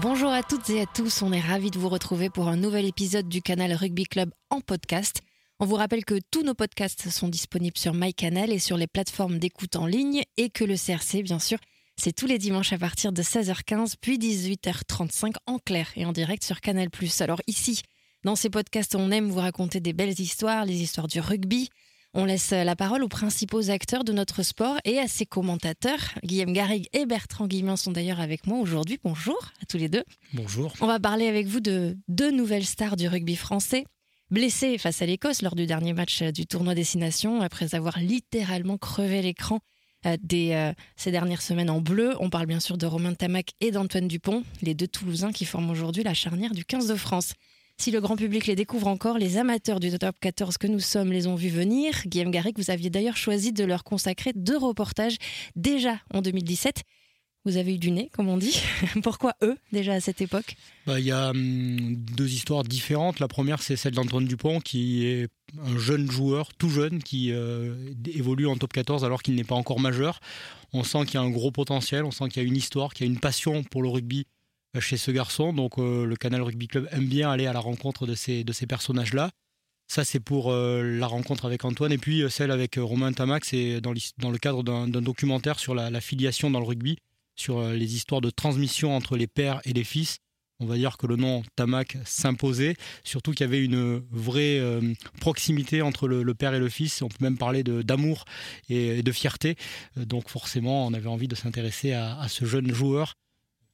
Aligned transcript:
Bonjour 0.00 0.30
à 0.30 0.44
toutes 0.44 0.70
et 0.70 0.82
à 0.82 0.86
tous, 0.86 1.22
on 1.22 1.32
est 1.32 1.40
ravis 1.40 1.72
de 1.72 1.78
vous 1.80 1.88
retrouver 1.88 2.30
pour 2.30 2.46
un 2.46 2.56
nouvel 2.56 2.86
épisode 2.86 3.28
du 3.28 3.42
canal 3.42 3.72
Rugby 3.72 4.04
Club 4.04 4.30
en 4.48 4.60
podcast. 4.60 5.22
On 5.58 5.66
vous 5.66 5.74
rappelle 5.74 6.04
que 6.04 6.20
tous 6.30 6.44
nos 6.44 6.54
podcasts 6.54 7.10
sont 7.10 7.26
disponibles 7.26 7.76
sur 7.76 7.94
MyCanal 7.94 8.52
et 8.52 8.60
sur 8.60 8.76
les 8.76 8.86
plateformes 8.86 9.40
d'écoute 9.40 9.74
en 9.74 9.86
ligne 9.86 10.22
et 10.36 10.50
que 10.50 10.62
le 10.62 10.76
CRC, 10.76 11.24
bien 11.24 11.40
sûr, 11.40 11.58
c'est 11.96 12.12
tous 12.12 12.26
les 12.26 12.38
dimanches 12.38 12.72
à 12.72 12.78
partir 12.78 13.10
de 13.10 13.22
16h15 13.22 13.94
puis 14.00 14.18
18h35 14.18 15.32
en 15.46 15.58
clair 15.58 15.88
et 15.96 16.06
en 16.06 16.12
direct 16.12 16.44
sur 16.44 16.60
Canal+. 16.60 16.90
Alors 17.18 17.42
ici, 17.48 17.82
dans 18.22 18.36
ces 18.36 18.50
podcasts, 18.50 18.94
on 18.94 19.10
aime 19.10 19.28
vous 19.28 19.40
raconter 19.40 19.80
des 19.80 19.92
belles 19.92 20.20
histoires, 20.20 20.64
les 20.64 20.80
histoires 20.80 21.08
du 21.08 21.18
rugby, 21.18 21.70
on 22.14 22.24
laisse 22.24 22.50
la 22.50 22.74
parole 22.76 23.02
aux 23.02 23.08
principaux 23.08 23.70
acteurs 23.70 24.04
de 24.04 24.12
notre 24.12 24.42
sport 24.42 24.78
et 24.84 24.98
à 24.98 25.08
ses 25.08 25.26
commentateurs. 25.26 26.14
Guillaume 26.24 26.52
Garrigue 26.52 26.88
et 26.92 27.06
Bertrand 27.06 27.46
Guillemin 27.46 27.76
sont 27.76 27.92
d'ailleurs 27.92 28.20
avec 28.20 28.46
moi 28.46 28.58
aujourd'hui. 28.58 28.98
Bonjour 29.04 29.38
à 29.62 29.66
tous 29.66 29.76
les 29.76 29.88
deux. 29.88 30.04
Bonjour. 30.32 30.72
On 30.80 30.86
va 30.86 30.98
parler 30.98 31.28
avec 31.28 31.46
vous 31.46 31.60
de 31.60 31.96
deux 32.08 32.30
nouvelles 32.30 32.64
stars 32.64 32.96
du 32.96 33.08
rugby 33.08 33.36
français. 33.36 33.84
Blessées 34.30 34.76
face 34.78 35.00
à 35.00 35.06
l'Écosse 35.06 35.42
lors 35.42 35.54
du 35.54 35.66
dernier 35.66 35.94
match 35.94 36.22
du 36.22 36.46
tournoi 36.46 36.74
Destination, 36.74 37.40
après 37.40 37.74
avoir 37.74 37.98
littéralement 37.98 38.76
crevé 38.76 39.22
l'écran 39.22 39.60
euh, 40.06 40.16
des, 40.22 40.52
euh, 40.52 40.72
ces 40.96 41.10
dernières 41.10 41.42
semaines 41.42 41.70
en 41.70 41.80
bleu. 41.80 42.14
On 42.20 42.30
parle 42.30 42.46
bien 42.46 42.60
sûr 42.60 42.78
de 42.78 42.86
Romain 42.86 43.14
Tamac 43.14 43.52
et 43.60 43.70
d'Antoine 43.70 44.06
Dupont, 44.06 44.44
les 44.62 44.74
deux 44.74 44.86
Toulousains 44.86 45.32
qui 45.32 45.44
forment 45.44 45.70
aujourd'hui 45.70 46.04
la 46.04 46.14
charnière 46.14 46.52
du 46.52 46.64
15 46.64 46.88
de 46.88 46.94
France. 46.94 47.32
Si 47.80 47.92
le 47.92 48.00
grand 48.00 48.16
public 48.16 48.48
les 48.48 48.56
découvre 48.56 48.88
encore, 48.88 49.18
les 49.18 49.36
amateurs 49.36 49.78
du 49.78 49.96
top 49.96 50.16
14 50.20 50.58
que 50.58 50.66
nous 50.66 50.80
sommes 50.80 51.12
les 51.12 51.28
ont 51.28 51.36
vus 51.36 51.48
venir. 51.48 51.94
Guillaume 52.06 52.32
Garrick, 52.32 52.58
vous 52.58 52.72
aviez 52.72 52.90
d'ailleurs 52.90 53.16
choisi 53.16 53.52
de 53.52 53.64
leur 53.64 53.84
consacrer 53.84 54.32
deux 54.34 54.58
reportages 54.58 55.16
déjà 55.54 56.00
en 56.12 56.20
2017. 56.20 56.82
Vous 57.44 57.56
avez 57.56 57.76
eu 57.76 57.78
du 57.78 57.92
nez, 57.92 58.10
comme 58.12 58.28
on 58.28 58.36
dit. 58.36 58.60
Pourquoi 59.04 59.34
eux, 59.44 59.56
déjà 59.70 59.92
à 59.92 60.00
cette 60.00 60.20
époque? 60.20 60.56
Bah, 60.86 60.98
Il 60.98 61.06
y 61.06 61.12
a 61.12 61.30
hum, 61.30 61.94
deux 61.94 62.28
histoires 62.32 62.64
différentes. 62.64 63.20
La 63.20 63.28
première, 63.28 63.62
c'est 63.62 63.76
celle 63.76 63.94
d'Antoine 63.94 64.24
Dupont, 64.24 64.58
qui 64.58 65.06
est 65.06 65.28
un 65.64 65.78
jeune 65.78 66.10
joueur, 66.10 66.52
tout 66.54 66.70
jeune, 66.70 67.00
qui 67.00 67.30
euh, 67.30 67.94
évolue 68.12 68.48
en 68.48 68.56
top 68.56 68.72
14 68.72 69.04
alors 69.04 69.22
qu'il 69.22 69.36
n'est 69.36 69.44
pas 69.44 69.54
encore 69.54 69.78
majeur. 69.78 70.18
On 70.72 70.82
sent 70.82 71.04
qu'il 71.04 71.14
y 71.14 71.18
a 71.18 71.22
un 71.22 71.30
gros 71.30 71.52
potentiel, 71.52 72.04
on 72.04 72.10
sent 72.10 72.28
qu'il 72.28 72.42
y 72.42 72.44
a 72.44 72.48
une 72.48 72.56
histoire, 72.56 72.92
qu'il 72.92 73.06
y 73.06 73.08
a 73.08 73.12
une 73.12 73.20
passion 73.20 73.62
pour 73.62 73.84
le 73.84 73.88
rugby 73.88 74.26
chez 74.80 74.96
ce 74.96 75.10
garçon. 75.10 75.52
Donc 75.52 75.78
euh, 75.78 76.04
le 76.04 76.16
Canal 76.16 76.42
Rugby 76.42 76.68
Club 76.68 76.88
aime 76.92 77.06
bien 77.06 77.30
aller 77.30 77.46
à 77.46 77.52
la 77.52 77.60
rencontre 77.60 78.06
de 78.06 78.14
ces, 78.14 78.44
de 78.44 78.52
ces 78.52 78.66
personnages-là. 78.66 79.30
Ça, 79.90 80.04
c'est 80.04 80.20
pour 80.20 80.52
euh, 80.52 80.82
la 80.82 81.06
rencontre 81.06 81.46
avec 81.46 81.64
Antoine. 81.64 81.92
Et 81.92 81.98
puis 81.98 82.22
euh, 82.22 82.28
celle 82.28 82.50
avec 82.50 82.76
Romain 82.76 83.12
Tamac, 83.12 83.44
c'est 83.44 83.80
dans, 83.80 83.92
le 83.92 84.38
cadre 84.38 84.62
d'un 84.62 84.86
documentaire 84.88 85.58
sur 85.58 85.74
la, 85.74 86.00
filiation 86.00 86.50
dans 86.50 86.60
le 86.60 86.66
rugby, 86.66 86.98
sur 87.36 87.62
les 87.62 87.94
histoires 87.94 88.20
de 88.20 88.30
transmission 88.30 88.94
entre 88.94 89.16
les 89.16 89.26
pères 89.26 89.60
et 89.64 89.72
les 89.72 89.84
fils. 89.84 90.18
On 90.60 90.66
va 90.66 90.76
dire 90.76 90.98
que 90.98 91.06
le 91.06 91.14
nom 91.14 91.44
Tamac 91.54 91.96
s'imposait, 92.04 92.74
surtout 93.04 93.30
qu'il 93.30 93.46
y 93.46 93.48
avait 93.48 93.64
une 93.64 94.02
vraie 94.10 94.60
proximité 95.20 95.82
entre 95.82 96.08
le, 96.08 96.34
père 96.34 96.52
et 96.52 96.58
le 96.58 96.68
fils. 96.68 97.00
On 97.00 97.08
peut 97.08 97.16
même 97.20 97.38
parler 97.38 97.62
d'amour 97.62 98.24
et, 98.68 99.04
de 99.04 99.12
fierté. 99.12 99.54
Donc 99.94 100.28
forcément, 100.28 100.84
on 100.88 100.94
avait 100.94 101.06
envie 101.06 101.28
de 101.28 101.36
s'intéresser 101.36 101.92
à 101.92 102.26
ce 102.28 102.44
jeune 102.44 102.74
joueur 102.74 103.14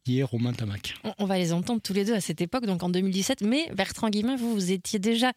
qui 0.04 0.18
est 0.18 0.22
Romain 0.22 0.52
Tamac. 0.52 0.94
On, 1.18 1.24
va 1.24 1.38
les 1.38 1.52
entendre 1.52 1.80
tous 1.80 1.94
les 1.94 2.04
deux 2.04 2.14
à 2.14 2.20
cette 2.20 2.40
époque, 2.40 2.66
donc 2.66 2.82
en 2.82 2.90
2017. 2.90 3.40
Mais 3.40 3.70
Bertrand 3.74 4.10
Guillemin, 4.10 4.36
vous, 4.36 4.52
vous 4.52 4.70
étiez 4.70 4.98
déjà 4.98 5.32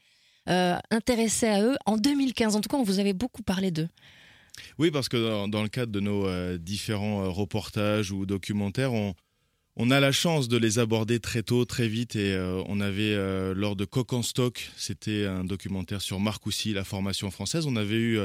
euh, 0.50 0.78
intéressé 0.91 1.47
à 1.47 1.63
eux 1.63 1.75
en 1.85 1.97
2015. 1.97 2.55
En 2.55 2.61
tout 2.61 2.69
cas, 2.69 2.78
on 2.78 2.83
vous 2.83 3.00
avait 3.00 3.13
beaucoup 3.13 3.44
parlé 3.44 3.72
d'eux. 3.72 3.88
Oui, 4.78 4.91
parce 4.91 5.07
que 5.07 5.47
dans, 5.47 5.63
le 5.63 5.69
cadre 5.69 5.91
de 5.91 6.00
nos 6.00 6.28
euh, 6.28 6.57
différents 6.57 7.23
euh, 7.23 7.29
reportages 7.29 8.11
ou 8.11 8.25
documentaires, 8.25 8.91
on, 8.91 9.13
on, 9.78 9.89
a 9.89 10.00
la 10.00 10.11
chance 10.11 10.47
de 10.47 10.57
les 10.57 10.79
aborder 10.79 11.19
très 11.19 11.44
tôt, 11.44 11.63
très 11.63 11.88
vite. 11.88 12.16
Et 12.16 12.38
on 12.67 12.81
avait, 12.81 13.16
lors 13.53 13.75
de 13.75 13.85
Coq 13.85 14.11
en 14.13 14.22
stock, 14.22 14.69
c'était 14.75 15.25
un 15.25 15.45
documentaire 15.45 16.01
sur 16.01 16.19
Marcoussis, 16.19 16.73
la 16.73 16.84
formation 16.84 17.31
française. 17.31 17.67
On 17.67 17.75
avait 17.75 17.99
eu 17.99 18.19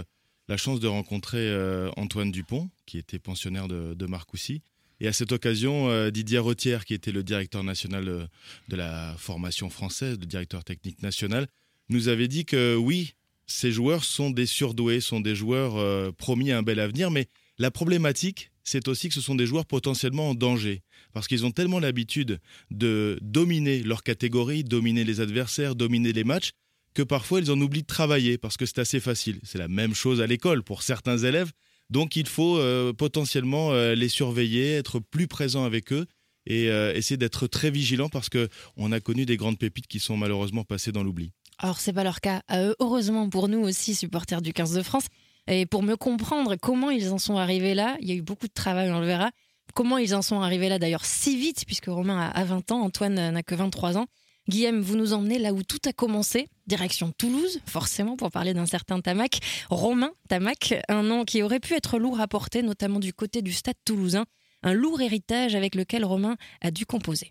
la 0.48 0.56
chance 0.56 0.80
de 0.80 0.88
rencontrer 0.88 1.54
Antoine 1.96 2.32
Dupont, 2.32 2.70
qui 2.86 2.98
était 2.98 3.18
pensionnaire 3.18 3.68
de, 3.68 3.94
de 3.94 4.06
Marcoussis. 4.06 4.62
Et 5.02 5.08
à 5.08 5.12
cette 5.12 5.32
occasion, 5.32 5.90
euh, 5.90 6.12
Didier 6.12 6.38
Rotière, 6.38 6.84
qui 6.84 6.94
était 6.94 7.10
le 7.10 7.24
directeur 7.24 7.64
national 7.64 8.08
euh, 8.08 8.24
de 8.68 8.76
la 8.76 9.16
formation 9.18 9.68
française, 9.68 10.16
le 10.20 10.26
directeur 10.26 10.62
technique 10.62 11.02
national, 11.02 11.48
nous 11.88 12.06
avait 12.06 12.28
dit 12.28 12.44
que 12.44 12.76
oui, 12.76 13.14
ces 13.48 13.72
joueurs 13.72 14.04
sont 14.04 14.30
des 14.30 14.46
surdoués, 14.46 15.00
sont 15.00 15.18
des 15.18 15.34
joueurs 15.34 15.76
euh, 15.76 16.12
promis 16.12 16.52
à 16.52 16.58
un 16.58 16.62
bel 16.62 16.78
avenir, 16.78 17.10
mais 17.10 17.26
la 17.58 17.72
problématique, 17.72 18.52
c'est 18.62 18.86
aussi 18.86 19.08
que 19.08 19.14
ce 19.14 19.20
sont 19.20 19.34
des 19.34 19.44
joueurs 19.44 19.66
potentiellement 19.66 20.30
en 20.30 20.34
danger, 20.36 20.82
parce 21.12 21.26
qu'ils 21.26 21.44
ont 21.44 21.50
tellement 21.50 21.80
l'habitude 21.80 22.38
de 22.70 23.18
dominer 23.22 23.82
leur 23.82 24.04
catégorie, 24.04 24.62
dominer 24.62 25.02
les 25.02 25.20
adversaires, 25.20 25.74
dominer 25.74 26.12
les 26.12 26.22
matchs, 26.22 26.52
que 26.94 27.02
parfois 27.02 27.40
ils 27.40 27.50
en 27.50 27.60
oublient 27.60 27.82
de 27.82 27.86
travailler, 27.88 28.38
parce 28.38 28.56
que 28.56 28.66
c'est 28.66 28.78
assez 28.78 29.00
facile. 29.00 29.40
C'est 29.42 29.58
la 29.58 29.66
même 29.66 29.96
chose 29.96 30.20
à 30.20 30.28
l'école. 30.28 30.62
Pour 30.62 30.84
certains 30.84 31.18
élèves, 31.18 31.50
donc 31.92 32.16
il 32.16 32.26
faut 32.26 32.56
euh, 32.56 32.94
potentiellement 32.94 33.72
euh, 33.72 33.94
les 33.94 34.08
surveiller, 34.08 34.72
être 34.76 34.98
plus 34.98 35.28
présent 35.28 35.64
avec 35.64 35.92
eux 35.92 36.06
et 36.46 36.70
euh, 36.70 36.94
essayer 36.94 37.18
d'être 37.18 37.46
très 37.46 37.70
vigilant 37.70 38.08
parce 38.08 38.30
que 38.30 38.48
on 38.76 38.90
a 38.92 38.98
connu 38.98 39.26
des 39.26 39.36
grandes 39.36 39.58
pépites 39.58 39.86
qui 39.86 40.00
sont 40.00 40.16
malheureusement 40.16 40.64
passées 40.64 40.90
dans 40.90 41.04
l'oubli. 41.04 41.32
Alors 41.58 41.80
c'est 41.80 41.92
pas 41.92 42.02
leur 42.02 42.20
cas 42.20 42.42
heureusement 42.80 43.28
pour 43.28 43.46
nous 43.48 43.60
aussi 43.60 43.94
supporters 43.94 44.40
du 44.40 44.54
15 44.54 44.72
de 44.72 44.82
France. 44.82 45.04
Et 45.48 45.66
pour 45.66 45.82
mieux 45.82 45.96
comprendre 45.96 46.56
comment 46.56 46.90
ils 46.90 47.10
en 47.10 47.18
sont 47.18 47.36
arrivés 47.36 47.74
là, 47.74 47.96
il 48.00 48.08
y 48.08 48.12
a 48.12 48.14
eu 48.14 48.22
beaucoup 48.22 48.46
de 48.46 48.52
travail, 48.52 48.90
on 48.90 49.00
le 49.00 49.06
verra. 49.06 49.30
Comment 49.74 49.98
ils 49.98 50.14
en 50.14 50.22
sont 50.22 50.40
arrivés 50.40 50.68
là 50.68 50.78
d'ailleurs 50.78 51.04
si 51.04 51.36
vite, 51.36 51.64
puisque 51.66 51.86
Romain 51.86 52.30
a 52.32 52.44
20 52.44 52.72
ans, 52.72 52.80
Antoine 52.80 53.30
n'a 53.30 53.42
que 53.42 53.54
23 53.54 53.98
ans. 53.98 54.06
Guillaume, 54.48 54.80
vous 54.80 54.96
nous 54.96 55.12
emmenez 55.12 55.38
là 55.38 55.52
où 55.52 55.62
tout 55.62 55.78
a 55.86 55.92
commencé, 55.92 56.48
direction 56.66 57.12
Toulouse, 57.16 57.60
forcément 57.64 58.16
pour 58.16 58.30
parler 58.32 58.54
d'un 58.54 58.66
certain 58.66 59.00
Tamac. 59.00 59.38
Romain 59.70 60.10
Tamac, 60.28 60.74
un 60.88 61.04
nom 61.04 61.24
qui 61.24 61.44
aurait 61.44 61.60
pu 61.60 61.74
être 61.74 61.98
lourd 61.98 62.20
à 62.20 62.26
porter, 62.26 62.62
notamment 62.62 62.98
du 62.98 63.12
côté 63.12 63.40
du 63.40 63.52
stade 63.52 63.76
toulousain. 63.84 64.24
Un 64.64 64.72
lourd 64.74 65.00
héritage 65.00 65.54
avec 65.54 65.76
lequel 65.76 66.04
Romain 66.04 66.36
a 66.60 66.72
dû 66.72 66.86
composer. 66.86 67.30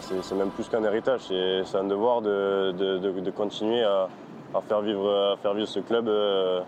C'est 0.00 0.34
même 0.34 0.50
plus 0.50 0.68
qu'un 0.68 0.82
héritage, 0.82 1.20
c'est 1.28 1.76
un 1.76 1.84
devoir 1.84 2.22
de, 2.22 3.30
continuer 3.30 3.82
à, 3.82 4.08
faire 4.68 4.80
vivre, 4.80 5.38
faire 5.42 5.54
vivre 5.54 5.68
ce 5.68 5.78
club. 5.78 6.08
Euh, 6.08 6.60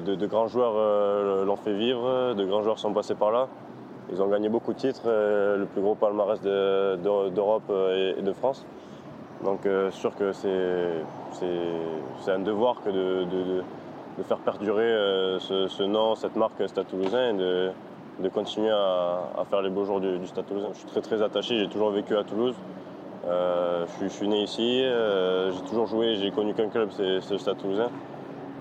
de, 0.00 0.26
grands 0.26 0.48
joueurs 0.48 0.74
euh, 0.76 1.44
l'ont 1.44 1.56
fait 1.56 1.76
vivre, 1.76 2.32
de 2.32 2.44
grands 2.46 2.62
joueurs 2.62 2.78
sont 2.78 2.94
passés 2.94 3.14
par 3.14 3.30
là. 3.30 3.48
Ils 4.12 4.22
ont 4.22 4.28
gagné 4.28 4.48
beaucoup 4.48 4.72
de 4.72 4.78
titres, 4.78 5.02
euh, 5.06 5.56
le 5.56 5.66
plus 5.66 5.82
gros 5.82 5.96
palmarès 5.96 6.40
d'Europe 6.40 7.64
euh, 7.70 8.14
et 8.16 8.22
de 8.22 8.32
France. 8.32 8.64
Donc 9.44 9.66
euh, 9.66 9.90
sûr 9.90 10.14
que 10.14 10.32
c'est 10.32 12.30
un 12.30 12.38
devoir 12.38 12.76
que 12.84 12.90
de, 12.90 13.62
faire 14.22 14.38
perdurer 14.38 14.88
ce, 15.40 15.82
nom, 15.82 16.14
cette 16.14 16.36
marque 16.36 16.68
Stade 16.68 16.86
Toulousain 16.86 17.30
et 17.30 18.22
de, 18.22 18.28
continuer 18.32 18.70
à, 18.70 19.44
faire 19.50 19.60
les 19.60 19.70
beaux 19.70 19.84
jours 19.84 20.00
du, 20.00 20.26
Stade 20.26 20.46
Toulousain. 20.46 20.68
Je 20.72 20.78
suis 20.78 20.86
très 20.86 21.02
très 21.02 21.22
attaché, 21.22 21.58
j'ai 21.58 21.68
toujours 21.68 21.90
vécu 21.90 22.16
à 22.16 22.24
Toulouse. 22.24 22.54
je, 23.26 24.08
suis, 24.08 24.26
né 24.26 24.42
ici, 24.42 24.82
j'ai 24.82 25.68
toujours 25.68 25.86
joué, 25.86 26.16
j'ai 26.16 26.30
connu 26.30 26.54
qu'un 26.54 26.68
club, 26.68 26.88
c'est 26.92 27.30
le 27.30 27.38
Stade 27.38 27.58
Toulousain. 27.58 27.90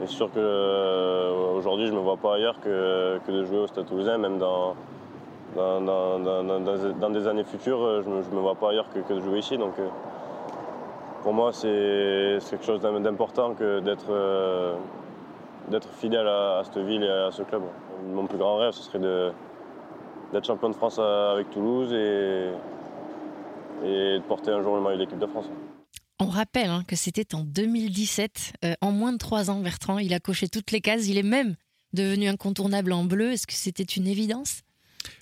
c'est 0.02 0.10
sûr 0.10 0.30
qu'aujourd'hui, 0.34 1.88
je 1.88 1.94
ne 1.94 1.98
me 1.98 2.04
vois 2.04 2.18
pas 2.18 2.36
ailleurs 2.36 2.60
que, 2.60 3.20
de 3.26 3.44
jouer 3.46 3.60
au 3.60 3.68
Stade 3.68 3.86
Toulousain, 3.86 4.18
même 4.18 4.38
dans, 4.38 4.76
dans, 5.56 7.10
des 7.10 7.28
années 7.28 7.44
futures, 7.44 8.04
je 8.04 8.10
ne 8.10 8.16
me, 8.16 8.42
vois 8.42 8.56
pas 8.56 8.72
ailleurs 8.72 8.90
que, 8.90 9.13
de 9.13 9.22
jouer 9.22 9.40
ici. 9.40 9.57
Donc, 9.57 9.74
pour 11.24 11.34
moi, 11.34 11.52
c'est 11.54 12.40
quelque 12.50 12.66
chose 12.66 12.81
d'important 12.81 13.54
que 13.54 13.80
d'être 13.80 14.78
d'être 15.69 15.90
fidèle 15.94 16.28
à, 16.28 16.62
cette 16.63 16.78
ville 16.78 17.04
et 17.04 17.10
à 17.10 17.31
ce 17.31 17.42
club. 17.42 17.63
Mon 18.13 18.28
plus 18.28 18.38
grand 18.38 18.57
rêve, 18.57 18.72
ce 18.72 18.84
serait 18.84 19.00
d'être 19.00 20.46
champion 20.46 20.69
de 20.69 20.75
France 20.75 21.00
avec 21.00 21.50
Toulouse 21.50 21.92
et, 21.92 22.51
et 23.84 24.18
de 24.19 24.24
porter 24.28 24.51
un 24.51 24.62
jour 24.62 24.75
le 24.75 24.81
maillot 24.81 24.98
de 24.98 25.01
l'équipe 25.01 25.19
de 25.19 25.25
France. 25.25 25.50
On 26.19 26.28
rappelle 26.28 26.69
hein, 26.69 26.84
que 26.88 26.96
c'était 26.96 27.36
en 27.36 27.44
2017. 27.44 28.54
Euh, 28.63 28.74
en 28.81 28.92
moins 28.92 29.12
de 29.12 29.18
trois 29.18 29.50
ans, 29.50 29.60
Bertrand, 29.60 30.00
il 30.00 30.13
a 30.13 30.19
coché 30.19 30.48
toutes 30.48 30.72
les 30.72 30.80
cases. 30.80 31.08
Il 31.08 31.18
est 31.18 31.24
même 31.24 31.56
devenu 31.94 32.28
incontournable 32.28 32.94
en 32.94 33.04
bleu. 33.04 33.31
Est-ce 33.34 33.48
que 33.48 33.54
c'était 33.54 33.84
une 33.84 34.08
évidence? 34.08 34.62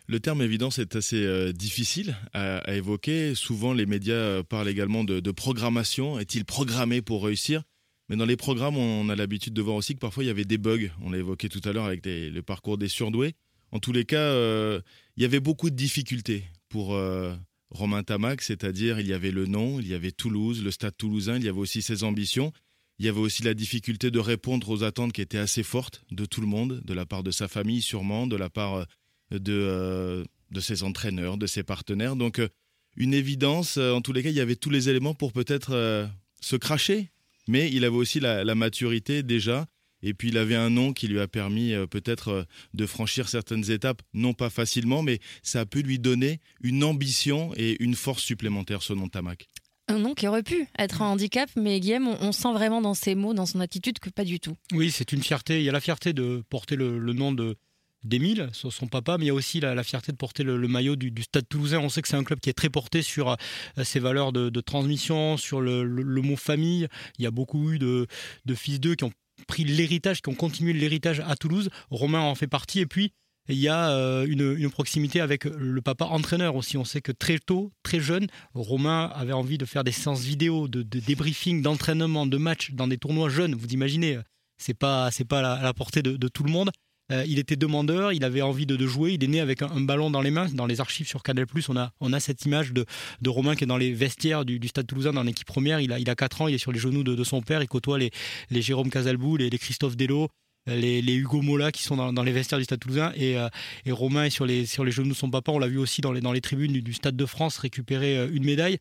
Le 0.08 0.20
terme 0.20 0.42
évidence 0.42 0.80
est 0.80 0.96
assez 0.96 1.24
euh, 1.24 1.54
difficile 1.54 2.16
à, 2.34 2.76
évoquer. 2.76 3.36
Souvent, 3.36 3.74
les 3.74 3.86
médias 3.86 4.14
euh, 4.14 4.44
parlent 4.44 4.68
également 4.68 5.04
de, 5.04 5.32
programmation. 5.32 6.20
Est-il 6.20 6.46
programmé 6.46 7.02
pour 7.02 7.24
réussir? 7.24 7.64
Mais 8.10 8.18
dans 8.18 8.26
les 8.26 8.36
programmes, 8.36 8.78
on 8.78 9.08
a 9.10 9.16
l'habitude 9.16 9.54
de 9.54 9.62
voir 9.62 9.78
aussi 9.78 9.94
que 9.94 10.00
parfois 10.00 10.24
il 10.24 10.28
y 10.28 10.30
avait 10.30 10.46
des 10.46 10.58
bugs. 10.58 10.90
On 11.02 11.12
l'a 11.12 11.20
évoqué 11.20 11.48
tout 11.48 11.62
à 11.64 11.72
l'heure 11.72 11.86
avec 11.86 12.06
le 12.06 12.42
parcours 12.42 12.78
des 12.78 12.90
surdoués. 12.90 13.34
En 13.72 13.80
tous 13.80 13.94
les 13.94 14.04
cas, 14.04 14.34
il 14.36 15.24
y 15.24 15.26
avait 15.26 15.40
beaucoup 15.40 15.70
de 15.70 15.76
difficultés 15.76 16.44
pour 16.68 16.98
Romain 17.74 18.04
Tamac, 18.04 18.42
c'est-à-dire 18.42 19.00
il 19.00 19.08
y 19.08 19.14
avait 19.14 19.32
le 19.32 19.46
nom, 19.46 19.80
il 19.80 19.88
y 19.88 19.94
avait 19.94 20.12
Toulouse, 20.12 20.64
le 20.64 20.70
stade 20.70 20.96
toulousain, 20.96 21.38
il 21.38 21.44
y 21.44 21.50
avait 21.50 21.60
aussi 21.60 21.82
ses 21.82 22.04
ambitions, 22.04 22.52
il 23.00 23.06
y 23.06 23.10
avait 23.10 23.20
aussi 23.20 23.42
la 23.42 23.56
difficulté 23.56 24.12
de 24.12 24.20
répondre 24.20 24.70
aux 24.70 24.84
attentes 24.84 25.14
qui 25.14 25.22
étaient 25.22 25.40
assez 25.40 25.64
fortes 25.64 26.04
de 26.12 26.26
tout 26.26 26.42
le 26.42 26.48
monde, 26.48 26.82
de 26.86 26.94
la 26.94 27.06
part 27.06 27.24
de 27.24 27.32
sa 27.32 27.48
famille 27.48 27.82
sûrement, 27.82 28.28
de 28.28 28.36
la 28.36 28.50
part 28.50 28.76
euh, 28.76 28.84
de, 29.40 29.54
euh, 29.54 30.24
de 30.52 30.60
ses 30.60 30.84
entraîneurs, 30.84 31.38
de 31.38 31.48
ses 31.48 31.64
partenaires. 31.64 32.16
Donc 32.16 32.40
euh, 32.40 32.50
une 32.96 33.14
évidence, 33.14 33.78
en 33.78 34.02
tous 34.02 34.14
les 34.14 34.24
cas, 34.24 34.30
il 34.30 34.36
y 34.36 34.42
avait 34.42 34.56
tous 34.56 34.70
les 34.70 34.90
éléments 34.90 35.16
pour 35.16 35.34
peut-être 35.34 36.08
se 36.42 36.56
cracher, 36.56 37.10
mais 37.48 37.72
il 37.72 37.86
avait 37.86 37.96
aussi 37.96 38.20
la 38.20 38.56
maturité 38.56 39.24
déjà 39.24 39.66
et 40.04 40.14
puis 40.14 40.28
il 40.28 40.38
avait 40.38 40.56
un 40.56 40.70
nom 40.70 40.94
qui 40.94 41.08
lui 41.08 41.20
a 41.20 41.28
permis 41.28 41.74
euh, 41.74 41.88
peut-être 41.88 42.28
euh, 42.28 42.44
de 42.74 42.86
franchir 42.86 43.30
certaines 43.30 43.72
étapes, 43.72 44.02
non 44.14 44.34
pas 44.34 44.50
facilement, 44.50 45.02
mais 45.02 45.20
ça 45.42 45.62
a 45.62 45.66
pu 45.66 45.82
lui 45.82 45.98
donner 45.98 46.42
une 46.62 46.84
ambition 46.84 47.54
et 47.56 47.82
une 47.82 47.96
force 47.96 48.22
supplémentaire, 48.22 48.84
ce 48.84 48.94
nom 48.94 49.08
Tamac. 49.08 49.48
Un 49.88 50.00
nom 50.00 50.14
qui 50.14 50.28
aurait 50.28 50.44
pu 50.44 50.68
être 50.78 51.02
un 51.02 51.08
handicap, 51.08 51.50
mais 51.56 51.80
Guillaume, 51.80 52.08
on 52.22 52.32
sent 52.32 52.54
vraiment 52.54 52.82
dans 52.82 52.94
ses 52.94 53.16
mots, 53.16 53.34
dans 53.34 53.46
son 53.46 53.60
attitude, 53.60 54.00
que 54.00 54.10
pas 54.10 54.24
du 54.24 54.40
tout. 54.40 54.56
Oui, 54.72 54.92
c'est 54.92 55.12
une 55.12 55.22
fierté. 55.22 55.60
Il 55.60 55.64
y 55.64 55.70
a 55.70 55.74
la 55.74 55.82
fierté 55.82 56.14
de 56.14 56.44
porter 56.50 56.76
le, 56.76 57.00
nom 57.14 57.34
de 57.34 57.58
d'Émile, 58.04 58.50
son 58.54 58.88
papa, 58.88 59.18
mais 59.18 59.26
il 59.26 59.28
y 59.28 59.32
a 59.32 59.34
aussi 59.34 59.60
la, 59.60 59.84
fierté 59.84 60.12
de 60.12 60.18
porter 60.18 60.44
le, 60.44 60.68
maillot 60.68 60.96
du, 60.96 61.24
Stade 61.24 61.48
Toulousain. 61.48 61.80
On 61.80 61.90
sait 61.90 62.02
que 62.02 62.08
c'est 62.08 62.18
un 62.18 62.24
club 62.24 62.40
qui 62.40 62.50
est 62.50 62.54
très 62.54 62.70
porté 62.70 63.02
sur 63.02 63.30
euh, 63.30 63.84
ses 63.84 64.00
valeurs 64.00 64.32
de, 64.34 64.62
transmission, 64.62 65.38
sur 65.38 65.62
le, 65.62 65.86
mot 66.22 66.36
famille. 66.36 66.88
Il 67.20 67.24
y 67.24 67.28
a 67.28 67.32
beaucoup 67.32 67.72
eu 67.72 67.80
de, 67.80 68.08
de 68.46 68.56
fils 68.56 68.80
d'eux 68.80 68.96
qui 68.96 69.04
ont 69.04 69.14
pris 69.48 69.64
l'héritage, 69.64 70.22
qui 70.22 70.30
ont 70.30 70.36
continué 70.36 70.74
l'héritage 70.74 71.22
à 71.26 71.36
Toulouse. 71.36 71.70
Romain 71.90 72.22
en 72.22 72.36
fait 72.36 72.48
partie. 72.48 72.80
Et 72.80 72.86
puis, 72.86 73.12
il 73.50 73.58
y 73.58 73.68
a 73.68 73.90
euh, 73.92 74.26
une, 74.26 74.70
proximité 74.70 75.20
avec 75.20 75.44
le 75.44 75.82
papa 75.82 76.06
entraîneur 76.06 76.56
aussi. 76.56 76.78
On 76.78 76.86
sait 76.86 77.02
que 77.02 77.12
très 77.12 77.40
tôt, 77.40 77.72
très 77.84 78.00
jeune, 78.00 78.28
Romain 78.54 79.12
avait 79.14 79.34
envie 79.34 79.58
de 79.58 79.66
faire 79.66 79.84
des 79.84 79.92
séances 79.92 80.22
vidéo, 80.22 80.68
de, 80.68 80.82
débriefing, 80.82 81.62
d'entraînement, 81.62 82.26
de 82.26 82.38
match 82.38 82.72
dans 82.72 82.88
des 82.88 82.98
tournois 82.98 83.30
jeunes. 83.30 83.56
Vous 83.56 83.68
imaginez, 83.68 84.18
c'est 84.58 84.74
pas, 84.74 85.12
c'est 85.12 85.26
pas 85.26 85.40
à 85.40 85.62
la, 85.62 85.74
portée 85.74 86.02
de, 86.02 86.28
tout 86.30 86.44
le 86.44 86.52
monde. 86.52 86.72
Euh, 87.12 87.26
il 87.28 87.38
était 87.38 87.56
demandeur, 87.56 88.14
il 88.14 88.24
avait 88.24 88.42
envie 88.42 88.66
de, 88.66 88.88
jouer, 88.88 89.14
il 89.14 89.24
est 89.24 89.28
né 89.28 89.42
avec 89.42 89.62
un, 89.62 89.82
ballon 89.82 90.10
dans 90.10 90.22
les 90.22 90.32
mains. 90.32 90.48
Dans 90.54 90.66
les 90.66 90.80
archives 90.80 91.08
sur 91.08 91.22
Canal+, 91.22 91.46
on 91.68 91.78
a, 91.78 91.92
on 92.00 92.14
a 92.14 92.20
cette 92.20 92.46
image 92.46 92.72
de, 92.72 92.86
de 93.22 93.30
Romain 93.30 93.56
qui 93.56 93.66
est 93.66 93.68
dans 93.68 93.78
les 93.78 93.92
vestiaires 93.92 94.46
du, 94.46 94.60
Stade 94.68 94.88
Toulousain 94.88 95.14
dans 95.14 95.24
l'équipe 95.24 95.48
première. 95.48 95.80
Il 95.80 95.92
a, 95.92 96.00
il 96.00 96.10
a 96.10 96.16
4 96.16 96.42
ans, 96.42 96.48
il 96.48 96.56
est 96.56 96.60
sur 96.60 96.72
les 96.72 96.80
genoux 96.80 97.04
de, 97.04 97.24
son 97.24 97.42
père, 97.42 97.62
il 97.62 97.68
côtoie 97.68 97.98
les, 97.98 98.12
les 98.50 98.62
Jérôme 98.62 98.90
Casalbou, 98.90 99.38
les, 99.38 99.50
Christophe 99.50 99.98
Dello, 99.98 100.30
les, 100.66 101.02
les, 101.02 101.16
Hugo 101.16 101.42
Mola 101.42 101.72
qui 101.72 101.84
sont 101.84 102.12
dans, 102.12 102.24
les 102.24 102.32
vestiaires 102.32 102.60
du 102.60 102.66
Stade 102.66 102.80
Toulousain 102.80 103.12
et, 103.16 103.38
euh, 103.38 103.50
et, 103.86 103.92
Romain 103.92 104.26
est 104.26 104.30
sur 104.30 104.46
les, 104.46 104.66
sur 104.66 104.86
les 104.86 104.92
genoux 104.92 105.10
de 105.10 105.14
son 105.14 105.30
papa. 105.30 105.52
On 105.52 105.60
l'a 105.60 105.68
vu 105.68 105.78
aussi 105.78 106.02
dans 106.02 106.14
les, 106.14 106.22
dans 106.22 106.32
les 106.32 106.42
tribunes 106.42 106.72
du, 106.72 106.94
Stade 106.94 107.18
de 107.18 107.26
France 107.26 107.58
récupérer 107.58 108.18
euh, 108.18 108.30
une 108.32 108.46
médaille 108.46 108.78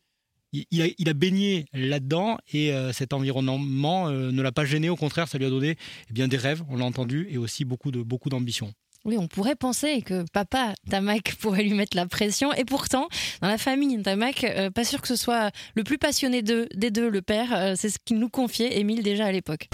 il, 0.52 1.08
a, 1.08 1.14
baigné 1.14 1.66
là-dedans 1.72 2.38
et 2.52 2.72
euh, 2.72 2.92
cet 2.92 3.12
environnement 3.12 4.08
euh, 4.08 4.30
ne 4.30 4.42
l'a 4.42 4.52
pas 4.52 4.64
gêné. 4.64 4.90
Au 4.90 4.96
contraire, 4.96 5.28
ça 5.28 5.38
lui 5.38 5.46
a 5.46 5.50
donné 5.50 5.76
eh 6.10 6.12
bien, 6.12 6.28
des 6.28 6.36
rêves, 6.36 6.62
on 6.68 6.76
l'a 6.76 6.84
entendu, 6.84 7.26
et 7.30 7.38
aussi 7.38 7.64
beaucoup 7.64 7.90
de 7.90 8.02
beaucoup 8.02 8.28
d'ambition. 8.28 8.72
Oui, 9.04 9.16
on 9.18 9.26
pourrait 9.26 9.56
penser 9.56 10.02
que 10.02 10.24
papa 10.32 10.74
Tamac 10.88 11.34
pourrait 11.40 11.64
lui 11.64 11.74
mettre 11.74 11.96
la 11.96 12.06
pression. 12.06 12.52
Et 12.52 12.64
pourtant, 12.64 13.08
dans 13.40 13.48
la 13.48 13.58
famille 13.58 14.00
Tamac, 14.02 14.44
euh, 14.44 14.70
pas 14.70 14.84
sûr 14.84 15.00
que 15.00 15.08
ce 15.08 15.16
soit 15.16 15.50
le 15.74 15.84
plus 15.84 15.98
passionné 15.98 16.42
des 16.42 16.90
deux, 16.90 17.08
le 17.08 17.22
père. 17.22 17.76
c'est 17.76 17.88
ce 17.88 17.98
qu'il 18.04 18.18
nous 18.18 18.28
confiait, 18.28 18.78
Émile, 18.78 19.02
déjà 19.02 19.26
à 19.26 19.32
l'époque 19.32 19.68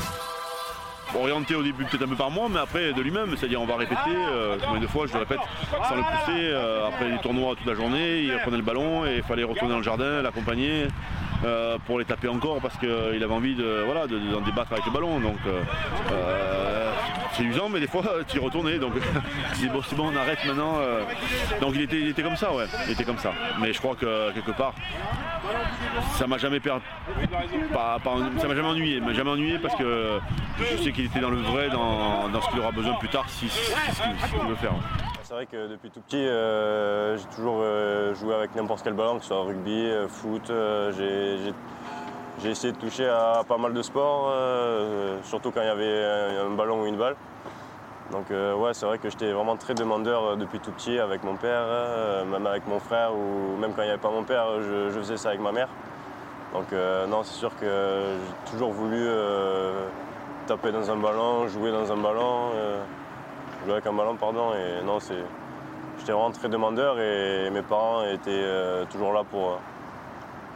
orienté 1.15 1.55
au 1.55 1.63
début 1.63 1.85
peut-être 1.85 2.03
un 2.05 2.09
peu 2.09 2.17
par 2.17 2.31
moi, 2.31 2.49
mais 2.51 2.59
après 2.59 2.93
de 2.93 3.01
lui-même, 3.01 3.37
c'est-à-dire 3.37 3.61
on 3.61 3.67
va 3.67 3.77
répéter, 3.77 3.99
euh, 4.09 4.57
combien 4.65 4.81
de 4.81 4.87
fois 4.87 5.07
je 5.07 5.13
le 5.13 5.21
répète, 5.21 5.39
sans 5.89 5.97
le 5.97 6.03
pousser, 6.03 6.51
euh, 6.51 6.89
après 6.89 7.09
les 7.09 7.19
tournois 7.19 7.55
toute 7.57 7.67
la 7.67 7.75
journée, 7.75 8.23
il 8.23 8.39
prenait 8.43 8.57
le 8.57 8.63
ballon 8.63 9.07
et 9.07 9.17
il 9.17 9.23
fallait 9.23 9.45
retourner 9.45 9.71
dans 9.71 9.79
le 9.79 9.85
jardin, 9.85 10.23
l'accompagner. 10.23 10.89
Euh, 11.45 11.79
pour 11.87 12.01
les 12.01 12.05
taper 12.05 12.27
encore 12.27 12.61
parce 12.61 12.77
qu'il 12.79 12.89
avait 12.89 13.33
envie 13.33 13.55
de 13.55 13.85
voilà 13.87 14.09
d'en 14.09 14.41
débattre 14.41 14.73
avec 14.73 14.85
le 14.87 14.91
ballon 14.91 15.21
donc 15.21 15.37
c'est 17.33 17.45
usant 17.45 17.69
mais 17.69 17.79
des 17.79 17.87
fois 17.87 18.03
tu 18.27 18.39
y 18.39 18.41
retournais 18.41 18.79
donc 18.79 18.95
c'est 19.55 19.69
bon, 19.69 19.81
bon 19.97 20.11
on 20.13 20.17
arrête 20.17 20.45
maintenant 20.45 20.79
donc 21.61 21.75
il 21.77 21.83
était, 21.83 22.01
il 22.01 22.09
était 22.09 22.25
comme 22.25 22.35
ça 22.35 22.53
ouais 22.53 22.65
il 22.87 22.93
était 22.93 23.05
comme 23.05 23.19
ça 23.19 23.33
mais 23.61 23.73
je 23.73 23.79
crois 23.79 23.95
que 23.95 24.33
quelque 24.33 24.51
part 24.51 24.75
ça 26.15 26.27
m'a 26.27 26.39
jamais 26.39 26.59
perdu 26.59 26.85
ça 27.73 28.49
m'a 28.49 28.55
jamais 28.57 28.69
ennuyé 28.69 29.01
m'a 29.01 29.13
jamais 29.13 29.31
ennuyé 29.31 29.59
parce 29.59 29.77
que 29.77 30.19
je 30.59 30.83
sais 30.83 30.93
qu'il 30.93 31.05
était 31.05 31.21
dans 31.21 31.31
le 31.31 31.37
vrai 31.37 31.69
dans, 31.71 32.41
ce 32.41 32.49
qu'il 32.51 32.59
aura 32.59 32.73
besoin 32.73 32.95
plus 32.95 33.09
tard 33.09 33.27
si, 33.29 33.49
c'est 33.49 33.73
ce 33.73 34.31
qu'il 34.33 34.49
veut 34.49 34.57
faire 34.57 34.73
c'est 35.29 35.35
vrai 35.35 35.45
que 35.45 35.69
depuis 35.69 35.91
tout 35.91 36.01
petit, 36.01 36.17
euh, 36.17 37.19
j'ai 37.19 37.27
toujours 37.37 37.59
euh, 37.61 38.15
joué 38.15 38.35
avec 38.35 38.55
n'importe 38.55 38.83
quel 38.83 38.95
ballon, 38.95 39.17
que 39.17 39.25
ce 39.25 39.29
soit 39.29 39.43
rugby, 39.43 39.85
euh, 39.85 40.09
foot. 40.09 40.51
j'ai 42.41 42.51
essayé 42.51 42.73
de 42.73 42.79
toucher 42.79 43.07
à 43.07 43.43
pas 43.47 43.59
mal 43.59 43.75
de 43.75 43.83
sports, 43.83 44.33
surtout 45.25 45.51
quand 45.51 45.61
il 45.61 45.67
y 45.67 45.69
avait 45.69 46.39
un, 46.41 46.49
ballon 46.57 46.81
ou 46.81 46.87
une 46.87 46.97
balle. 46.97 47.15
Donc 48.11 48.31
ouais, 48.31 48.73
c'est 48.73 48.87
vrai 48.87 48.97
que 48.97 49.11
j'étais 49.11 49.31
vraiment 49.31 49.57
très 49.57 49.75
demandeur 49.75 50.39
depuis 50.39 50.61
tout 50.61 50.71
petit 50.71 50.99
avec 50.99 51.23
mon 51.25 51.37
père, 51.37 52.25
même 52.25 52.47
avec 52.47 52.67
mon 52.67 52.79
frère, 52.81 53.11
ou 53.13 53.59
même 53.59 53.75
quand 53.75 53.83
il 53.83 53.87
n'y 53.87 53.91
avait 53.91 54.01
pas 54.01 54.11
mon 54.11 54.23
père, 54.23 54.63
je, 54.63 54.89
je, 54.89 54.99
faisais 54.99 55.19
ça 55.19 55.29
avec 55.29 55.43
ma 55.43 55.53
mère. 55.53 55.69
Donc 56.55 56.73
non, 57.11 57.23
c'est 57.23 57.35
sûr 57.39 57.55
que 57.61 57.67
j'ai 57.67 58.51
toujours 58.51 58.71
voulu 58.71 59.07
taper 60.47 60.73
dans 60.73 60.91
un 60.91 60.97
ballon, 60.97 61.49
jouer 61.49 61.71
dans 61.71 61.93
un 61.93 61.99
ballon 61.99 62.53
jouer 63.65 63.73
avec 63.75 63.87
un 63.87 63.93
ballon, 63.93 64.17
pardon. 64.17 64.53
Et 64.55 64.85
non, 64.85 65.01
c'est, 65.01 65.23
j'étais 65.99 66.13
vraiment 66.13 66.31
très 66.31 66.49
demandeur 66.49 66.99
et 67.01 67.51
mes 67.51 67.63
parents 67.63 68.05
étaient 68.05 68.31
euh, 68.31 68.85
toujours 68.87 69.13
là 69.13 69.25
pour, 69.25 69.53
euh, 69.53 69.57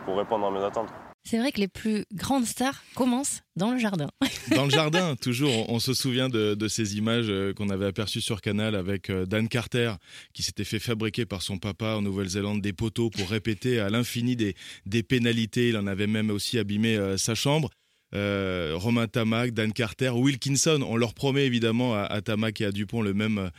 pour 0.04 0.18
répondre 0.18 0.46
à 0.46 0.50
mes 0.50 0.64
attentes. 0.64 0.88
C'est 1.24 1.38
vrai 1.38 1.52
que 1.52 1.60
les 1.60 1.68
plus 1.68 2.04
grandes 2.12 2.46
stars 2.46 2.82
commencent 2.96 3.42
dans 3.54 3.70
le 3.70 3.78
jardin. 3.78 4.08
Dans 4.56 4.64
le 4.64 4.70
jardin, 4.70 5.14
toujours. 5.14 5.70
On, 5.70 5.78
se 5.78 5.94
souvient 5.94 6.28
de, 6.28 6.66
ces 6.66 6.96
images 6.96 7.26
euh, 7.28 7.54
qu'on 7.54 7.70
avait 7.70 7.86
aperçues 7.86 8.20
sur 8.20 8.40
Canal 8.40 8.74
avec 8.74 9.08
Dan 9.10 9.48
Carter, 9.48 9.92
qui 10.32 10.42
s'était 10.42 10.64
fait 10.64 10.80
fabriquer 10.80 11.24
par 11.24 11.40
son 11.42 11.58
papa 11.58 11.94
en 11.94 12.02
Nouvelle-Zélande 12.02 12.60
des 12.60 12.72
poteaux 12.72 13.08
pour 13.08 13.28
répéter 13.28 13.78
à 13.78 13.88
l'infini 13.88 14.34
des, 14.34 14.56
des 14.84 15.04
pénalités. 15.04 15.68
Il 15.68 15.76
en 15.76 15.86
avait 15.86 16.08
même 16.08 16.30
aussi 16.30 16.58
abîmé 16.58 16.98
sa 17.16 17.36
chambre. 17.36 17.70
Euh, 18.14 18.72
Romain 18.74 19.06
Tamac, 19.06 19.52
Dan 19.52 19.72
Carter, 19.72 20.10
Wilkinson. 20.10 20.80
On 20.86 20.96
leur 20.96 21.14
promet 21.14 21.46
évidemment 21.46 21.94
à, 21.94 22.20
Tamac 22.20 22.60
et 22.60 22.66
à 22.66 22.72
Dupont 22.72 23.00
le 23.02 23.14
même, 23.14 23.50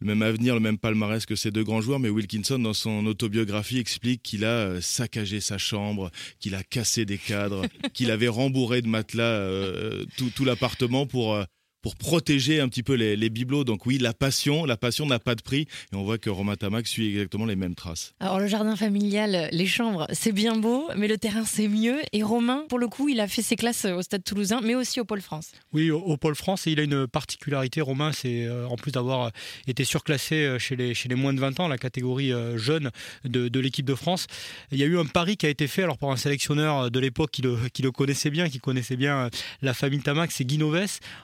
le 0.00 0.06
même 0.06 0.22
avenir, 0.22 0.54
le 0.54 0.60
même 0.60 0.78
palmarès 0.78 1.26
que 1.26 1.34
ces 1.34 1.50
deux 1.50 1.64
grands 1.64 1.80
joueurs, 1.80 1.98
mais 1.98 2.08
Wilkinson, 2.08 2.58
dans 2.58 2.74
son 2.74 3.06
autobiographie, 3.06 3.78
explique 3.78 4.22
qu'il 4.22 4.44
a 4.44 4.48
euh, 4.48 4.80
saccagé 4.80 5.40
sa 5.40 5.58
chambre, 5.58 6.10
qu'il 6.38 6.54
a 6.54 6.62
cassé 6.62 7.04
des 7.04 7.18
cadres, 7.18 7.66
qu'il 7.94 8.10
avait 8.10 8.28
rembourré 8.28 8.82
de 8.82 8.88
matelas 8.88 9.24
euh, 9.24 10.04
tout, 10.16 10.44
l'appartement 10.44 11.06
pour, 11.06 11.42
pour 11.82 11.96
protéger 11.96 12.60
un 12.60 12.68
petit 12.68 12.82
peu 12.82 12.94
les, 12.94 13.30
bibelots. 13.30 13.64
Donc 13.64 13.86
oui, 13.86 13.98
la 13.98 14.12
passion, 14.12 14.64
la 14.64 14.76
passion 14.76 15.06
n'a 15.06 15.18
pas 15.18 15.34
de 15.34 15.42
prix. 15.42 15.66
Et 15.92 15.96
on 15.96 16.04
voit 16.04 16.18
que 16.18 16.30
Romain 16.30 16.56
Tamac 16.56 16.86
suit 16.86 17.08
exactement 17.08 17.46
les 17.46 17.56
mêmes 17.56 17.74
traces. 17.74 18.14
Alors 18.20 18.40
le 18.40 18.46
jardin 18.46 18.76
familial, 18.76 19.48
les 19.52 19.66
chambres, 19.66 20.06
c'est 20.12 20.32
bien 20.32 20.56
beau, 20.56 20.88
mais 20.96 21.08
le 21.08 21.18
terrain, 21.18 21.44
c'est 21.44 21.68
mieux. 21.68 21.98
Et 22.12 22.22
Romain, 22.22 22.64
pour 22.68 22.78
le 22.78 22.88
coup, 22.88 23.08
il 23.08 23.20
a 23.20 23.28
fait 23.28 23.42
ses 23.42 23.56
classes 23.56 23.84
au 23.84 24.02
Stade 24.02 24.24
Toulousain, 24.24 24.60
mais 24.62 24.74
aussi 24.74 25.00
au 25.00 25.04
Pôle 25.04 25.20
France. 25.20 25.52
Oui, 25.72 25.90
au, 25.90 26.16
Pôle 26.16 26.34
France, 26.34 26.66
et 26.66 26.72
il 26.72 26.80
a 26.80 26.82
une 26.82 27.06
particularité, 27.06 27.80
Romain, 27.80 28.12
c'est 28.12 28.46
euh, 28.46 28.66
en 28.66 28.76
plus 28.76 28.92
d'avoir 28.92 29.30
été 29.66 29.84
surclassé 29.84 30.36
euh, 30.36 30.58
chez 30.58 30.76
les, 30.76 30.94
chez 30.94 31.08
les 31.08 31.14
moins 31.14 31.32
de 31.32 31.40
20 31.40 31.60
ans, 31.60 31.68
la 31.68 31.78
catégorie 31.78 32.32
euh, 32.32 32.58
jeune 32.58 32.90
de, 33.24 33.60
l'équipe 33.60 33.86
de 33.86 33.94
France. 33.94 34.26
Il 34.72 34.78
y 34.78 34.82
a 34.82 34.86
eu 34.86 34.98
un 34.98 35.04
pari 35.04 35.36
qui 35.36 35.46
a 35.46 35.48
été 35.48 35.66
fait 35.66 35.82
alors 35.82 35.98
par 35.98 36.10
un 36.10 36.16
sélectionneur 36.16 36.90
de 36.90 37.00
l'époque 37.00 37.30
qui 37.30 37.42
le, 37.42 37.56
qui 37.72 37.82
le 37.82 37.90
connaissait 37.90 38.30
bien, 38.30 38.48
qui 38.48 38.58
connaissait 38.58 38.96
bien 38.96 39.30
la 39.62 39.74
famille 39.74 40.00
Tamac, 40.00 40.30
c'est 40.30 40.44
Guy 40.44 40.58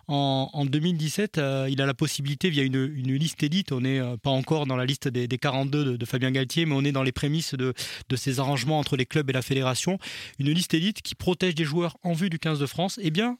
En, 0.09 0.44
en, 0.53 0.65
2017, 0.65 1.39
euh, 1.39 1.69
il 1.71 1.81
a 1.81 1.87
la 1.87 1.95
possibilité, 1.95 2.51
via 2.51 2.63
une, 2.63 2.87
liste 2.87 3.43
élite, 3.43 3.73
on 3.73 3.81
n'est 3.81 3.99
euh, 3.99 4.17
pas 4.17 4.31
encore 4.31 4.67
dans 4.67 4.77
la 4.77 4.85
liste 4.85 5.09
des, 5.09 5.27
42 5.27 5.97
de, 5.97 6.05
Fabien 6.05 6.31
Galtier, 6.31 6.67
mais 6.67 6.75
on 6.75 6.85
est 6.85 6.93
dans 6.93 7.03
les 7.03 7.13
prémices 7.13 7.55
de, 7.55 7.73
ces 8.17 8.41
arrangements 8.41 8.79
entre 8.79 8.97
les 8.97 9.07
clubs 9.07 9.29
et 9.31 9.33
la 9.33 9.43
fédération, 9.43 9.99
une 10.39 10.51
liste 10.51 10.75
élite 10.75 11.03
qui 11.03 11.15
protège 11.15 11.55
des 11.55 11.65
joueurs 11.65 11.97
en 12.03 12.13
vue 12.13 12.31
du 12.31 12.39
15 12.39 12.59
de 12.59 12.67
France. 12.67 12.99
Eh 13.03 13.11
bien, 13.11 13.39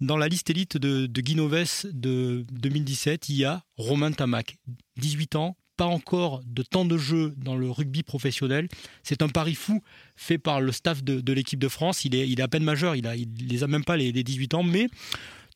dans 0.00 0.16
la 0.16 0.28
liste 0.28 0.50
élite 0.50 0.76
de, 0.76 1.06
de 1.06 1.26
de 1.26 2.44
2017, 2.52 3.28
il 3.28 3.36
y 3.36 3.44
a 3.44 3.62
Romain 3.76 4.12
Tamac, 4.12 4.56
18 4.96 5.36
ans, 5.36 5.56
pas 5.76 5.84
encore 5.84 6.42
de 6.46 6.62
temps 6.62 6.84
de 6.84 6.96
jeu 6.96 7.34
dans 7.36 7.56
le 7.56 7.70
rugby 7.70 8.02
professionnel. 8.02 8.68
C'est 9.02 9.22
un 9.22 9.28
pari 9.28 9.54
fou 9.54 9.82
fait 10.16 10.38
par 10.38 10.60
le 10.60 10.72
staff 10.72 11.04
de, 11.04 11.32
l'équipe 11.32 11.58
de 11.58 11.68
France. 11.68 12.04
Il 12.04 12.14
est, 12.14 12.40
à 12.40 12.48
peine 12.48 12.64
majeur, 12.64 12.96
il, 12.96 13.06
a, 13.06 13.14
les 13.14 13.62
a 13.62 13.66
même 13.66 13.84
pas 13.84 13.96
les 13.96 14.12
18 14.12 14.54
ans, 14.54 14.62
mais 14.62 14.88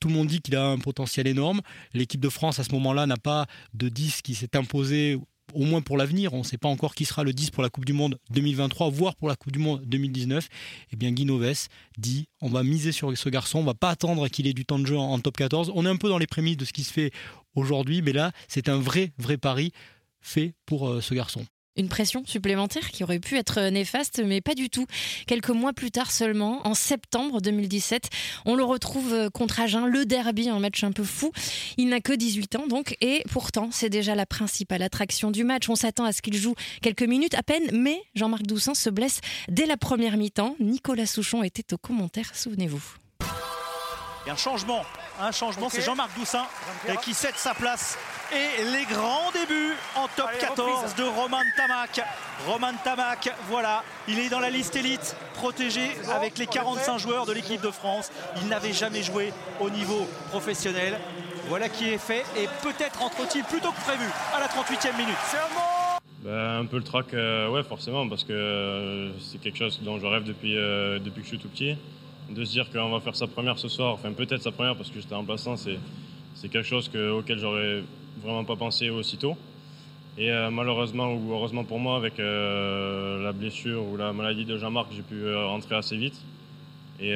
tout 0.01 0.09
le 0.09 0.15
monde 0.15 0.27
dit 0.27 0.41
qu'il 0.41 0.57
a 0.57 0.65
un 0.65 0.79
potentiel 0.79 1.27
énorme. 1.27 1.61
L'équipe 1.93 2.21
de 2.21 2.29
France, 2.29 2.59
à 2.59 2.65
ce 2.65 2.73
moment-là, 2.73 3.07
n'a 3.07 3.17
pas 3.17 3.47
de 3.75 3.89
10 3.89 4.23
qui 4.23 4.35
s'est 4.35 4.57
imposé 4.57 5.19
au 5.55 5.65
moins 5.65 5.81
pour 5.81 5.97
l'avenir, 5.97 6.35
on 6.35 6.39
ne 6.39 6.45
sait 6.45 6.59
pas 6.59 6.69
encore 6.69 6.95
qui 6.95 7.05
sera 7.05 7.25
le 7.25 7.33
10 7.33 7.51
pour 7.51 7.63
la 7.63 7.71
Coupe 7.71 7.85
du 7.85 7.93
Monde 7.93 8.19
2023, 8.31 8.91
voire 8.91 9.17
pour 9.17 9.29
la 9.29 9.37
Coupe 9.37 9.53
du 9.53 9.59
Monde 9.59 9.83
2019, 9.85 10.49
eh 10.93 10.97
bien 10.97 11.11
Guy 11.11 11.25
Noves 11.25 11.69
dit 11.99 12.29
on 12.41 12.49
va 12.49 12.63
miser 12.63 12.93
sur 12.93 13.17
ce 13.17 13.29
garçon, 13.29 13.59
on 13.59 13.65
va 13.65 13.75
pas 13.75 13.91
attendre 13.91 14.29
qu'il 14.29 14.47
ait 14.47 14.53
du 14.53 14.65
temps 14.65 14.79
de 14.79 14.87
jeu 14.87 14.97
en, 14.97 15.19
top 15.19 15.37
14. 15.37 15.73
On 15.75 15.85
est 15.87 15.89
un 15.89 15.97
peu 15.97 16.09
dans 16.09 16.19
les 16.19 16.27
prémices 16.27 16.57
de 16.57 16.65
ce 16.65 16.73
qui 16.73 16.85
se 16.85 16.93
fait 16.93 17.11
aujourd'hui, 17.55 18.03
mais 18.03 18.13
là, 18.13 18.33
c'est 18.49 18.69
un 18.69 18.79
vrai, 18.79 19.13
vrai 19.19 19.37
pari 19.37 19.73
fait 20.21 20.55
pour 20.67 20.89
euh, 20.89 21.01
ce 21.01 21.15
garçon. 21.15 21.45
Une 21.81 21.89
pression 21.89 22.23
supplémentaire 22.27 22.91
qui 22.91 23.05
aurait 23.05 23.21
pu 23.21 23.39
être 23.39 23.59
néfaste, 23.71 24.21
mais 24.23 24.43
pas 24.43 24.55
du 24.55 24.69
tout. 24.69 24.85
Quelques 25.27 25.49
mois 25.49 25.73
plus 25.73 25.91
tard 25.91 26.11
seulement, 26.11 26.61
en 26.67 26.75
septembre 26.75 27.41
2017, 27.41 28.11
on 28.45 28.55
le 28.55 28.65
retrouve 28.65 29.31
contre 29.31 29.61
Agen, 29.61 29.87
le 29.87 30.05
derby, 30.05 30.51
un 30.51 30.59
match 30.59 30.85
un 30.85 30.93
peu 30.93 31.05
fou. 31.05 31.33
Il 31.79 31.89
n'a 31.89 32.01
que 32.01 32.13
18 32.13 32.57
ans 32.57 32.67
donc, 32.67 32.99
et 33.01 33.23
pourtant 33.31 33.71
c'est 33.73 33.89
déjà 33.89 34.15
la 34.15 34.27
principale 34.27 34.83
attraction 34.83 35.31
du 35.31 35.43
match. 35.43 35.71
On 35.71 35.75
s'attend 35.75 36.05
à 36.05 36.13
ce 36.13 36.21
qu'il 36.21 36.37
joue 36.37 36.55
quelques 36.83 37.03
minutes 37.03 37.35
à 37.35 37.43
peine, 37.43 37.71
mais 37.73 37.99
Jean-Marc 38.15 38.43
Doussin 38.43 38.75
se 38.75 38.91
blesse 38.91 39.23
dès 39.49 39.65
la 39.65 39.79
première 39.79 40.19
mi-temps. 40.19 40.57
Nicolas 40.61 41.07
Souchon 41.07 41.43
était 41.43 41.73
au 41.73 41.79
commentaire, 41.79 42.35
souvenez-vous. 42.35 42.83
Il 43.23 44.27
y 44.27 44.31
a 44.31 44.35
un 44.35 44.37
changement, 44.37 44.83
un 45.21 45.33
changement, 45.33 45.69
c'est 45.69 45.83
Jean-Marc 45.83 46.17
Doussin 46.17 46.47
qui 47.03 47.15
cède 47.15 47.37
sa 47.37 47.55
place 47.55 47.99
et 48.33 48.65
les 48.65 48.85
grands 48.85 49.31
débuts 49.33 49.75
en 49.97 50.07
top 50.17 50.31
14 50.39 50.95
de 50.95 51.03
Roman 51.03 51.43
Tamac. 51.57 52.01
Roman 52.47 52.73
Tamac, 52.85 53.33
voilà, 53.49 53.83
il 54.09 54.19
est 54.19 54.29
dans 54.29 54.41
la 54.41 54.51
liste 54.51 54.77
élite, 54.77 55.17
protégé 55.35 55.91
avec 56.15 56.39
les 56.39 56.47
45 56.47 56.99
joueurs 56.99 57.27
de 57.27 57.33
l'équipe 57.33 57.61
de 57.61 57.71
France. 57.71 58.11
Il 58.41 58.49
n'avait 58.49 58.73
jamais 58.73 59.03
joué 59.03 59.33
au 59.61 59.71
niveau 59.71 60.09
professionnel. 60.31 60.99
Voilà 61.49 61.69
qui 61.69 61.89
est 61.89 61.99
fait 61.99 62.25
et 62.37 62.49
peut-être 62.63 63.03
entre-t-il 63.03 63.45
plutôt 63.45 63.73
que 63.73 63.81
prévu 63.81 64.07
à 64.35 64.41
la 64.41 64.47
38e 64.47 64.97
minute. 64.97 65.17
Ben, 66.23 66.61
un 66.61 66.67
peu 66.67 66.77
le 66.77 66.83
trac, 66.83 67.15
euh, 67.15 67.49
ouais, 67.49 67.63
forcément, 67.63 68.07
parce 68.07 68.25
que 68.25 68.33
euh, 68.33 69.11
c'est 69.21 69.41
quelque 69.41 69.57
chose 69.57 69.81
dont 69.83 69.99
je 69.99 70.07
rêve 70.07 70.25
depuis, 70.25 70.57
euh, 70.57 70.99
depuis 70.99 71.23
que 71.23 71.25
je 71.25 71.29
suis 71.29 71.39
tout 71.39 71.49
petit. 71.49 71.77
De 72.31 72.45
se 72.45 72.53
dire 72.53 72.71
qu'on 72.71 72.91
va 72.91 73.01
faire 73.01 73.17
sa 73.17 73.27
première 73.27 73.59
ce 73.59 73.69
soir, 73.69 73.95
enfin 73.95 74.13
peut-être 74.13 74.43
sa 74.43 74.53
première 74.53 74.77
parce 74.77 74.89
que 74.89 75.01
j'étais 75.01 75.15
en 75.15 75.19
remplaçant, 75.19 75.57
c'est 75.57 75.79
quelque 76.43 76.63
chose 76.63 76.89
auquel 76.95 77.39
j'aurais 77.39 77.83
vraiment 78.23 78.45
pas 78.45 78.57
pensé 78.57 78.89
aussitôt. 78.91 79.37
Et 80.19 80.31
euh, 80.31 80.51
malheureusement 80.51 81.15
ou 81.15 81.33
heureusement 81.33 81.65
pour 81.65 81.79
moi, 81.79 81.97
avec 81.97 82.19
euh, 82.19 83.23
la 83.23 83.33
blessure 83.33 83.83
ou 83.85 83.97
la 83.97 84.13
maladie 84.13 84.45
de 84.45 84.59
Jean-Marc, 84.59 84.89
j'ai 84.95 85.03
pu 85.03 85.15
euh, 85.15 85.47
rentrer 85.47 85.77
assez 85.77 85.97
vite. 85.97 86.21
Et, 87.01 87.15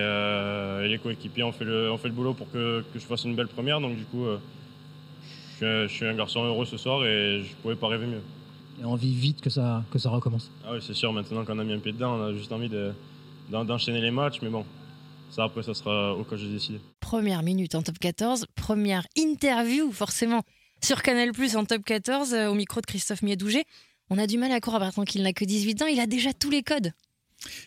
les 0.88 0.98
coéquipiers 1.02 1.42
ont 1.42 1.52
fait, 1.52 1.66
le, 1.66 1.90
ont 1.90 1.98
fait 1.98 2.08
le 2.08 2.14
boulot 2.14 2.32
pour 2.32 2.50
que, 2.50 2.82
que, 2.92 2.98
je 2.98 3.04
fasse 3.04 3.24
une 3.24 3.34
belle 3.34 3.48
première. 3.48 3.80
Donc 3.80 3.96
du 3.96 4.04
coup, 4.04 4.24
je 5.60 5.86
suis, 5.88 6.06
un, 6.06 6.14
garçon 6.14 6.42
heureux 6.44 6.64
ce 6.64 6.78
soir 6.78 7.04
et 7.04 7.42
je 7.42 7.54
pouvais 7.56 7.74
pas 7.74 7.88
rêver 7.88 8.06
mieux. 8.06 8.22
Et 8.80 8.84
envie 8.86 9.14
vite 9.14 9.42
que 9.42 9.50
ça, 9.50 9.84
que 9.90 9.98
ça 9.98 10.08
recommence. 10.08 10.50
Ah 10.64 10.70
oui, 10.72 10.78
c'est 10.80 10.94
sûr, 10.94 11.12
maintenant 11.12 11.44
qu'on 11.44 11.58
a 11.58 11.64
mis 11.64 11.74
un 11.74 11.78
pied 11.78 11.92
dedans, 11.92 12.18
on 12.18 12.22
a 12.28 12.32
juste 12.32 12.50
envie 12.50 12.70
d'enchaîner 13.50 14.00
les 14.00 14.10
matchs. 14.10 14.38
Mais 14.40 14.48
bon, 14.48 14.64
ça 15.34 15.44
après, 15.44 15.62
ça 15.62 15.74
sera 15.74 16.14
au 16.14 16.24
cas 16.24 16.36
où 16.36 16.38
j'ai 16.38 16.48
décidé. 16.48 16.80
Première 17.00 17.42
minute 17.42 17.74
en 17.74 17.82
top 17.82 17.98
14, 17.98 18.46
première 18.54 19.06
interview 19.16 19.90
forcément 19.90 20.42
sur 20.82 21.02
Canal 21.02 21.32
Plus 21.32 21.56
en 21.56 21.64
top 21.64 21.82
14 21.84 22.34
euh, 22.34 22.48
au 22.48 22.54
micro 22.54 22.80
de 22.80 22.86
Christophe 22.86 23.22
Miedouget. 23.22 23.64
On 24.10 24.18
a 24.18 24.26
du 24.26 24.38
mal 24.38 24.52
à 24.52 24.60
croire 24.60 24.80
maintenant 24.80 25.04
qu'il 25.04 25.22
n'a 25.22 25.32
que 25.32 25.44
18 25.44 25.82
ans, 25.82 25.86
il 25.86 25.98
a 25.98 26.06
déjà 26.06 26.32
tous 26.32 26.50
les 26.50 26.62
codes. 26.62 26.92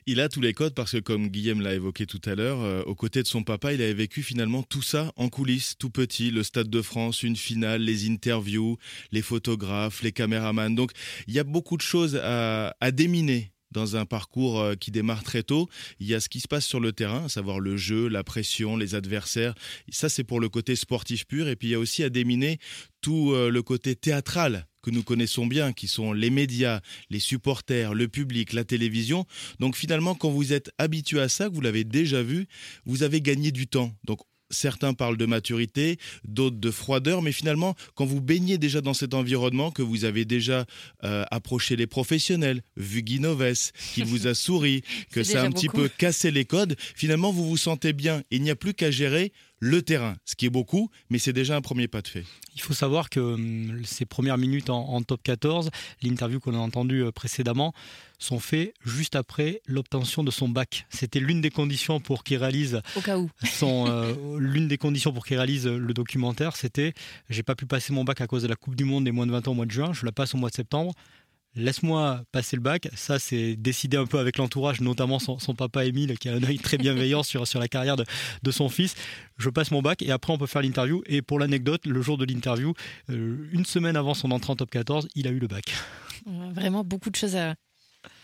Il 0.05 0.21
a 0.21 0.29
tous 0.29 0.41
les 0.41 0.53
codes 0.53 0.73
parce 0.73 0.93
que, 0.93 0.97
comme 0.97 1.27
Guillaume 1.27 1.61
l'a 1.61 1.73
évoqué 1.73 2.05
tout 2.05 2.21
à 2.25 2.35
l'heure, 2.35 2.61
euh, 2.61 2.83
aux 2.83 2.95
côtés 2.95 3.21
de 3.21 3.27
son 3.27 3.43
papa, 3.43 3.73
il 3.73 3.81
avait 3.81 3.93
vécu 3.93 4.23
finalement 4.23 4.63
tout 4.63 4.81
ça 4.81 5.11
en 5.17 5.29
coulisses, 5.29 5.75
tout 5.77 5.89
petit, 5.89 6.31
le 6.31 6.43
Stade 6.43 6.69
de 6.69 6.81
France, 6.81 7.21
une 7.21 7.35
finale, 7.35 7.81
les 7.81 8.09
interviews, 8.09 8.77
les 9.11 9.21
photographes, 9.21 10.01
les 10.01 10.13
caméramans. 10.13 10.73
Donc, 10.73 10.91
il 11.27 11.33
y 11.33 11.39
a 11.39 11.43
beaucoup 11.43 11.77
de 11.77 11.81
choses 11.81 12.15
à, 12.15 12.75
à 12.79 12.91
déminer 12.91 13.51
dans 13.71 13.95
un 13.95 14.05
parcours 14.05 14.59
euh, 14.59 14.75
qui 14.75 14.91
démarre 14.91 15.23
très 15.23 15.43
tôt. 15.43 15.69
Il 15.99 16.07
y 16.07 16.15
a 16.15 16.19
ce 16.19 16.29
qui 16.29 16.39
se 16.39 16.47
passe 16.47 16.65
sur 16.65 16.79
le 16.79 16.91
terrain, 16.93 17.25
à 17.25 17.29
savoir 17.29 17.59
le 17.59 17.77
jeu, 17.77 18.07
la 18.07 18.23
pression, 18.23 18.77
les 18.77 18.95
adversaires. 18.95 19.55
Ça, 19.89 20.09
c'est 20.09 20.23
pour 20.23 20.39
le 20.39 20.49
côté 20.49 20.75
sportif 20.75 21.25
pur. 21.25 21.47
Et 21.47 21.55
puis, 21.55 21.69
il 21.69 21.71
y 21.71 21.75
a 21.75 21.79
aussi 21.79 22.03
à 22.03 22.09
déminer 22.09 22.59
tout 23.01 23.31
euh, 23.31 23.49
le 23.49 23.61
côté 23.61 23.95
théâtral 23.95 24.67
que 24.81 24.91
nous 24.91 25.03
connaissons 25.03 25.45
bien, 25.45 25.73
qui 25.73 25.87
sont 25.87 26.13
les 26.13 26.29
médias, 26.29 26.79
les 27.09 27.19
supporters, 27.19 27.93
le 27.93 28.07
public, 28.07 28.53
la 28.53 28.63
télévision. 28.63 29.25
Donc 29.59 29.75
finalement, 29.75 30.15
quand 30.15 30.29
vous 30.29 30.53
êtes 30.53 30.71
habitué 30.77 31.19
à 31.19 31.27
ça, 31.27 31.49
que 31.49 31.53
vous 31.53 31.61
l'avez 31.61 31.83
déjà 31.83 32.23
vu, 32.23 32.47
vous 32.85 33.03
avez 33.03 33.19
gagné 33.19 33.51
du 33.51 33.67
temps. 33.67 33.93
Donc 34.05 34.21
certains 34.49 34.93
parlent 34.93 35.17
de 35.17 35.25
maturité, 35.25 35.97
d'autres 36.27 36.57
de 36.57 36.71
froideur, 36.71 37.21
mais 37.21 37.31
finalement, 37.31 37.75
quand 37.95 38.05
vous 38.05 38.21
baignez 38.21 38.57
déjà 38.57 38.81
dans 38.81 38.93
cet 38.93 39.13
environnement, 39.13 39.71
que 39.71 39.81
vous 39.81 40.05
avez 40.05 40.25
déjà 40.25 40.65
euh, 41.03 41.23
approché 41.31 41.75
les 41.75 41.87
professionnels, 41.87 42.61
vu 42.75 43.01
Guy 43.01 43.19
Noves, 43.19 43.71
qu'il 43.93 44.05
vous 44.05 44.27
a 44.27 44.33
souri, 44.33 44.83
que 45.11 45.23
ça 45.23 45.41
a 45.41 45.45
un 45.45 45.51
petit 45.51 45.69
peu 45.69 45.89
cassé 45.89 46.31
les 46.31 46.45
codes, 46.45 46.75
finalement, 46.95 47.31
vous 47.31 47.47
vous 47.47 47.57
sentez 47.57 47.93
bien. 47.93 48.23
Il 48.31 48.41
n'y 48.41 48.49
a 48.49 48.55
plus 48.55 48.73
qu'à 48.73 48.91
gérer 48.91 49.31
le 49.59 49.81
terrain, 49.81 50.15
ce 50.25 50.35
qui 50.35 50.45
est 50.45 50.51
beaucoup, 50.51 50.89
mais 51.09 51.17
c'est 51.17 51.33
déjà 51.33 51.55
un 51.55 51.61
premier 51.61 51.87
pas 51.87 52.01
de 52.01 52.07
fait. 52.07 52.23
Il 52.55 52.61
faut 52.61 52.73
savoir 52.73 53.09
que 53.09 53.19
hum, 53.19 53.81
ces 53.85 54.05
premières 54.05 54.37
minutes 54.37 54.69
en, 54.69 55.01
top 55.01 55.21
14, 55.23 55.69
l'interview 56.01 56.39
qu'on 56.39 56.53
a 56.53 56.59
entendue 56.59 57.03
euh, 57.03 57.11
précédemment, 57.11 57.73
sont 58.19 58.39
faites 58.39 58.73
juste 58.83 59.15
après 59.15 59.61
l'obtention 59.67 60.23
de 60.23 60.31
son 60.31 60.49
bac. 60.49 60.85
C'était 60.89 61.19
l'une 61.19 61.41
des 61.41 61.51
conditions 61.51 61.99
pour 61.99 62.23
qu'il 62.23 62.37
réalise 62.37 62.81
au 62.95 63.01
cas 63.01 63.17
où 63.17 63.29
son 63.43 63.85
euh, 63.89 64.13
l'une 64.39 64.67
des 64.67 64.77
conditions 64.77 65.13
pour 65.13 65.25
qu'il 65.25 65.37
réalise 65.37 65.67
le 65.67 65.93
documentaire, 65.93 66.55
c'était 66.55 66.93
j'ai 67.29 67.43
pas 67.43 67.55
pu 67.55 67.65
passer 67.65 67.93
mon 67.93 68.03
bac 68.03 68.21
à 68.21 68.27
cause 68.27 68.43
de 68.43 68.47
la 68.47 68.55
Coupe 68.55 68.75
du 68.75 68.85
monde 68.85 69.03
des 69.03 69.11
moins 69.11 69.27
de 69.27 69.31
20 69.31 69.47
ans 69.47 69.51
au 69.51 69.55
mois 69.55 69.65
de 69.65 69.71
juin, 69.71 69.93
je 69.93 70.05
la 70.05 70.11
passe 70.11 70.33
au 70.33 70.37
mois 70.37 70.49
de 70.49 70.55
septembre 70.55 70.93
laisse-moi 71.57 72.21
passer 72.31 72.55
le 72.55 72.61
bac. 72.61 72.87
Ça, 72.95 73.19
c'est 73.19 73.55
décidé 73.55 73.97
un 73.97 74.05
peu 74.05 74.19
avec 74.19 74.37
l'entourage, 74.37 74.79
notamment 74.81 75.19
son, 75.19 75.37
papa 75.55 75.85
Émile, 75.85 76.17
qui 76.17 76.29
a 76.29 76.33
un 76.33 76.43
œil 76.43 76.57
très 76.57 76.77
bienveillant 76.77 77.23
sur, 77.23 77.47
sur 77.47 77.59
la 77.59 77.67
carrière 77.67 77.97
de, 77.97 78.51
son 78.51 78.69
fils. 78.69 78.95
Je 79.37 79.49
passe 79.49 79.71
mon 79.71 79.81
bac 79.81 80.01
et 80.01 80.11
après, 80.11 80.31
on 80.31 80.37
peut 80.37 80.47
faire 80.47 80.61
l'interview. 80.61 81.03
Et 81.07 81.21
pour 81.21 81.39
l'anecdote, 81.39 81.85
le 81.85 82.01
jour 82.01 82.17
de 82.17 82.25
l'interview, 82.25 82.73
euh, 83.09 83.49
une 83.51 83.65
semaine 83.65 83.95
avant 83.95 84.13
son 84.13 84.31
entrée 84.31 84.53
en 84.53 84.55
top 84.55 84.71
14, 84.71 85.07
il 85.15 85.27
a 85.27 85.31
eu 85.31 85.39
le 85.39 85.47
bac. 85.47 85.73
Vraiment 86.53 86.83
beaucoup 86.83 87.09
de 87.09 87.15
choses 87.15 87.35
à, 87.35 87.55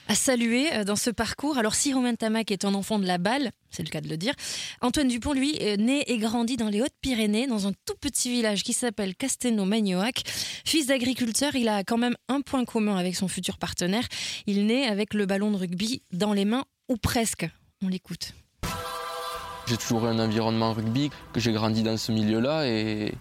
à 0.08 0.16
saluer 0.16 0.74
euh, 0.74 0.84
dans 0.84 0.96
ce 0.96 1.10
parcours. 1.10 1.58
Alors 1.58 1.76
si 1.76 1.94
Romain 1.94 2.16
Tamac 2.16 2.52
est 2.52 2.66
un 2.66 2.74
enfant 2.74 3.00
de 3.00 3.06
la 3.06 3.18
balle, 3.18 3.52
c'est 3.70 3.84
le 3.84 3.90
cas 3.90 4.02
de 4.02 4.10
le 4.10 4.18
dire, 4.18 4.34
Antoine 4.82 5.08
Dupont, 5.08 5.34
lui, 5.34 5.56
est 5.58 5.78
né 5.78 6.04
et 6.12 6.18
grandi 6.18 6.58
dans 6.58 6.70
les 6.70 6.82
Hautes-Pyrénées, 6.82 7.48
dans 7.48 7.68
un 7.68 7.72
tout 7.86 7.96
petit 8.00 8.30
village 8.30 8.64
qui 8.64 8.74
s'appelle 8.74 9.16
Castelnau-Magnoac. 9.16 10.24
Fils 10.66 10.88
d'agriculteur, 10.88 11.56
il 11.56 11.70
a 11.70 11.84
quand 11.84 11.98
même 11.98 12.16
un 12.28 12.42
point 12.42 12.66
commun 12.66 12.98
avec 12.98 13.16
son 13.16 13.28
futur 13.28 13.58
partenaire. 13.58 14.08
Il 14.46 14.66
naît 14.66 14.86
avec 14.86 15.14
le 15.14 15.26
ballon 15.26 15.52
de 15.52 15.58
rugby 15.58 16.04
dans 16.12 16.34
les 16.34 16.46
mains, 16.46 16.66
ou 16.90 16.98
presque. 16.98 17.48
On 17.84 17.88
l'écoute. 17.88 18.34
J'ai 19.68 19.78
toujours 19.78 20.06
eu 20.06 20.10
un 20.10 20.20
environnement 20.20 20.74
rugby, 20.74 21.10
que 21.32 21.40
j'ai 21.40 21.54
grandi 21.54 21.84
dans 21.84 21.98
ce 21.98 22.12
milieu-là 22.12 22.68
et, 22.68 23.14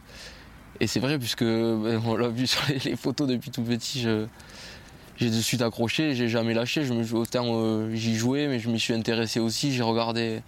et 0.81 0.87
c'est 0.89 0.99
vrai 0.99 1.19
puisque 1.19 1.45
ben, 1.45 2.03
on 2.05 2.17
l'a 2.17 2.29
vu 2.29 2.47
sur 2.49 2.61
les, 2.69 2.97
photos 2.97 3.29
depuis 3.29 3.51
tout 3.51 3.63
petit, 3.63 4.01
je, 4.03 4.27
j'ai 5.17 5.31
de 5.31 5.41
suite 5.41 5.63
accroché, 5.63 6.15
j'ai 6.15 6.29
jamais 6.29 6.55
lâché. 6.55 6.85
Je 6.85 6.93
me, 6.93 7.15
autant 7.15 7.45
euh, 7.49 7.95
j'y 7.95 8.17
jouais, 8.17 8.49
mais 8.49 8.59
je 8.59 8.69
m'y 8.69 8.81
suis 8.81 8.95
intéressé 8.95 9.41
aussi. 9.41 9.73
J'ai 9.73 9.83
regardé, 9.83 10.43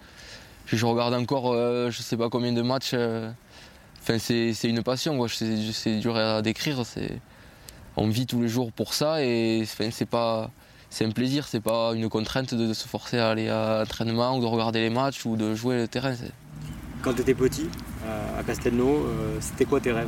je 0.65 0.85
regarde 0.85 1.13
encore, 1.13 1.53
je 1.53 1.57
euh, 1.57 1.91
je 1.91 2.01
sais 2.01 2.17
pas 2.17 2.29
combien 2.29 2.51
de 2.51 2.61
matchs. 2.61 2.91
Euh, 2.93 3.31
Enfin, 4.07 4.19
c'est 4.19 4.69
une 4.69 4.83
passion, 4.83 5.27
c'est 5.27 5.97
dur 5.97 6.15
à 6.15 6.43
décrire. 6.43 6.83
On 7.97 8.07
vit 8.07 8.27
tous 8.27 8.39
les 8.39 8.47
jours 8.47 8.71
pour 8.71 8.93
ça 8.93 9.23
et 9.23 9.63
c'est 9.65 10.05
pas. 10.05 10.51
C'est 10.91 11.05
un 11.05 11.09
plaisir, 11.09 11.47
c'est 11.47 11.59
pas 11.59 11.93
une 11.95 12.07
contrainte 12.07 12.53
de, 12.53 12.71
se 12.73 12.87
forcer 12.87 13.17
à 13.17 13.29
aller 13.29 13.49
à 13.49 13.79
l'entraînement 13.79 14.37
ou 14.37 14.41
de 14.41 14.45
regarder 14.45 14.81
les 14.81 14.91
matchs 14.91 15.25
ou 15.25 15.35
de 15.35 15.55
jouer 15.55 15.77
le 15.77 15.87
terrain. 15.87 16.13
Quand 17.01 17.13
tu 17.13 17.21
étais 17.21 17.33
petit, 17.33 17.67
à 18.37 18.43
Castelnau, 18.43 19.07
euh, 19.07 19.37
c'était 19.39 19.65
quoi 19.65 19.79
tes 19.79 19.91
rêves? 19.91 20.07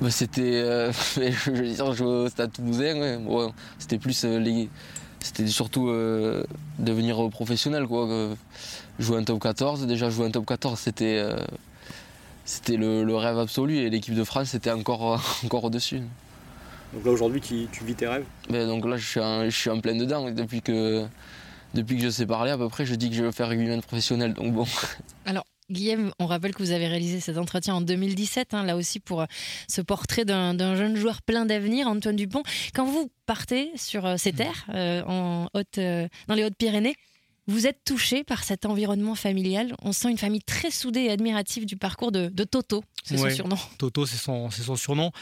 Bah, 0.00 0.10
C'était, 0.10 0.54
euh, 0.54 0.92
je 1.16 1.50
veux 1.50 1.68
dire, 1.68 1.92
jouer 1.92 2.06
au 2.06 2.28
Stade 2.28 2.52
Toulousain. 2.52 3.20
c'était 3.78 3.98
plus 3.98 4.24
euh, 4.24 4.66
c'était 5.20 5.46
surtout 5.48 5.90
devenir 6.78 7.28
professionnel 7.30 7.86
quoi. 7.86 8.36
jouer 9.00 9.18
un 9.18 9.24
top 9.24 9.40
14, 9.42 9.86
déjà 9.86 10.10
jouer 10.10 10.26
un 10.26 10.30
top 10.30 10.46
14, 10.46 10.78
c'était 10.78 11.20
c'était 12.44 12.76
le, 12.76 13.16
rêve 13.16 13.38
absolu 13.38 13.78
et 13.78 13.90
l'équipe 13.90 14.14
de 14.14 14.22
France 14.22 14.50
c'était 14.50 14.70
encore, 14.70 15.20
encore 15.44 15.64
au-dessus. 15.64 16.02
Donc 16.94 17.04
là 17.04 17.10
aujourd'hui 17.10 17.40
tu, 17.40 17.84
vis 17.84 17.94
tes 17.94 18.06
rêves? 18.06 18.24
Ben, 18.48 18.68
Donc 18.68 18.86
là 18.86 18.96
je 18.96 19.04
suis, 19.04 19.20
en, 19.20 19.44
je 19.44 19.50
suis 19.50 19.70
en 19.70 19.80
plein 19.80 19.96
dedans 19.96 20.30
depuis 20.30 20.62
que, 20.62 21.04
depuis 21.74 21.96
que 21.96 22.04
je 22.04 22.10
sais 22.10 22.24
parler 22.24 22.52
à 22.52 22.56
peu 22.56 22.68
près 22.68 22.86
je 22.86 22.94
dis 22.94 23.10
que 23.10 23.16
je 23.16 23.24
veux 23.24 23.32
faire 23.32 23.48
rugbyman 23.48 23.82
professionnel 23.82 24.34
donc 24.34 24.52
bon. 24.54 24.66
Alors 25.26 25.44
Guillaume, 25.70 26.12
on 26.18 26.26
rappelle 26.26 26.54
que 26.54 26.62
vous 26.62 26.70
avez 26.70 26.88
réalisé 26.88 27.20
cet 27.20 27.36
entretien 27.36 27.74
en 27.74 27.80
2017, 27.82 28.54
hein, 28.54 28.64
là 28.64 28.74
aussi 28.76 29.00
pour 29.00 29.20
euh, 29.20 29.26
ce 29.68 29.82
portrait 29.82 30.24
d'un 30.24 30.76
jeune 30.76 30.96
joueur 30.96 31.20
plein 31.20 31.44
d'avenir, 31.44 31.88
Antoine 31.88 32.16
Dupont. 32.16 32.42
Quand 32.74 32.86
vous 32.86 33.10
partez 33.26 33.70
sur 33.76 34.06
euh, 34.06 34.16
ces 34.16 34.32
terres, 34.32 34.64
euh, 34.70 35.02
en 35.06 35.48
haute, 35.52 35.78
dans 35.78 36.34
les 36.34 36.44
Hautes-Pyrénées, 36.44 36.96
vous 37.46 37.66
êtes 37.66 37.82
touché 37.84 38.24
par 38.24 38.44
cet 38.44 38.66
environnement 38.66 39.14
familial. 39.14 39.74
On 39.82 39.92
sent 39.92 40.10
une 40.10 40.18
famille 40.18 40.42
très 40.42 40.70
soudée 40.70 41.00
et 41.00 41.10
admirative 41.10 41.66
du 41.66 41.76
parcours 41.76 42.12
de, 42.12 42.28
Toto, 42.44 42.82
c'est 43.04 43.16
son 43.16 43.30
surnom. 43.30 43.56
Toto, 43.78 44.06
c'est 44.06 44.16
son, 44.16 44.50
son, 44.50 44.76
surnom. 44.76 45.12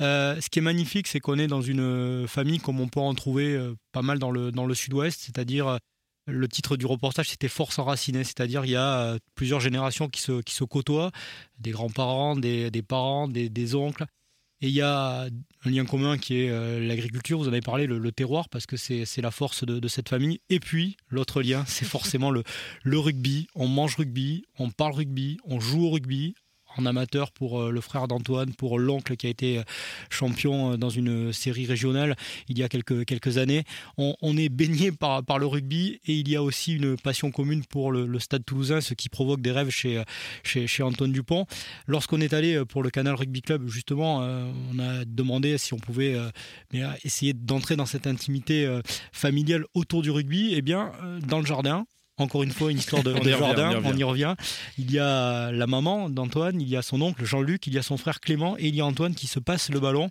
Euh, 0.00 0.40
ce 0.40 0.50
qui 0.50 0.60
est 0.60 0.62
magnifique, 0.62 1.06
c'est 1.06 1.20
qu'on 1.20 1.38
est 1.38 1.46
dans 1.46 1.62
une 1.62 2.26
famille 2.28 2.58
comme 2.58 2.80
on 2.80 2.88
peut 2.88 3.00
en 3.00 3.14
trouver 3.14 3.56
pas 3.92 4.02
mal 4.02 4.18
dans 4.18 4.32
le, 4.32 4.50
dans 4.50 4.66
le 4.66 4.74
sud-ouest, 4.74 5.20
c'est-à-dire 5.20 5.78
le 6.26 6.48
titre 6.48 6.76
du 6.76 6.86
reportage, 6.86 7.30
c'était 7.30 7.48
Force 7.48 7.78
enracinée, 7.78 8.24
c'est-à-dire 8.24 8.64
il 8.64 8.72
y 8.72 8.76
a 8.76 9.16
plusieurs 9.34 9.60
générations 9.60 10.08
qui 10.08 10.20
se, 10.20 10.40
qui 10.42 10.54
se 10.54 10.64
côtoient, 10.64 11.12
des 11.58 11.70
grands-parents, 11.70 12.36
des, 12.36 12.70
parents, 12.86 13.28
des, 13.28 13.48
des 13.48 13.74
oncles. 13.74 14.06
Et 14.62 14.68
il 14.68 14.74
y 14.74 14.80
a 14.80 15.26
un 15.64 15.70
lien 15.70 15.84
commun 15.84 16.16
qui 16.16 16.40
est 16.40 16.50
euh, 16.50 16.80
l'agriculture, 16.80 17.38
vous 17.38 17.44
en 17.44 17.52
avez 17.52 17.60
parlé, 17.60 17.86
le, 17.86 18.12
terroir, 18.12 18.48
parce 18.48 18.64
que 18.64 18.76
c'est 18.76 19.20
la 19.20 19.30
force 19.30 19.64
de, 19.64 19.88
cette 19.88 20.08
famille. 20.08 20.40
Et 20.48 20.60
puis, 20.60 20.96
l'autre 21.10 21.42
lien, 21.42 21.64
c'est 21.66 21.84
forcément 21.84 22.30
le, 22.30 22.42
le 22.82 22.98
rugby. 22.98 23.48
On 23.54 23.68
mange 23.68 23.96
rugby, 23.96 24.44
on 24.58 24.70
parle 24.70 24.94
rugby, 24.94 25.38
on 25.44 25.60
joue 25.60 25.84
au 25.84 25.90
rugby, 25.90 26.34
en 26.76 26.86
amateur 26.86 27.32
pour 27.32 27.60
euh, 27.60 27.70
le 27.70 27.80
frère 27.80 28.08
d'Antoine, 28.08 28.52
pour 28.54 28.78
l'oncle 28.78 29.16
qui 29.16 29.26
a 29.26 29.30
été 29.30 29.58
euh, 29.58 29.62
champion 30.10 30.72
euh, 30.72 30.76
dans 30.76 30.90
une 30.90 31.32
série 31.32 31.66
régionale 31.66 32.16
il 32.48 32.58
y 32.58 32.62
a 32.62 32.68
quelques, 32.68 33.38
années. 33.38 33.64
On, 33.98 34.36
est 34.36 34.48
baigné 34.48 34.92
par, 34.92 35.38
le 35.38 35.46
rugby 35.46 36.00
et 36.06 36.14
il 36.14 36.28
y 36.28 36.36
a 36.36 36.42
aussi 36.42 36.74
une 36.74 36.96
passion 36.96 37.30
commune 37.30 37.64
pour 37.64 37.92
le, 37.92 38.18
stade 38.18 38.44
toulousain, 38.44 38.80
ce 38.80 38.94
qui 38.94 39.08
provoque 39.08 39.40
des 39.40 39.50
rêves 39.52 39.70
chez, 39.70 40.02
chez, 40.42 40.66
chez 40.66 40.82
Antoine 40.82 41.12
Dupont. 41.12 41.46
Lorsqu'on 41.86 42.20
est 42.20 42.32
allé 42.32 42.64
pour 42.64 42.82
le 42.82 42.90
Canal 42.90 43.14
Rugby 43.14 43.42
Club, 43.42 43.68
justement, 43.68 44.18
on 44.18 44.78
a 44.78 45.04
demandé 45.04 45.58
si 45.58 45.74
on 45.74 45.78
pouvait 45.78 46.16
essayer 47.04 47.32
d'entrer 47.32 47.76
dans 47.76 47.86
cette 47.86 48.06
intimité 48.06 48.80
familiale 49.12 49.64
autour 49.74 50.02
du 50.02 50.10
rugby. 50.10 50.52
Eh 50.54 50.62
bien, 50.62 50.92
dans 51.26 51.40
le 51.40 51.46
jardin, 51.46 51.86
encore 52.18 52.42
une 52.42 52.50
fois 52.50 52.70
une 52.70 52.78
histoire 52.78 53.02
de, 53.02 53.14
jardin, 53.28 53.80
on 53.84 53.96
y, 53.96 54.04
revient. 54.04 54.34
Il 54.78 54.90
y 54.90 54.98
a 54.98 55.50
la 55.50 55.66
maman 55.66 56.08
d'Antoine, 56.08 56.60
il 56.60 56.68
y 56.68 56.76
a 56.76 56.82
son 56.82 57.00
oncle 57.02 57.24
Jean-Luc, 57.24 57.66
il 57.66 57.74
y 57.74 57.78
a 57.78 57.82
son 57.82 57.96
frère 57.96 58.20
Clément 58.20 58.56
et 58.58 58.68
il 58.68 58.74
y 58.74 58.80
a 58.80 58.86
Antoine 58.86 59.14
qui 59.14 59.26
se 59.26 59.38
passe 59.38 59.70
le 59.70 59.80
ballon 59.80 60.10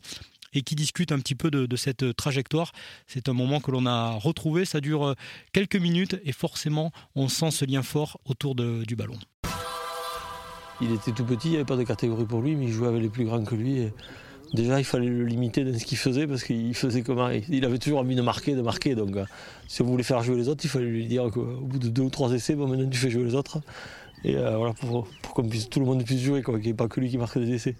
et 0.54 0.62
qui 0.62 0.76
discute 0.76 1.12
un 1.12 1.20
petit 1.20 1.36
peu 1.36 1.52
de, 1.52 1.76
cette 1.76 2.16
trajectoire. 2.16 2.72
C'est 3.08 3.28
un 3.28 3.34
moment 3.34 3.60
que 3.60 3.72
l'on 3.72 3.86
a 3.86 4.12
retrouvé, 4.12 4.66
ça 4.66 4.80
dure 4.80 5.06
euh, 5.06 5.14
quelques 5.52 5.76
minutes 5.76 6.20
et 6.24 6.32
forcément 6.32 6.92
on 7.16 7.28
sent 7.28 7.52
ce 7.52 7.66
lien 7.66 7.84
fort 7.84 8.20
autour 8.26 8.56
du 8.56 8.96
ballon. 8.96 9.18
Il 10.82 10.92
était 10.94 11.12
tout 11.12 11.26
petit, 11.26 11.50
il 11.50 11.52
n'y 11.52 11.58
avait 11.58 11.66
pas 11.66 11.78
de 11.78 11.84
catégorie 11.84 12.26
pour 12.26 12.42
lui, 12.42 12.56
mais 12.56 12.66
il 12.66 12.72
jouait 12.72 12.88
avec 12.88 13.02
les 13.02 13.10
plus 13.10 13.26
grands 13.26 13.44
que 13.44 13.56
lui. 13.56 13.90
Déjà, 14.56 14.80
il 14.80 14.86
fallait 14.86 15.08
le 15.08 15.26
limiter 15.26 15.66
dans 15.66 15.78
ce 15.78 15.84
qu'il 15.84 15.98
faisait 15.98 16.28
parce 16.28 16.44
qu'il 16.44 16.74
faisait 16.74 17.02
comment 17.02 17.30
Il 17.50 17.66
avait 17.66 17.78
toujours 17.78 18.00
envie 18.00 18.16
de 18.16 18.22
marquer, 18.22 18.56
de 18.56 18.62
marquer. 18.62 18.96
Donc, 18.96 19.18
euh, 19.18 19.26
si 19.68 19.82
on 19.82 19.86
voulait 19.86 20.04
faire 20.04 20.24
jouer 20.24 20.38
les 20.38 20.48
autres, 20.48 20.64
il 20.64 20.70
fallait 20.70 20.86
lui 20.86 21.06
dire 21.08 21.30
qu'au 21.30 21.44
bout 21.44 21.78
de 21.78 21.90
deux 21.90 22.04
ou 22.04 22.10
trois 22.10 22.32
essais, 22.32 22.56
bon, 22.56 22.68
maintenant 22.68 22.90
tu 22.90 22.98
fais 22.98 23.10
jouer 23.10 23.26
les 23.26 23.36
autres. 23.36 23.60
Et 24.24 24.38
euh, 24.38 24.56
voilà, 24.56 24.74
pour, 24.74 25.08
pour 25.22 25.34
que 25.34 25.68
tout 25.68 25.80
le 25.82 25.86
monde 25.86 26.04
puisse 26.06 26.22
jouer, 26.22 26.42
qu'il 26.42 26.56
n'y 26.56 26.70
ait 26.70 26.74
pas 26.74 26.88
que 26.88 27.02
lui 27.02 27.10
qui 27.10 27.18
marque 27.18 27.38
des 27.38 27.54
essais. 27.54 27.76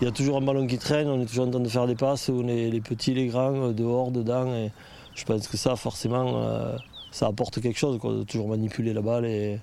Il 0.00 0.06
y 0.06 0.08
a 0.08 0.10
toujours 0.10 0.38
un 0.38 0.40
ballon 0.40 0.66
qui 0.66 0.76
traîne, 0.76 1.06
on 1.06 1.22
est 1.22 1.26
toujours 1.26 1.46
en 1.46 1.50
train 1.50 1.60
de 1.60 1.68
faire 1.68 1.86
des 1.86 1.94
passes, 1.94 2.28
on 2.28 2.48
est 2.48 2.68
les 2.68 2.80
petits, 2.80 3.14
les 3.14 3.28
grands, 3.28 3.68
euh, 3.68 3.72
dehors, 3.72 4.10
dedans. 4.10 4.52
Et 4.54 4.72
je 5.14 5.24
pense 5.24 5.46
que 5.46 5.56
ça, 5.56 5.76
forcément, 5.76 6.42
ça 7.12 7.28
apporte 7.28 7.60
quelque 7.60 7.78
chose, 7.78 8.00
de 8.00 8.24
toujours 8.24 8.48
manipuler 8.48 8.92
la 8.92 9.02
balle 9.02 9.24
et, 9.24 9.60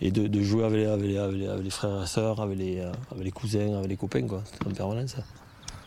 de, 0.00 0.42
jouer 0.42 0.64
avec 0.64 1.02
les, 1.02 1.70
frères 1.70 2.02
et 2.02 2.06
sœurs, 2.06 2.40
avec 2.40 2.58
les, 2.58 2.80
avec 3.10 3.24
les 3.24 3.30
cousins, 3.30 3.76
avec 3.76 3.88
les 3.90 3.96
copains, 3.96 4.26
quoi, 4.26 4.42
en 4.66 4.70
permanence. 4.70 5.16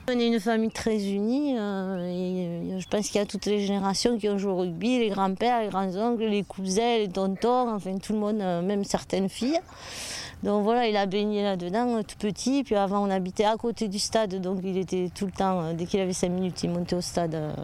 On 0.10 0.20
est 0.20 0.28
une 0.28 0.42
famille 0.42 0.70
très 0.70 1.02
unie. 1.08 1.56
Euh, 1.58 1.62
euh, 1.62 2.80
je 2.80 2.88
pense 2.90 3.08
qu'il 3.08 3.20
y 3.20 3.24
a 3.24 3.26
toutes 3.26 3.46
les 3.46 3.66
générations 3.66 4.18
qui 4.18 4.28
ont 4.28 4.38
joué 4.38 4.52
au 4.52 4.58
rugby, 4.58 5.00
les 5.00 5.08
grands-pères, 5.08 5.62
les 5.62 5.70
grands-oncles, 5.70 6.26
les 6.26 6.44
cousins, 6.44 6.98
les 6.98 7.08
tontons, 7.08 7.74
enfin 7.74 7.98
tout 8.00 8.12
le 8.12 8.20
monde, 8.20 8.42
euh, 8.42 8.62
même 8.62 8.84
certaines 8.84 9.30
filles. 9.30 9.62
Donc 10.44 10.66
voilà, 10.66 10.90
il 10.90 10.98
a 10.98 11.06
baigné 11.06 11.42
là-dedans 11.42 12.04
tout 12.04 12.18
petit. 12.20 12.66
Puis 12.66 12.76
avant, 12.76 13.08
on 13.08 13.10
habitait 13.10 13.46
à 13.46 13.56
côté 13.56 13.88
du 13.88 13.98
stade, 13.98 14.42
donc 14.42 14.60
il 14.66 14.78
était 14.78 15.10
tout 15.16 15.26
le 15.26 15.32
temps, 15.32 15.74
dès 15.74 15.86
qu'il 15.86 16.02
avait 16.02 16.12
5 16.12 16.28
minutes, 16.28 16.62
il 16.64 16.72
montait 16.72 16.98
au 16.98 17.02
stade 17.02 17.56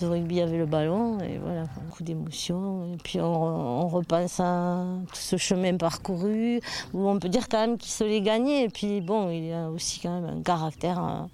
de 0.00 0.06
rugby 0.06 0.40
avec 0.40 0.58
le 0.58 0.66
ballon. 0.66 1.20
Et 1.20 1.38
voilà, 1.38 1.66
beaucoup 1.86 2.02
d'émotions. 2.02 2.92
Et 2.92 2.96
puis 2.96 3.20
on, 3.20 3.86
repense 3.86 4.40
à 4.40 4.86
tout 5.06 5.20
ce 5.20 5.36
chemin 5.36 5.76
parcouru, 5.76 6.60
où 6.92 7.08
on 7.08 7.20
peut 7.20 7.28
dire 7.28 7.48
quand 7.48 7.60
même 7.60 7.78
qu'il 7.78 7.92
se 7.92 8.02
l'est 8.02 8.22
gagné. 8.22 8.64
Et 8.64 8.68
puis 8.68 9.00
bon, 9.00 9.30
il 9.30 9.52
a 9.52 9.70
aussi 9.70 10.00
quand 10.00 10.20
même 10.20 10.38
un 10.38 10.42
caractère 10.42 11.28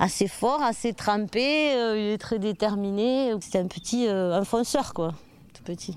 assez 0.00 0.28
fort, 0.28 0.62
assez 0.62 0.94
trempé, 0.94 1.74
euh, 1.74 1.98
il 1.98 2.06
est 2.06 2.18
très 2.18 2.38
déterminé. 2.38 3.32
C'est 3.40 3.58
un 3.58 3.68
petit 3.68 4.08
euh, 4.08 4.42
fonceur, 4.44 4.94
quoi, 4.94 5.14
tout 5.54 5.62
petit. 5.62 5.96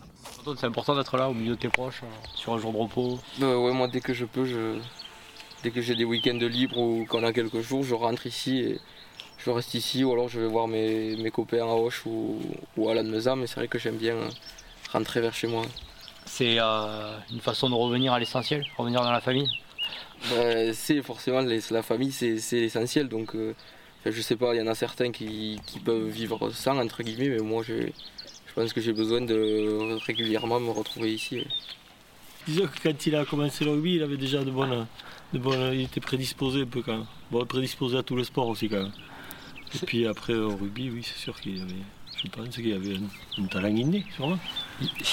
C'est 0.57 0.65
important 0.65 0.95
d'être 0.95 1.17
là 1.17 1.29
au 1.29 1.33
milieu 1.33 1.55
de 1.55 1.59
tes 1.59 1.69
proches, 1.69 2.01
euh, 2.03 2.27
sur 2.35 2.53
un 2.53 2.59
jour 2.59 2.73
de 2.73 2.77
repos 2.77 3.17
Ouais, 3.39 3.71
moi 3.71 3.87
dès 3.87 4.01
que 4.01 4.13
je 4.13 4.25
peux, 4.25 4.45
je... 4.45 4.77
dès 5.63 5.71
que 5.71 5.81
j'ai 5.81 5.95
des 5.95 6.03
week-ends 6.03 6.37
libres 6.37 6.77
ou 6.77 7.05
qu'on 7.09 7.23
a 7.23 7.31
quelques 7.31 7.61
jours, 7.61 7.83
je 7.83 7.95
rentre 7.95 8.27
ici 8.27 8.59
et 8.59 8.79
je 9.37 9.49
reste 9.49 9.73
ici 9.73 10.03
ou 10.03 10.11
alors 10.11 10.27
je 10.27 10.41
vais 10.41 10.47
voir 10.47 10.67
mes, 10.67 11.15
mes 11.15 11.31
copains 11.31 11.63
à 11.63 11.73
Hoche 11.73 12.05
ou, 12.05 12.39
ou 12.75 12.89
à 12.89 12.93
Lannemezan, 12.93 13.37
mais 13.37 13.47
c'est 13.47 13.55
vrai 13.55 13.69
que 13.69 13.79
j'aime 13.79 13.95
bien 13.95 14.15
rentrer 14.91 15.21
vers 15.21 15.33
chez 15.33 15.47
moi. 15.47 15.63
C'est 16.25 16.57
une 16.59 17.41
façon 17.41 17.69
de 17.69 17.75
revenir 17.75 18.11
à 18.11 18.19
l'essentiel, 18.19 18.65
revenir 18.77 19.01
dans 19.01 19.11
la 19.11 19.21
famille? 19.21 19.49
Bah, 20.29 20.73
C'est 20.73 21.01
forcément 21.01 21.41
la 21.41 21.83
famille, 21.83 22.11
c'est 22.11 22.59
l'essentiel, 22.59 23.07
donc 23.07 23.35
je 24.05 24.21
sais 24.21 24.35
pas, 24.35 24.53
il 24.53 24.59
y 24.59 24.61
en 24.61 24.67
a 24.67 24.75
certains 24.75 25.11
qui, 25.11 25.59
peuvent 25.83 26.07
vivre 26.07 26.49
sans, 26.51 26.77
entre 26.77 27.03
guillemets, 27.03 27.29
mais 27.29 27.39
moi 27.39 27.63
je, 27.63 27.73
je 27.73 28.53
pense 28.53 28.73
que 28.73 28.81
j'ai 28.81 28.93
besoin 28.93 29.21
de 29.21 29.97
régulièrement 30.05 30.59
me 30.59 30.71
retrouver 30.71 31.13
ici. 31.13 31.45
Disons 32.47 32.67
que 32.67 32.89
quand 32.89 33.05
il 33.05 33.15
a 33.15 33.25
commencé 33.25 33.63
le 33.63 33.71
rugby, 33.71 33.95
il 33.95 34.03
avait 34.03 34.17
déjà 34.17 34.43
de 34.43 34.51
bonnes. 34.51 34.85
De 35.31 35.39
bonnes 35.39 35.73
il 35.73 35.83
était 35.83 36.01
prédisposé 36.01 36.63
un 36.63 36.65
peu 36.65 36.81
quand 36.81 36.97
même. 36.97 37.05
Bon, 37.31 37.45
prédisposé 37.45 37.97
à 37.97 38.03
tous 38.03 38.17
les 38.17 38.25
sports 38.25 38.47
aussi 38.47 38.67
quand 38.67 38.83
même. 38.83 38.91
Et 39.75 39.85
puis 39.85 40.05
après 40.05 40.35
au 40.35 40.49
rugby, 40.49 40.89
oui, 40.89 41.01
c'est 41.03 41.17
sûr 41.17 41.39
qu'il 41.39 41.61
avait. 41.61 41.73
Je 42.23 42.29
pense 42.29 42.49
qu'il 42.49 42.73
avait 42.73 42.95
un, 43.37 43.45
talent 43.47 43.75
inné, 43.75 44.05
sûrement. 44.15 44.39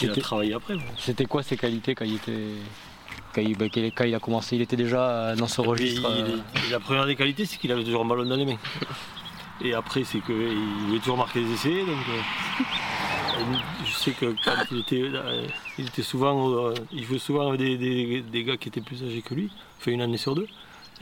Il 0.03 0.11
a 0.11 0.14
travaillé 0.16 0.53
après. 0.53 0.74
C'était 0.98 1.24
quoi 1.24 1.42
ses 1.42 1.57
qualités 1.57 1.94
quand 1.94 2.05
il 2.05 2.16
était 2.16 2.33
quand 3.35 3.43
il, 4.07 4.14
a 4.14 4.19
commencé, 4.19 4.57
il 4.57 4.62
était 4.62 4.77
déjà 4.77 5.35
dans 5.37 5.47
ce 5.47 5.61
registre. 5.61 6.09
Euh. 6.09 6.38
la 6.71 6.81
première 6.81 7.07
des 7.07 7.16
qualités, 7.16 7.45
c'est 7.45 7.59
qu'il 7.59 7.71
avait 7.71 7.85
toujours 7.85 8.03
un 8.03 8.07
ballon 8.07 8.25
dans 8.25 8.37
les 8.37 8.45
mains. 8.45 8.59
Et 9.62 9.75
après, 9.75 10.05
c'est 10.05 10.21
qu'il 10.21 10.35
voulait 10.87 10.99
toujours 10.99 11.19
marquer 11.19 11.43
des 11.43 11.53
essais. 11.53 11.81
Donc, 11.81 11.99
euh, 12.09 13.43
je 13.85 13.93
sais 13.93 14.12
que 14.12 14.35
quand 14.45 14.55
il 14.71 14.79
était, 14.79 15.03
euh, 15.03 15.47
il 15.79 15.87
était 15.87 16.03
souvent, 16.03 16.73
il 16.93 17.05
jouait 17.05 17.19
souvent 17.19 17.49
avec 17.49 17.61
des, 17.61 18.45
gars 18.45 18.57
qui 18.57 18.69
étaient 18.69 18.81
plus 18.81 19.03
âgés 19.05 19.23
que 19.23 19.35
lui, 19.35 19.51
fait 19.79 19.93
une 19.93 20.03
année 20.03 20.16
sur 20.16 20.35
deux. 20.35 20.49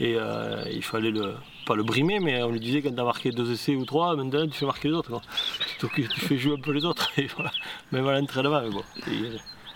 Et 0.01 0.17
il 0.71 0.83
fallait 0.83 1.11
le, 1.11 1.35
pas 1.65 1.75
le 1.75 1.83
brimer, 1.83 2.19
mais 2.19 2.41
on 2.43 2.51
lui 2.51 2.59
disait 2.59 2.81
quand 2.81 2.93
tu 2.93 2.99
as 2.99 3.03
marqué 3.03 3.31
deux 3.31 3.51
essais 3.51 3.75
ou 3.75 3.85
trois, 3.85 4.15
maintenant 4.15 4.47
tu 4.47 4.53
fais 4.53 4.65
marquer 4.65 4.89
les 4.89 4.93
autres. 4.93 5.21
Tu 5.79 6.03
fais 6.07 6.37
jouer 6.37 6.53
un 6.57 6.61
peu 6.61 6.71
les 6.71 6.85
autres. 6.85 7.11
Et 7.17 7.27
voilà. 7.35 7.51
Même 7.91 8.07
à 8.07 8.13
l'entraînement. 8.19 8.61
Bon 8.69 8.83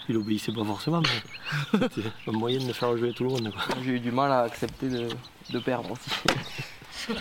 il 0.10 0.18
obéissait 0.18 0.52
pas 0.52 0.64
forcément, 0.64 1.02
mais 1.02 1.80
c'était 1.90 2.10
une 2.28 2.38
moyenne 2.38 2.68
de 2.68 2.74
faire 2.74 2.96
jouer 2.98 3.14
tout 3.14 3.24
le 3.24 3.30
monde. 3.30 3.54
J'ai 3.84 3.92
eu 3.92 4.00
du 4.00 4.12
mal 4.12 4.32
à 4.32 4.42
accepter 4.42 4.90
de, 4.90 5.60
perdre 5.60 5.92
aussi. 5.92 6.10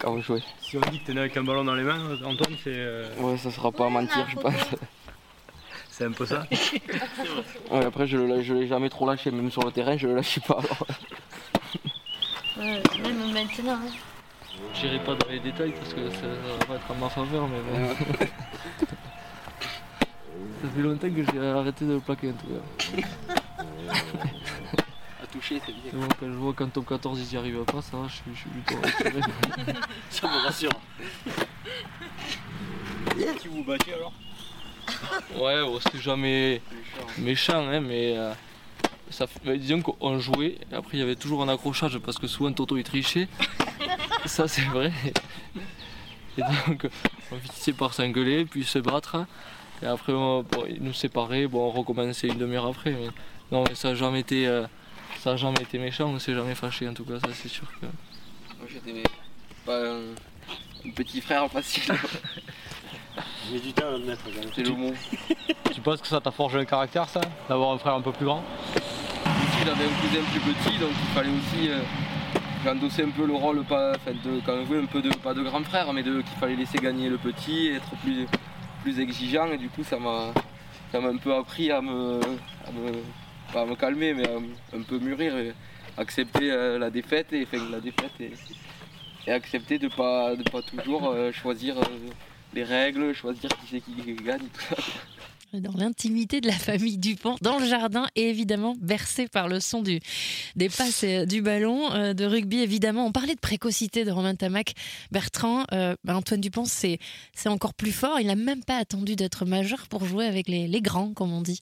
Quand 0.00 0.12
on 0.12 0.20
jouait. 0.20 0.42
Si 0.60 0.76
on 0.76 0.80
dit 0.90 1.00
que 1.00 1.06
t'es 1.06 1.14
né 1.14 1.20
avec 1.20 1.36
un 1.36 1.42
ballon 1.42 1.64
dans 1.64 1.74
les 1.74 1.82
mains, 1.82 2.16
Antoine, 2.24 2.56
c'est. 2.62 2.74
Euh, 2.74 3.08
ouais, 3.18 3.38
ça 3.38 3.50
sera 3.50 3.72
pas 3.72 3.86
à 3.86 3.88
mentir, 3.88 4.26
je 4.28 4.36
pense. 4.36 4.54
C'est 5.88 6.04
un 6.04 6.12
peu 6.12 6.26
ça 6.26 6.46
ouais, 7.70 7.84
après, 7.86 8.06
je, 8.06 8.18
l'ai 8.18 8.66
jamais 8.66 8.90
trop 8.90 9.06
lâché, 9.06 9.30
même 9.30 9.50
sur 9.50 9.64
le 9.64 9.72
terrain, 9.72 9.96
je 9.96 10.06
le 10.06 10.16
lâche 10.16 10.40
pas 10.40 10.58
alors. 10.58 10.86
même 12.58 13.32
maintenant. 13.32 13.78
Hein. 13.82 13.92
J'irai 14.74 14.98
pas 14.98 15.14
dans 15.14 15.28
les 15.30 15.40
détails 15.40 15.72
parce 15.72 15.94
que 15.94 16.10
ça, 16.10 16.26
va 16.68 16.74
être 16.74 16.90
en 16.90 16.94
ma 16.96 17.08
faveur, 17.08 17.48
mais 17.48 17.60
bon. 17.60 18.26
ça 20.66 20.72
fait 20.74 20.82
longtemps 20.82 21.10
que 21.10 21.22
j'ai 21.32 21.46
arrêté 21.46 21.84
de 21.84 21.92
le 21.92 22.00
plaquer 22.00 22.30
en 22.30 22.32
tout 22.32 22.46
cas. 22.48 23.02
à 25.22 25.26
toucher, 25.28 25.60
c'est 25.64 25.72
bien. 25.72 25.92
Bon, 25.92 26.08
quand 26.18 26.26
je 26.26 26.36
vois 26.36 26.52
qu'en 26.54 26.68
top 26.68 26.88
14 26.88 27.20
ils 27.20 27.34
y 27.34 27.36
arrivent 27.36 27.64
pas, 27.64 27.80
ça 27.82 27.96
va, 27.96 28.08
je 28.08 28.14
suis, 28.14 28.22
je 28.34 28.40
suis 28.40 28.50
plutôt 28.50 28.80
rassuré. 28.82 29.20
ça 30.10 30.26
me 30.26 30.44
rassure. 30.44 30.70
tu 33.40 33.48
vous 33.48 33.62
battez 33.62 33.94
alors? 33.94 34.12
Ouais, 35.36 35.62
bon, 35.62 35.78
c'était 35.80 35.98
jamais 35.98 36.60
méchant, 37.18 37.68
hein, 37.68 37.80
mais 37.80 38.16
euh, 38.16 38.32
ça, 39.10 39.26
bah, 39.44 39.56
disons 39.56 39.82
qu'on 39.82 40.18
jouait, 40.18 40.58
et 40.72 40.74
après 40.74 40.96
il 40.96 41.00
y 41.00 41.02
avait 41.02 41.16
toujours 41.16 41.42
un 41.42 41.48
accrochage 41.48 41.98
parce 41.98 42.18
que 42.18 42.26
souvent 42.26 42.52
Toto 42.52 42.76
il 42.76 42.84
trichait. 42.84 43.28
ça 44.26 44.48
c'est 44.48 44.64
vrai. 44.64 44.92
Et 46.38 46.42
donc 46.66 46.88
on 47.30 47.36
finissait 47.36 47.72
par 47.72 47.94
s'engueuler, 47.94 48.46
puis 48.46 48.64
se 48.64 48.80
battre. 48.80 49.26
Et 49.82 49.86
après 49.86 50.12
bon, 50.12 50.44
ils 50.68 50.82
nous 50.82 50.92
séparaient, 50.92 51.46
bon, 51.46 51.66
on 51.68 51.70
recommençait 51.70 52.28
une 52.28 52.38
demi-heure 52.38 52.66
après. 52.66 52.92
Mais, 52.92 53.08
non 53.52 53.64
mais 53.68 53.74
ça 53.74 53.88
n'a 53.90 53.94
jamais 53.94 54.20
été. 54.20 54.46
euh, 54.46 54.66
ça 55.20 55.32
a 55.32 55.36
jamais 55.36 55.60
été 55.62 55.78
méchant, 55.78 56.06
on 56.08 56.18
s'est 56.18 56.34
jamais 56.34 56.54
fâché 56.54 56.88
en 56.88 56.94
tout 56.94 57.04
cas, 57.04 57.18
ça 57.20 57.28
c'est 57.32 57.48
sûr 57.48 57.66
que. 57.80 57.86
Moi 58.58 58.66
j'étais 58.68 59.02
pas 59.64 59.78
un, 59.78 60.00
un 60.86 60.90
petit 60.94 61.20
frère 61.20 61.50
facile. 61.50 61.94
J'ai 63.50 63.60
du 63.60 63.72
temps 63.72 63.86
à 63.88 63.98
même. 63.98 64.16
C'est 64.54 64.62
le 64.62 64.72
mot. 64.72 64.92
Tu 65.72 65.80
penses 65.80 66.00
que 66.00 66.06
ça 66.08 66.20
t'a 66.20 66.30
forgé 66.30 66.58
le 66.58 66.64
caractère, 66.64 67.08
ça 67.08 67.20
D'avoir 67.48 67.72
un 67.72 67.78
frère 67.78 67.94
un 67.94 68.00
peu 68.00 68.12
plus 68.12 68.26
grand? 68.26 68.42
Aussi, 68.74 69.64
j'avais 69.64 69.84
un 69.84 70.00
cousin 70.00 70.22
plus 70.32 70.40
petit, 70.52 70.78
donc 70.78 70.90
il 70.90 71.14
fallait 71.14 71.30
aussi. 71.30 71.68
euh, 71.70 71.80
J'endossais 72.64 73.04
un 73.04 73.10
peu 73.10 73.26
le 73.26 73.34
rôle, 73.34 73.62
pas, 73.64 73.92
enfin, 73.92 74.10
de, 74.12 74.40
quand 74.44 74.56
même, 74.56 74.84
un 74.84 74.86
peu 74.86 75.00
de, 75.00 75.10
pas 75.10 75.34
de 75.34 75.42
grand 75.42 75.62
frère, 75.62 75.92
mais 75.92 76.02
de, 76.02 76.20
qu'il 76.22 76.38
fallait 76.40 76.56
laisser 76.56 76.78
gagner 76.78 77.08
le 77.08 77.16
petit, 77.16 77.68
être 77.68 77.90
plus, 78.02 78.26
plus 78.86 79.00
exigeant, 79.00 79.50
et 79.50 79.58
du 79.58 79.68
coup, 79.68 79.82
ça 79.82 79.98
m'a, 79.98 80.32
un 80.94 81.16
peu 81.16 81.34
appris 81.34 81.72
à 81.72 81.80
me, 81.82 82.20
à 83.56 83.64
me, 83.64 83.74
calmer, 83.74 84.14
mais 84.14 84.28
à 84.28 84.36
un 84.76 84.82
peu 84.82 85.00
mûrir, 85.00 85.36
et 85.36 85.52
accepter 85.96 86.52
euh, 86.52 86.78
la 86.78 86.88
défaite, 86.88 87.32
et, 87.32 87.42
enfin, 87.42 87.64
la 87.68 87.80
défaite, 87.80 88.12
et, 88.20 88.30
et 89.26 89.32
accepter 89.32 89.80
de 89.80 89.88
pas, 89.88 90.36
de 90.36 90.44
pas 90.48 90.62
toujours 90.62 91.08
euh, 91.08 91.32
choisir 91.32 91.76
euh, 91.78 91.82
les 92.54 92.62
règles, 92.62 93.12
choisir 93.12 93.50
qui 93.58 93.66
c'est 93.68 93.80
qui 93.80 94.14
gagne, 94.22 94.46
tout 94.54 94.60
ça. 94.60 94.76
Dans 95.52 95.72
l'intimité 95.78 96.40
de 96.40 96.48
la 96.48 96.52
famille 96.52 96.98
Dupont, 96.98 97.36
dans 97.40 97.58
le 97.58 97.66
jardin, 97.66 98.06
et 98.16 98.28
évidemment 98.28 98.76
bercé 98.80 99.28
par 99.28 99.48
le 99.48 99.60
son 99.60 99.80
du, 99.80 100.00
des 100.56 100.68
passes 100.68 101.04
euh, 101.04 101.24
du 101.24 101.40
ballon 101.40 101.92
euh, 101.92 102.14
de 102.14 102.24
rugby. 102.24 102.58
Évidemment, 102.58 103.06
on 103.06 103.12
parlait 103.12 103.34
de 103.34 103.40
précocité 103.40 104.04
de 104.04 104.10
Romain 104.10 104.34
Tamac. 104.34 104.74
Bertrand, 105.12 105.64
euh, 105.72 105.94
bah, 106.04 106.16
Antoine 106.16 106.40
Dupont, 106.40 106.64
c'est 106.64 106.98
encore 107.46 107.74
plus 107.74 107.92
fort. 107.92 108.18
Il 108.20 108.26
n'a 108.26 108.34
même 108.34 108.64
pas 108.64 108.76
attendu 108.76 109.14
d'être 109.14 109.46
majeur 109.46 109.86
pour 109.88 110.04
jouer 110.04 110.26
avec 110.26 110.48
les, 110.48 110.66
les 110.66 110.80
grands, 110.80 111.12
comme 111.14 111.32
on 111.32 111.42
dit. 111.42 111.60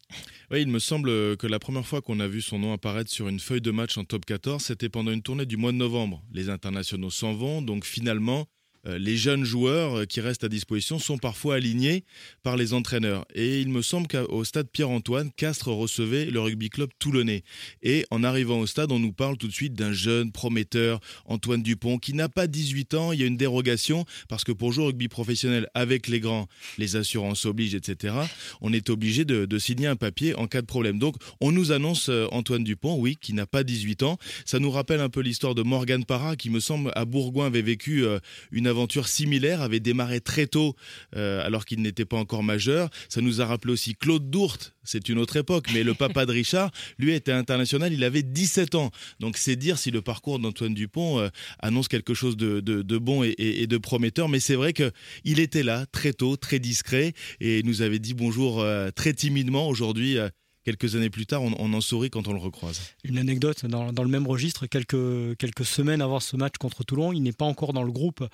Oui, 0.51 0.63
il 0.63 0.69
me 0.69 0.79
semble 0.79 1.37
que 1.37 1.47
la 1.47 1.59
première 1.59 1.87
fois 1.87 2.01
qu'on 2.01 2.21
a 2.21 2.27
vu 2.27 2.41
son 2.41 2.59
nom 2.59 2.73
apparaître 2.73 3.11
sur 3.11 3.29
une 3.29 3.39
feuille 3.39 3.61
de 3.61 3.71
match 3.71 3.99
en 3.99 4.05
top 4.05 4.25
14, 4.25 4.63
c'était 4.63 4.89
pendant 4.89 5.11
une 5.11 5.23
tournée 5.23 5.47
du 5.47 5.57
mois 5.57 5.73
de 5.73 5.77
novembre. 5.77 6.23
Les 6.33 6.49
internationaux 6.49 7.11
s'en 7.11 7.35
vont, 7.35 7.61
donc 7.61 7.85
finalement, 7.85 8.47
les 8.87 9.17
jeunes 9.17 9.45
joueurs 9.45 10.01
euh, 10.01 10.05
qui 10.05 10.21
restent 10.21 10.45
à 10.45 10.49
disposition 10.49 10.99
sont 10.99 11.19
parfois 11.19 11.57
alignés 11.57 12.05
par 12.43 12.57
les 12.57 12.75
entraîneurs. 12.75 13.25
Et 13.35 13.61
il 13.61 13.69
me 13.69 13.83
semble 13.83 14.07
qu'au 14.09 14.45
stade 14.45 14.69
Pierre-Antoine, 14.71 15.31
Castres 15.37 15.69
recevait 15.69 16.27
le 16.27 16.41
rugby 16.41 16.69
club 16.69 16.91
toulonnais. 16.99 17.43
Et 17.83 18.05
en 18.11 18.23
arrivant 18.23 18.59
au 18.59 18.67
stade, 18.67 18.93
on 18.93 18.99
nous 18.99 19.13
parle 19.13 19.37
tout 19.37 19.49
de 19.49 19.53
suite 19.53 19.75
d'un 19.75 19.93
jeune 19.93 20.33
prometteur, 20.33 21.01
Antoine 21.25 21.63
Dupont, 21.63 21.99
qui 21.99 22.15
n'a 22.15 22.29
pas 22.29 22.47
18 22.47 22.95
ans. 22.95 23.13
Il 23.13 23.21
y 23.21 23.23
a 23.23 23.27
une 23.27 23.37
dérogation 23.37 24.05
parce 24.29 24.45
que 24.45 24.53
pour 24.53 24.73
jouer 24.73 24.85
au 24.85 24.87
rugby 24.89 25.09
professionnel 25.09 25.69
avec 25.75 26.09
les 26.09 26.21
grands, 26.21 26.49
les 26.79 26.97
assurances 26.97 27.47
obligent, 27.47 27.75
etc. 27.75 28.15
On 28.61 28.73
est 28.73 28.91
obligé 28.91 29.25
de, 29.25 29.47
de 29.47 29.59
signer 29.59 29.87
un 29.87 29.97
papier 29.97 30.35
en 30.35 30.47
cas 30.47 30.61
de 30.61 30.67
problème. 30.67 30.99
Donc, 30.99 31.17
on 31.41 31.53
nous 31.53 31.73
annonce 31.73 32.09
euh, 32.09 32.27
Antoine 32.33 32.65
Dupont, 32.65 32.97
oui, 32.99 33.17
qui 33.21 33.33
n'a 33.33 33.47
pas 33.47 33.65
18 33.65 34.03
ans. 34.03 34.19
Ça 34.45 34.59
nous 34.59 34.71
rappelle 34.71 35.01
un 35.01 35.09
peu 35.09 35.21
l'histoire 35.21 35.55
de 35.55 35.63
Morgan 35.63 36.05
Parra, 36.05 36.37
qui 36.37 36.51
me 36.51 36.61
semble 36.61 36.91
à 36.95 37.05
Bourgoin 37.05 37.47
avait 37.47 37.63
vécu 37.63 38.05
euh, 38.05 38.19
une 38.53 38.67
aventure 38.75 39.09
similaire, 39.09 39.63
avait 39.63 39.81
démarré 39.81 40.21
très 40.21 40.47
tôt 40.47 40.75
euh, 41.17 41.45
alors 41.47 41.65
qu'il 41.65 41.81
n'était 41.81 42.05
pas 42.05 42.17
encore 42.17 42.43
majeur. 42.43 42.91
Ça 43.09 43.21
nous 43.21 43.41
a 43.41 43.47
rappelé 43.47 43.73
aussi 43.73 43.95
Claude 43.95 44.29
Dourte, 44.31 44.75
c'est 44.83 45.09
une 45.09 45.19
autre 45.19 45.37
époque, 45.37 45.67
mais 45.73 45.83
le 45.85 45.95
papa 46.05 46.27
de 46.27 46.33
Richard, 46.33 46.71
lui 46.99 47.13
était 47.15 47.33
international, 47.33 47.93
il 47.93 48.03
avait 48.05 48.23
17 48.23 48.75
ans. 48.75 48.91
Donc 49.21 49.37
c'est 49.39 49.57
dire 49.57 49.79
si 49.79 49.91
le 49.91 50.03
parcours 50.03 50.39
d'Antoine 50.39 50.75
Dupont 50.75 51.21
euh, 51.21 51.29
annonce 51.61 51.89
quelque 51.89 52.15
chose 52.15 52.37
de, 52.37 52.61
de- 52.61 52.83
de 52.83 52.99
bon 52.99 53.23
et, 53.23 53.29
et- 53.31 53.63
et 53.63 53.67
de 53.67 53.79
prometteur. 53.79 54.29
Mais 54.29 54.41
c'est 54.41 54.57
vrai 54.57 54.73
qu'il 54.73 55.39
était 55.41 55.63
là 55.63 55.87
très 55.93 56.13
tôt, 56.13 56.37
très 56.37 56.59
discret, 56.59 57.13
et 57.41 57.63
nous 57.63 57.81
avait 57.83 58.01
dit 58.01 58.15
bonjour 58.15 58.61
euh, 58.61 58.91
très 58.91 59.13
timidement. 59.15 59.69
Aujourd'hui, 59.69 60.19
quelques 60.65 60.97
années 60.97 61.11
plus 61.11 61.27
tard, 61.27 61.43
on, 61.43 61.73
en 61.73 61.81
sourit 61.81 62.11
quand 62.11 62.27
on 62.27 62.33
le 62.33 62.39
recroise. 62.39 62.81
Une 63.05 63.19
anecdote 63.19 63.67
dans, 63.67 63.91
le 63.91 64.09
même 64.09 64.27
registre, 64.27 64.67
quelques, 64.67 65.65
semaines 65.65 66.03
avant 66.03 66.21
ce 66.21 66.37
match 66.37 66.55
contre 66.59 66.85
Toulon, 66.85 67.13
il 67.13 67.23
n'est 67.23 67.33
pas 67.33 67.45
encore 67.45 67.73
dans 67.73 67.83
le 67.83 67.93
groupe 67.93 68.27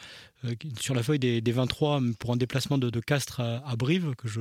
euh, 0.45 0.55
sur 0.79 0.95
la 0.95 1.03
feuille 1.03 1.19
des, 1.19 1.41
des 1.41 1.53
23 1.53 2.01
pour 2.19 2.33
un 2.33 2.37
déplacement 2.37 2.79
de, 2.79 3.01
Castres 3.01 3.41
à, 3.41 3.77
Brive, 3.77 4.15
que 4.17 4.29
je, 4.29 4.41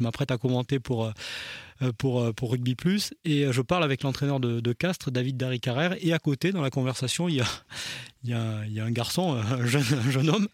m'apprête 0.00 0.30
à 0.30 0.38
commenter 0.38 0.78
pour, 0.78 1.06
euh, 1.06 1.92
pour, 1.98 2.20
euh, 2.20 2.32
pour 2.32 2.52
Rugby 2.52 2.74
Plus. 2.76 3.12
Et 3.24 3.46
je 3.50 3.60
parle 3.60 3.84
avec 3.84 4.02
l'entraîneur 4.02 4.38
de, 4.40 4.72
Castres, 4.72 5.10
David 5.10 5.36
Darry 5.36 5.60
Carrère, 5.60 5.96
et 6.00 6.12
à 6.12 6.18
côté, 6.18 6.52
dans 6.52 6.62
la 6.62 6.70
conversation, 6.70 7.28
il 7.28 7.42
y 8.24 8.32
a, 8.32 8.64
un 8.84 8.90
garçon, 8.92 9.32
un 9.34 9.66
jeune, 9.66 9.84
un 10.06 10.10
jeune 10.10 10.30
homme. 10.30 10.48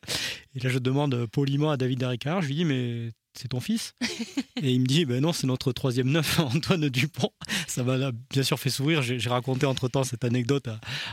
Et 0.55 0.61
là, 0.61 0.71
je 0.71 0.79
demande 0.79 1.27
poliment 1.27 1.71
à 1.71 1.77
David 1.77 2.01
Darry 2.01 2.19
je 2.25 2.47
lui 2.47 2.55
dis, 2.55 2.65
mais 2.65 3.13
c'est 3.39 3.49
ton 3.49 3.61
fils 3.61 3.95
Et 4.63 4.73
il 4.73 4.81
me 4.81 4.87
dit, 4.87 5.05
ben 5.05 5.21
non, 5.21 5.33
c'est 5.33 5.47
notre 5.47 5.73
troisième 5.73 6.09
neuf, 6.09 6.39
Antoine 6.55 6.89
Dupont. 6.89 7.31
Ça 7.67 7.85
m'a 7.85 8.11
bien 8.31 8.43
sûr 8.43 8.59
fait 8.59 8.71
sourire. 8.71 9.03
J'ai 9.03 9.29
raconté 9.29 9.67
entre-temps 9.67 10.05
cette 10.05 10.25
anecdote 10.25 10.69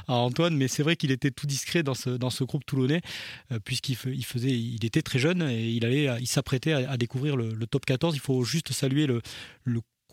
à, 0.08 0.14
Antoine, 0.14 0.56
mais 0.56 0.68
c'est 0.68 0.84
vrai 0.84 0.96
qu'il 0.96 1.12
était 1.12 1.32
tout 1.32 1.48
discret 1.48 1.84
dans 1.84 1.94
ce, 1.94 2.10
dans 2.10 2.30
groupe 2.42 2.66
toulonnais, 2.66 3.02
euh, 3.52 3.60
puisqu'il 3.64 3.96
faisait, 3.96 4.52
il 4.52 4.84
était 4.86 5.02
très 5.02 5.20
jeune 5.20 5.42
et 5.44 5.70
il, 5.70 5.86
allait, 5.86 6.10
il 6.20 6.28
s'apprêtait 6.28 6.74
à, 6.74 6.98
découvrir 6.98 7.36
le, 7.36 7.68
top 7.68 7.86
14. 7.86 8.16
Il 8.16 8.20
faut 8.20 8.44
juste 8.44 8.72
saluer 8.72 9.08
le 9.08 9.22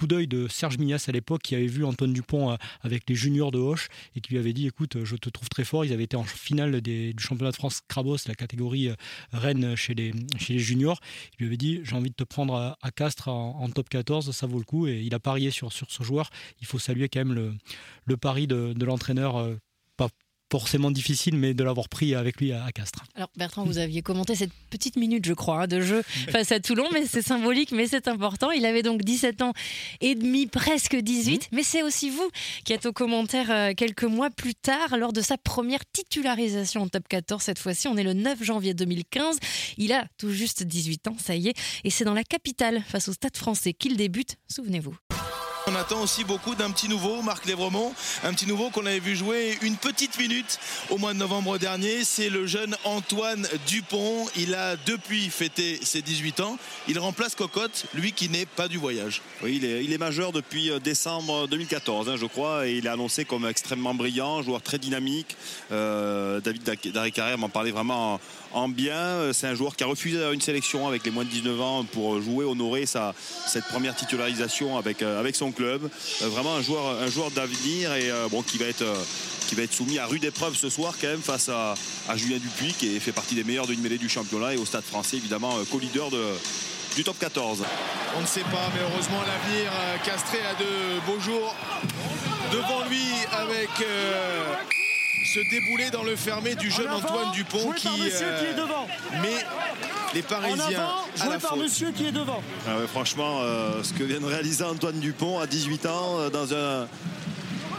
coup 0.01 0.07
d'œil 0.07 0.27
de 0.27 0.49
Serge 0.49 0.79
Mignas 0.79 1.05
à 1.09 1.13
l'époque 1.13 1.43
qui 1.43 1.55
avait 1.55 1.67
vu 1.67 1.85
Antoine 1.85 2.15
Dupont 2.15 2.53
euh, 2.53 2.57
avec 2.81 3.03
les 3.07 3.15
juniors 3.15 3.51
de 3.51 3.59
Hoche 3.59 3.89
et 4.17 4.23
qui 4.23 4.33
lui 4.33 4.39
avait 4.39 4.55
dit 4.55 4.67
écoute 4.67 5.05
je 5.05 5.15
te 5.15 5.29
trouve 5.29 5.51
très 5.51 5.63
fort. 5.63 5.85
Ils 5.85 5.93
avaient 5.93 6.05
été 6.05 6.17
en 6.17 6.25
finale 6.25 6.81
du 6.81 7.15
championnat 7.19 7.51
de 7.51 7.57
France 7.57 7.83
Crabos 7.87 8.17
la 8.27 8.35
catégorie 8.35 8.89
euh, 8.89 8.95
reine 9.35 9.77
chez 9.77 9.93
les, 9.93 10.15
chez 10.39 10.55
les 10.55 10.59
juniors. 10.59 11.01
Il 11.35 11.43
lui 11.43 11.47
avait 11.49 11.59
dit 11.59 11.81
j'ai 11.83 11.97
envie 11.97 12.09
de 12.09 12.15
te 12.15 12.25
prendre 12.25 12.55
à, 12.81 12.91
Castres 12.93 13.29
en, 13.29 13.69
top 13.69 13.91
14 13.91 14.31
ça 14.31 14.47
vaut 14.47 14.59
le 14.59 14.65
coup. 14.65 14.87
Et 14.87 15.03
il 15.03 15.15
a 15.15 15.19
parié 15.19 15.51
sur, 15.51 15.71
sur 15.71 15.91
ce 15.91 16.03
joueur. 16.03 16.31
Il 16.63 16.67
faut 16.67 16.79
saluer 16.79 17.11
quand 17.11 17.23
même 17.23 17.59
le, 18.07 18.17
pari 18.17 18.47
de, 18.47 18.73
l'entraîneur 18.83 19.37
euh, 19.37 19.57
forcément 20.51 20.91
difficile 20.91 21.37
mais 21.37 21.55
de 21.55 21.65
l'avoir 21.65 21.89
pris 21.89 22.15
avec 22.15 22.41
lui 22.41 22.53
à, 22.53 22.65
à 22.65 22.73
Castres 22.73 23.05
Alors 23.15 23.31
Bertrand, 23.37 23.65
vous 23.65 23.79
aviez 23.79 24.03
commenté 24.03 24.35
cette 24.35 24.53
petite 24.71 24.97
minute, 24.97 25.25
je 25.27 25.35
crois, 25.35 25.63
hein, 25.63 25.67
de 25.67 25.81
jeu 25.81 26.03
face 26.31 26.53
à 26.53 26.61
Toulon, 26.61 26.87
mais 26.93 27.07
c'est 27.07 27.23
symbolique, 27.23 27.73
mais 27.73 27.87
c'est 27.87 28.09
important. 28.09 28.51
Il 28.51 28.65
avait 28.65 28.83
donc 28.83 29.03
17 29.03 29.43
ans 29.43 29.53
et 30.01 30.15
demi, 30.15 30.47
presque 30.47 30.97
18, 30.97 31.49
mais 31.53 31.63
c'est 31.63 31.83
aussi 31.83 32.11
vous 32.11 32.29
qui 32.65 32.73
êtes 32.73 32.87
au 32.87 32.93
commentaire 32.93 33.51
euh, 33.51 33.73
quelques 33.77 34.05
mois 34.05 34.31
plus 34.31 34.55
tard, 34.55 34.97
lors 34.97 35.13
de 35.13 35.21
sa 35.21 35.37
première 35.37 35.81
titularisation 35.93 36.83
en 36.83 36.89
top 36.89 37.09
14. 37.09 37.43
Cette 37.43 37.59
fois-ci, 37.59 37.89
on 37.89 37.97
est 37.97 38.05
le 38.05 38.15
9 38.15 38.43
janvier 38.43 38.75
2015. 38.75 39.39
Il 39.79 39.93
a 39.93 40.07
tout 40.19 40.31
juste 40.31 40.63
18 40.63 41.09
ans, 41.09 41.17
ça 41.19 41.35
y 41.35 41.49
est, 41.49 41.55
et 41.85 41.91
c'est 41.91 42.05
dans 42.05 42.15
la 42.15 42.25
capitale, 42.25 42.83
face 42.87 43.09
au 43.09 43.13
Stade 43.13 43.37
français, 43.37 43.73
qu'il 43.73 43.97
débute, 43.97 44.37
souvenez-vous. 44.49 44.97
On 45.71 45.77
attend 45.77 46.03
aussi 46.03 46.25
beaucoup 46.25 46.57
d'un 46.57 46.73
petit 46.73 46.89
nouveau, 46.89 47.23
Marc 47.23 47.47
Lévremont, 47.47 47.95
un 48.25 48.33
petit 48.33 48.47
nouveau 48.47 48.71
qu'on 48.71 48.87
avait 48.87 48.99
vu 48.99 49.15
jouer 49.15 49.57
une 49.63 49.77
petite 49.77 50.19
minute 50.19 50.59
au 50.89 50.99
mois 50.99 51.13
de 51.13 51.19
novembre 51.19 51.59
dernier. 51.59 52.03
C'est 52.03 52.29
le 52.29 52.45
jeune 52.45 52.75
Antoine 52.83 53.47
Dupont. 53.69 54.27
Il 54.37 54.57
a 54.57 54.75
depuis 54.75 55.31
fêté 55.31 55.79
ses 55.81 56.03
18 56.03 56.41
ans. 56.41 56.59
Il 56.89 56.99
remplace 56.99 57.37
Cocotte, 57.37 57.87
lui 57.95 58.11
qui 58.13 58.29
n'est 58.29 58.47
pas 58.47 58.67
du 58.67 58.79
voyage. 58.79 59.23
Oui, 59.45 59.61
il 59.63 59.93
est, 59.93 59.99
majeur 59.99 60.33
depuis 60.33 60.71
euh, 60.71 60.81
décembre 60.81 61.47
2014, 61.47 62.09
hein, 62.09 62.17
je 62.17 62.27
crois, 62.27 62.67
et 62.67 62.73
il 62.73 62.87
est 62.87 62.91
annoncé 62.91 63.25
comme 63.25 63.47
extrêmement 63.47 63.95
brillant, 63.95 64.43
joueur 64.43 64.63
très 64.63 64.79
dynamique. 64.79 65.37
Euh, 65.71 66.41
David 66.41 66.65
Darry 66.93 67.13
Carrère 67.13 67.39
m'en 67.39 67.49
parlait 67.49 67.71
vraiment 67.71 68.19
en, 68.53 68.61
en 68.61 68.69
bien. 68.69 68.95
Euh, 68.95 69.33
C'est 69.33 69.47
un 69.47 69.55
joueur 69.55 69.77
qui 69.77 69.85
a 69.85 69.87
refusé 69.87 70.19
une 70.33 70.41
sélection 70.41 70.87
avec 70.87 71.05
les 71.05 71.11
moins 71.11 71.25
de 71.25 71.31
19 71.31 71.61
ans 71.61 71.85
pour 71.85 72.21
jouer, 72.21 72.45
honorer 72.45 72.87
sa, 72.87 73.15
cette 73.47 73.65
première 73.67 73.95
titularisation 73.95 74.77
avec, 74.79 75.03
euh, 75.03 75.31
son 75.33 75.53
club. 75.53 75.89
Euh, 76.23 76.29
vraiment 76.29 76.55
un 76.57 76.63
joueur, 76.63 77.31
d'avenir 77.31 77.95
et 77.95 78.11
bon, 78.31 78.43
qui 78.43 78.59
va 78.59 78.67
être. 78.67 78.85
soumis 79.71 79.99
à 79.99 80.07
rude 80.07 80.25
épreuve 80.25 80.57
ce 80.57 80.69
soir 80.69 80.95
quand 81.01 81.07
même 81.09 81.23
face 81.23 81.49
à, 81.49 81.75
Julien 82.17 82.39
Dupuis 82.39 82.73
qui 82.73 82.99
fait 82.99 83.13
partie 83.13 83.35
des 83.35 83.45
meilleurs 83.45 83.67
d'une 83.67 83.81
mêlée 83.81 83.99
du 83.99 84.09
championnat 84.09 84.55
et 84.55 84.57
au 84.57 84.65
stade 84.67 84.85
français 84.85 85.17
évidemment 85.17 85.55
co-leader 85.71 86.11
de, 86.11 86.25
du 86.97 87.05
top 87.05 87.19
14. 87.19 87.63
On 88.17 88.21
ne 88.21 88.27
sait 88.27 88.41
pas, 88.41 88.71
mais 88.75 88.81
heureusement 88.81 89.21
l'avenir 89.21 89.71
Castré 90.05 90.39
a 90.41 90.55
de 90.55 91.01
beaux 91.07 91.21
jours 91.21 91.55
devant 92.53 92.85
lui 92.89 93.05
avec 93.33 93.71
ce 95.33 95.41
déboulé 95.49 95.91
dans 95.91 96.03
le 96.03 96.17
fermé 96.17 96.55
du 96.57 96.71
jeune 96.71 96.89
Antoine 96.89 97.31
Dupont 97.33 97.73
qui, 97.73 97.87
est 97.89 98.55
devant. 98.57 98.87
met 99.23 99.29
les 100.15 100.23
Parisiens 100.23 100.89
à 101.21 101.29
la 101.29 101.39
par 101.39 101.57
monsieur 101.57 101.93
qui 101.93 102.07
est 102.07 102.13
devant. 102.13 102.43
Ah 102.67 102.73
franchement, 102.89 103.41
ce 103.83 103.93
que 103.93 104.03
vient 104.03 104.21
de 104.21 104.27
réaliser 104.27 104.65
Antoine 104.65 104.99
Dupont 104.99 105.39
à 105.39 105.47
18 105.47 105.87
ans 105.87 106.31
dans 106.31 106.53
un, 106.53 106.89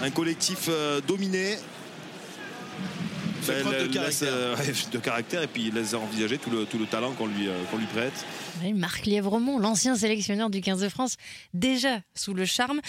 un 0.02 0.10
collectif 0.12 0.70
dominé 1.08 1.58
fait 3.42 3.62
preuve 3.62 3.88
de 3.88 3.94
caractère. 3.94 4.30
Euh, 4.32 4.56
de 4.92 4.98
caractère 4.98 5.42
et 5.42 5.48
puis 5.48 5.68
il 5.68 5.74
laisse 5.74 5.94
envisager 5.94 6.38
tout 6.38 6.50
le, 6.50 6.66
tout 6.66 6.78
le 6.78 6.86
talent 6.86 7.12
qu'on 7.12 7.28
lui, 7.28 7.48
euh, 7.48 7.54
qu'on 7.70 7.78
lui 7.78 7.86
prête. 7.88 8.26
Marc 8.74 9.06
Lièvremont, 9.06 9.60
l'ancien 9.60 9.96
sélectionneur 9.96 10.50
du 10.50 10.62
15 10.62 10.82
de 10.82 10.90
France, 10.90 11.18
déjà 11.54 12.02
sous 12.16 12.34
le 12.34 12.46
charme. 12.46 12.80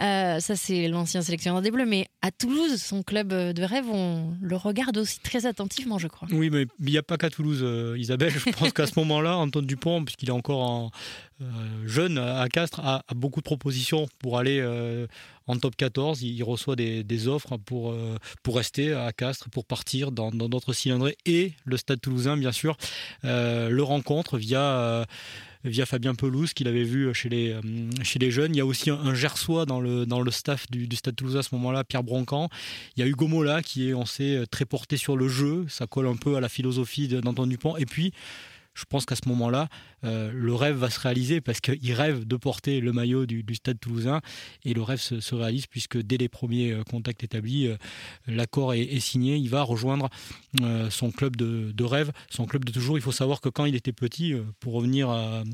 Euh, 0.00 0.40
ça, 0.40 0.56
c'est 0.56 0.88
l'ancien 0.88 1.22
sélectionneur 1.22 1.62
des 1.62 1.70
Bleus. 1.70 1.86
Mais 1.86 2.08
à 2.22 2.30
Toulouse, 2.30 2.80
son 2.80 3.02
club 3.02 3.28
de 3.28 3.62
rêve, 3.62 3.88
on 3.90 4.36
le 4.40 4.56
regarde 4.56 4.96
aussi 4.98 5.20
très 5.20 5.46
attentivement, 5.46 5.98
je 5.98 6.08
crois. 6.08 6.28
Oui, 6.30 6.50
mais 6.50 6.66
il 6.80 6.90
n'y 6.90 6.98
a 6.98 7.02
pas 7.02 7.16
qu'à 7.16 7.30
Toulouse, 7.30 7.64
Isabelle. 7.98 8.32
Je 8.32 8.50
pense 8.50 8.72
qu'à 8.72 8.86
ce 8.86 8.92
moment-là, 8.98 9.36
Antoine 9.36 9.66
Dupont, 9.66 10.04
puisqu'il 10.04 10.28
est 10.28 10.32
encore 10.32 10.62
en, 10.62 10.90
jeune 11.86 12.18
à 12.18 12.48
Castres, 12.48 12.80
a, 12.80 13.04
a, 13.06 13.14
beaucoup 13.14 13.40
de 13.40 13.44
propositions 13.44 14.08
pour 14.18 14.38
aller 14.38 14.60
en 15.48 15.56
top 15.56 15.74
14. 15.74 16.22
Il, 16.22 16.42
reçoit 16.44 16.76
des, 16.76 17.28
offres 17.28 17.56
pour, 17.56 17.90
euh, 17.90 18.16
pour 18.42 18.56
rester 18.56 18.92
à 18.92 19.12
Castres, 19.12 19.50
pour 19.50 19.64
partir 19.64 20.12
dans 20.12 20.30
d'autres 20.30 20.72
cylindrées. 20.72 21.16
Et 21.26 21.54
le 21.64 21.76
Stade 21.76 22.00
toulousain, 22.00 22.36
bien 22.36 22.52
sûr, 22.52 22.76
euh, 23.24 23.68
le 23.68 23.82
rencontre 23.82 24.38
via 24.38 24.60
euh, 24.60 25.04
via 25.64 25.86
Fabien 25.86 26.14
Pelouse 26.14 26.52
qu'il 26.52 26.68
avait 26.68 26.84
vu 26.84 27.12
chez 27.14 27.28
les, 27.28 27.56
chez 28.02 28.18
les 28.18 28.30
jeunes. 28.30 28.54
Il 28.54 28.58
y 28.58 28.60
a 28.60 28.66
aussi 28.66 28.90
un, 28.90 29.14
Gersois 29.14 29.66
dans 29.66 29.80
le, 29.80 30.06
dans 30.06 30.20
le 30.20 30.30
staff 30.30 30.70
du, 30.70 30.88
Stade 30.94 31.16
Toulousain 31.16 31.40
à 31.40 31.42
ce 31.42 31.54
moment-là, 31.56 31.84
Pierre 31.84 32.04
Broncan. 32.04 32.48
Il 32.96 33.00
y 33.00 33.02
a 33.02 33.06
Hugo 33.06 33.26
Mola 33.26 33.62
qui 33.62 33.88
est, 33.88 33.94
on 33.94 34.06
sait, 34.06 34.44
très 34.50 34.64
porté 34.64 34.96
sur 34.96 35.16
le 35.16 35.28
jeu. 35.28 35.66
Ça 35.68 35.86
colle 35.86 36.06
un 36.06 36.16
peu 36.16 36.36
à 36.36 36.40
la 36.40 36.48
philosophie 36.48 37.08
d'Antoine 37.08 37.48
Dupont. 37.48 37.76
Et 37.76 37.86
puis, 37.86 38.12
je 38.78 38.84
pense 38.88 39.04
qu'à 39.04 39.16
ce 39.16 39.28
moment-là, 39.28 39.68
euh, 40.04 40.30
le 40.32 40.54
rêve 40.54 40.76
va 40.76 40.88
se 40.88 41.00
réaliser 41.00 41.40
parce 41.40 41.60
qu'il 41.60 41.92
rêve 41.92 42.24
de 42.24 42.36
porter 42.36 42.80
le 42.80 42.92
maillot 42.92 43.26
du, 43.26 43.44
Stade 43.54 43.80
toulousain 43.80 44.20
et 44.64 44.72
le 44.72 44.82
rêve 44.82 45.00
se, 45.00 45.34
réalise 45.34 45.66
puisque 45.66 45.98
dès 45.98 46.16
les 46.16 46.28
premiers 46.28 46.70
euh, 46.70 46.84
contacts 46.84 47.24
établis, 47.24 47.66
euh, 47.66 47.76
l'accord 48.28 48.74
est, 48.74 49.00
signé. 49.00 49.36
Il 49.36 49.48
va 49.48 49.62
rejoindre 49.62 50.08
son 50.90 51.10
club 51.10 51.36
de, 51.36 51.84
rêve, 51.84 52.12
son 52.30 52.46
club 52.46 52.64
de 52.64 52.72
toujours. 52.72 52.98
Il 52.98 53.00
faut 53.00 53.12
savoir 53.12 53.40
que 53.40 53.48
quand 53.48 53.64
il 53.64 53.74
était 53.74 53.92
petit, 53.92 54.34
pour 54.60 54.74
revenir 54.74 55.08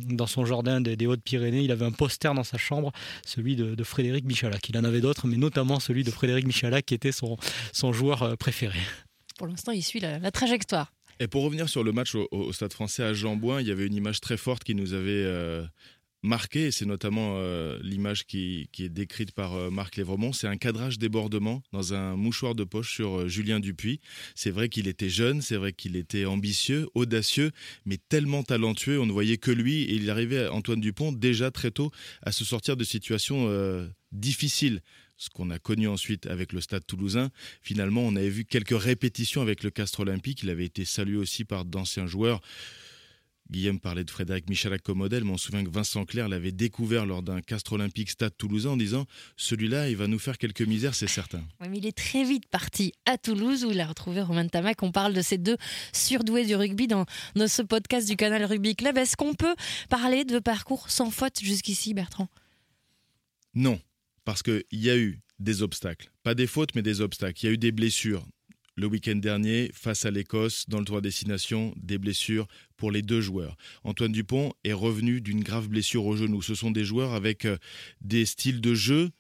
dans 0.08 0.26
son 0.26 0.44
jardin 0.44 0.80
des, 0.80 1.06
Hautes-Pyrénées, 1.06 1.62
il 1.62 1.70
avait 1.70 1.84
un 1.84 1.92
poster 1.92 2.34
dans 2.34 2.42
sa 2.42 2.58
chambre, 2.58 2.90
celui 3.24 3.54
de, 3.56 3.84
Frédéric 3.84 4.24
Michalak. 4.24 4.68
Il 4.68 4.78
en 4.78 4.84
avait 4.84 5.00
d'autres, 5.00 5.26
mais 5.26 5.36
notamment 5.36 5.78
celui 5.78 6.04
de 6.04 6.10
Frédéric 6.10 6.46
Michalak 6.46 6.86
qui 6.86 6.94
était 6.94 7.12
son, 7.12 7.36
son 7.72 7.92
joueur 7.92 8.36
préféré. 8.38 8.80
Pour 9.38 9.46
l'instant, 9.46 9.72
il 9.72 9.82
suit 9.82 10.00
la 10.00 10.30
trajectoire. 10.30 10.90
Et 11.20 11.28
pour 11.28 11.44
revenir 11.44 11.68
sur 11.68 11.84
le 11.84 11.92
match 11.92 12.14
au, 12.14 12.52
Stade 12.52 12.72
français 12.72 13.02
à 13.02 13.12
Jambouin, 13.12 13.60
il 13.60 13.68
y 13.68 13.70
avait 13.70 13.86
une 13.86 13.94
image 13.94 14.20
très 14.20 14.36
forte 14.36 14.64
qui 14.64 14.74
nous 14.74 14.94
avait 14.94 15.10
euh, 15.10 15.64
marqué, 16.22 16.70
c'est 16.70 16.86
notamment 16.86 17.36
euh, 17.36 17.78
l'image 17.82 18.26
qui, 18.26 18.68
est 18.78 18.88
décrite 18.88 19.32
par 19.32 19.54
euh, 19.54 19.70
Marc 19.70 19.96
Lévremont, 19.96 20.32
c'est 20.32 20.48
un 20.48 20.56
cadrage 20.56 20.98
débordement 20.98 21.62
dans 21.72 21.94
un 21.94 22.16
mouchoir 22.16 22.54
de 22.54 22.64
poche 22.64 22.92
sur 22.92 23.28
Julien 23.28 23.60
Dupuis. 23.60 24.00
C'est 24.34 24.50
vrai 24.50 24.68
qu'il 24.68 24.88
était 24.88 25.08
jeune, 25.08 25.40
c'est 25.40 25.56
vrai 25.56 25.72
qu'il 25.72 25.96
était 25.96 26.24
ambitieux, 26.24 26.88
audacieux, 26.94 27.52
mais 27.84 27.98
tellement 28.08 28.42
talentueux, 28.42 29.00
on 29.00 29.06
ne 29.06 29.12
voyait 29.12 29.38
que 29.38 29.52
lui, 29.52 29.82
et 29.82 29.94
il 29.94 30.10
arrivait, 30.10 30.48
Antoine 30.48 30.80
Dupont, 30.80 31.12
déjà 31.12 31.50
très 31.50 31.70
tôt, 31.70 31.90
à 32.22 32.32
se 32.32 32.44
sortir 32.44 32.76
de 32.76 32.84
situations 32.84 33.48
difficiles 34.12 34.80
ce 35.16 35.30
qu'on 35.30 35.50
a 35.50 35.58
connu 35.58 35.88
ensuite 35.88 36.26
avec 36.26 36.52
le 36.52 36.60
Stade 36.60 36.86
toulousain. 36.86 37.30
Finalement, 37.62 38.02
on 38.02 38.16
avait 38.16 38.28
vu 38.28 38.44
quelques 38.44 38.78
répétitions 38.78 39.42
avec 39.42 39.62
le 39.62 39.70
Castre 39.70 40.00
Olympique. 40.00 40.42
Il 40.42 40.50
avait 40.50 40.64
été 40.64 40.84
salué 40.84 41.16
aussi 41.16 41.44
par 41.44 41.64
d'anciens 41.64 42.06
joueurs. 42.06 42.40
Guillaume 43.50 43.78
parlait 43.78 44.04
de 44.04 44.10
Frédéric 44.10 44.48
Michalak 44.48 44.80
comme 44.82 44.98
modèle, 44.98 45.22
mais 45.24 45.32
on 45.32 45.36
se 45.36 45.46
souvient 45.46 45.62
que 45.62 45.70
Vincent 45.70 46.04
Clerc 46.06 46.28
l'avait 46.28 46.50
découvert 46.50 47.04
lors 47.04 47.22
d'un 47.22 47.42
Castre 47.42 47.74
Olympique 47.74 48.10
Stade 48.10 48.34
Toulousain 48.36 48.70
en 48.70 48.76
disant 48.76 49.04
celui-là, 49.36 49.90
il 49.90 49.96
va 49.96 50.06
nous 50.06 50.18
faire 50.18 50.38
quelques 50.38 50.62
misères, 50.62 50.94
c'est 50.94 51.08
certain. 51.08 51.42
mais 51.60 51.76
il 51.76 51.86
est 51.86 51.96
très 51.96 52.24
vite 52.24 52.46
parti 52.46 52.92
à 53.04 53.18
Toulouse 53.18 53.64
où 53.64 53.70
il 53.70 53.80
a 53.80 53.86
retrouvé 53.86 54.22
Romain 54.22 54.48
Tamac. 54.48 54.82
On 54.82 54.92
parle 54.92 55.12
de 55.12 55.20
ces 55.20 55.36
deux 55.36 55.58
surdoués 55.92 56.46
du 56.46 56.56
rugby 56.56 56.86
dans, 56.86 57.04
dans 57.36 57.46
ce 57.46 57.60
podcast 57.60 58.08
du 58.08 58.16
canal 58.16 58.44
Rugby 58.44 58.76
Club. 58.76 58.96
Est-ce 58.96 59.16
qu'on 59.16 59.34
peut 59.34 59.54
parler 59.90 60.24
de 60.24 60.38
parcours 60.38 60.88
sans 60.88 61.10
faute 61.10 61.40
jusqu'ici, 61.40 61.92
Bertrand? 61.92 62.28
Non, 63.54 63.78
parce 64.24 64.42
qu'il 64.42 64.64
y 64.72 64.90
a 64.90 64.96
eu 64.96 65.20
des 65.38 65.62
obstacles. 65.62 66.10
Pas 66.22 66.34
des 66.34 66.46
fautes, 66.46 66.74
mais 66.74 66.82
des 66.82 67.00
obstacles. 67.00 67.40
Il 67.42 67.46
y 67.46 67.48
a 67.48 67.52
eu 67.52 67.58
des 67.58 67.72
blessures. 67.72 68.26
Le 68.76 68.86
week-end 68.88 69.16
dernier, 69.16 69.70
face 69.72 70.04
à 70.04 70.10
l'Écosse, 70.10 70.64
dans 70.68 70.80
le 70.80 70.84
tour 70.84 71.00
destination, 71.00 71.72
des 71.76 71.96
blessures 71.96 72.48
pour 72.76 72.90
les 72.90 73.02
deux 73.02 73.20
joueurs. 73.20 73.56
Antoine 73.84 74.10
Dupont 74.10 74.52
est 74.64 74.72
revenu 74.72 75.20
d'une 75.20 75.44
grave 75.44 75.68
blessure 75.68 76.04
au 76.06 76.16
genou. 76.16 76.42
Ce 76.42 76.56
sont 76.56 76.72
des 76.72 76.84
joueurs 76.84 77.12
avec 77.12 77.44
euh, 77.44 77.56
des 78.00 78.26
styles 78.26 78.60
de 78.60 78.74
jeu 78.74 79.10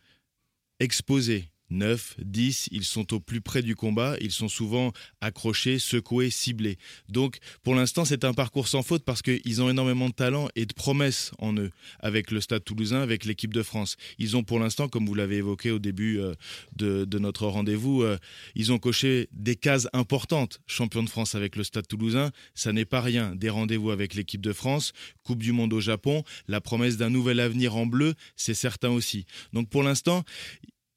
exposés. 0.80 1.50
9, 1.70 2.16
10, 2.18 2.68
ils 2.72 2.84
sont 2.84 3.12
au 3.14 3.20
plus 3.20 3.40
près 3.40 3.62
du 3.62 3.74
combat, 3.74 4.16
ils 4.20 4.32
sont 4.32 4.48
souvent 4.48 4.92
accrochés, 5.20 5.78
secoués, 5.78 6.30
ciblés. 6.30 6.78
Donc 7.08 7.38
pour 7.62 7.74
l'instant 7.74 8.04
c'est 8.04 8.24
un 8.24 8.34
parcours 8.34 8.68
sans 8.68 8.82
faute 8.82 9.04
parce 9.04 9.22
qu'ils 9.22 9.62
ont 9.62 9.70
énormément 9.70 10.08
de 10.08 10.14
talent 10.14 10.48
et 10.56 10.66
de 10.66 10.74
promesses 10.74 11.32
en 11.38 11.54
eux 11.56 11.70
avec 12.00 12.30
le 12.30 12.40
Stade 12.40 12.64
toulousain, 12.64 13.00
avec 13.00 13.24
l'équipe 13.24 13.52
de 13.52 13.62
France. 13.62 13.96
Ils 14.18 14.36
ont 14.36 14.42
pour 14.42 14.58
l'instant, 14.58 14.88
comme 14.88 15.06
vous 15.06 15.14
l'avez 15.14 15.36
évoqué 15.36 15.70
au 15.70 15.78
début 15.78 16.20
euh, 16.20 16.34
de, 16.76 17.18
notre 17.18 17.46
rendez-vous, 17.46 18.02
euh, 18.02 18.18
ils 18.54 18.72
ont 18.72 18.78
coché 18.78 19.28
des 19.32 19.56
cases 19.56 19.88
importantes. 19.92 20.60
Champion 20.66 21.02
de 21.02 21.08
France 21.08 21.34
avec 21.34 21.56
le 21.56 21.64
Stade 21.64 21.86
toulousain, 21.86 22.30
ça 22.54 22.72
n'est 22.72 22.84
pas 22.84 23.00
rien. 23.00 23.34
Des 23.34 23.50
rendez-vous 23.50 23.90
avec 23.90 24.14
l'équipe 24.14 24.40
de 24.40 24.52
France, 24.52 24.92
Coupe 25.22 25.42
du 25.42 25.52
Monde 25.52 25.72
au 25.72 25.80
Japon, 25.80 26.24
la 26.48 26.60
promesse 26.60 26.96
d'un 26.96 27.10
nouvel 27.10 27.40
avenir 27.40 27.76
en 27.76 27.86
bleu, 27.86 28.14
c'est 28.36 28.54
certain 28.54 28.90
aussi. 28.90 29.26
Donc 29.52 29.68
pour 29.68 29.82
l'instant, 29.82 30.24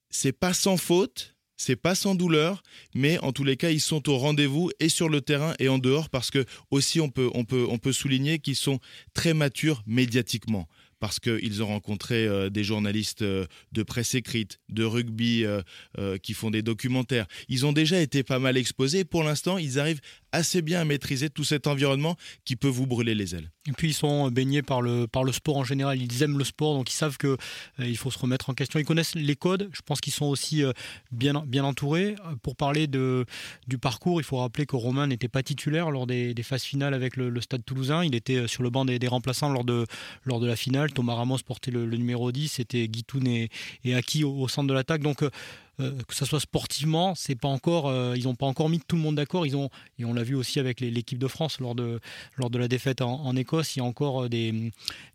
c'est 0.10 0.32
pas 0.32 0.54
sans 0.54 0.78
faute, 0.78 1.36
c'est 1.58 1.76
pas 1.76 1.96
sans 1.96 2.16
douleur, 2.16 2.62
mais 2.94 3.18
en 3.20 3.32
tous 3.32 3.44
les 3.44 3.58
cas, 3.58 3.72
ils 3.72 3.82
sont 3.82 4.10
au 4.10 4.18
rendez-vous 4.18 4.70
et 4.80 4.90
sur 4.90 5.10
le 5.10 5.22
terrain 5.22 5.54
et 5.60 5.70
en 5.70 5.80
dehors 5.80 6.10
parce 6.10 6.30
que 6.30 6.46
aussi 6.70 7.02
on 7.02 7.10
peut, 7.10 7.30
on 7.34 7.46
peut, 7.46 7.66
on 7.70 7.80
peut 7.80 7.94
souligner 7.94 8.40
qu'ils 8.40 8.56
sont 8.56 8.80
très 9.14 9.34
matures 9.34 9.84
médiatiquement 9.88 10.68
parce 11.00 11.20
qu'ils 11.20 11.64
ont 11.64 11.68
rencontré 11.68 12.26
euh, 12.26 12.50
des 12.50 12.64
journalistes 12.64 13.22
euh, 13.22 13.46
de 13.72 13.84
presse 13.84 14.16
écrite, 14.16 14.60
de 14.70 14.84
rugby 14.84 15.46
euh, 15.46 16.18
qui 16.20 16.34
font 16.34 16.50
des 16.50 16.62
documentaires. 16.62 17.28
Ils 17.50 17.66
ont 17.66 17.74
déjà 17.74 18.00
été 18.00 18.24
pas 18.24 18.40
mal 18.40 18.58
exposés. 18.58 19.06
Pour 19.06 19.24
l'instant, 19.24 19.58
ils 19.58 19.80
arrivent 19.80 20.02
assez 20.32 20.62
bien 20.62 20.82
à 20.82 20.86
maîtriser 20.86 21.30
tout 21.30 21.44
cet 21.44 21.68
environnement 21.68 22.16
qui 22.46 22.56
peut 22.56 22.68
vous 22.68 22.88
brûler 22.88 23.16
les 23.16 23.36
ailes. 23.36 23.50
Et 23.68 23.74
puis 23.74 23.90
ils 23.90 23.94
sont 23.94 24.30
baignés 24.30 24.62
par 24.62 24.82
le, 24.82 25.08
par 25.08 25.24
le 25.24 25.32
sport 25.32 25.58
en 25.58 25.64
général, 25.64 26.02
ils 26.02 26.24
aiment 26.24 26.38
le 26.38 26.44
sport, 26.44 26.76
donc 26.76 26.90
ils 26.92 26.96
savent 26.96 27.18
qu'il 27.18 27.36
euh, 27.80 27.96
faut 27.96 28.12
se 28.12 28.20
remettre 28.20 28.50
en 28.50 28.54
question. 28.54 28.80
Ils 28.80 28.86
connaissent 28.86 29.16
les 29.16 29.36
codes, 29.36 29.70
je 29.74 29.82
pense 29.82 30.00
qu'ils 30.00 30.14
sont 30.14 30.26
aussi 30.26 30.64
euh, 30.64 30.72
bien, 31.12 31.44
bien 31.46 31.64
entourés. 31.64 32.16
Pour 32.44 32.56
parler 32.56 32.88
de, 32.88 33.26
du 33.68 33.78
parcours, 33.78 34.22
il 34.22 34.24
faut 34.24 34.38
rappeler 34.38 34.66
que 34.66 34.76
Romain 34.76 35.08
n'était 35.08 35.28
pas 35.28 35.44
titulaire 35.44 35.92
lors 35.92 36.08
des, 36.08 36.34
phases 36.44 36.64
finales 36.64 36.94
avec 36.94 37.18
le, 37.18 37.42
Stade 37.42 37.64
toulousain, 37.66 38.04
il 38.04 38.16
était 38.16 38.38
euh, 38.38 38.48
sur 38.48 38.64
le 38.64 38.70
banc 38.70 38.86
des, 38.86 39.08
remplaçants 39.08 39.50
lors 39.50 39.64
de, 39.64 39.86
lors 40.24 40.40
de 40.40 40.48
la 40.48 40.56
finale. 40.56 40.92
Thomas 40.92 41.16
Ramos 41.16 41.40
portait 41.46 41.72
le, 41.72 41.86
numéro 41.86 42.32
10, 42.32 42.48
c'était 42.48 42.88
Guitoun 42.88 43.28
et, 43.28 43.50
Aki 43.94 44.24
au, 44.24 44.34
au 44.34 44.48
centre 44.48 44.68
de 44.68 44.74
l'attaque. 44.74 45.02
Donc 45.02 45.24
euh, 45.24 45.30
que 45.80 46.16
ce 46.16 46.26
soit 46.26 46.40
sportivement, 46.40 47.14
c'est 47.14 47.36
pas 47.36 47.48
encore, 47.48 47.88
euh, 47.88 48.16
ils 48.18 48.24
n'ont 48.24 48.36
pas 48.36 48.48
encore 48.48 48.68
mis 48.70 48.80
tout 48.80 48.96
le 48.96 49.02
monde 49.02 49.16
d'accord. 49.16 49.46
Ils 49.46 49.56
ont, 49.56 49.70
et 50.00 50.06
on 50.06 50.14
l'a 50.14 50.24
vu 50.24 50.34
aussi 50.34 50.60
avec 50.60 50.80
l'équipe 50.80 51.20
de 51.20 51.28
France 51.28 51.60
lors 51.60 51.76
de, 51.76 52.00
lors 52.36 52.50
de 52.50 52.58
la 52.58 52.68
défaite 52.68 53.02
en, 53.02 53.36
Écosse, 53.36 53.76
il 53.76 53.80
y 53.80 53.82
a 53.82 53.86
encore 53.86 54.24
euh, 54.24 54.30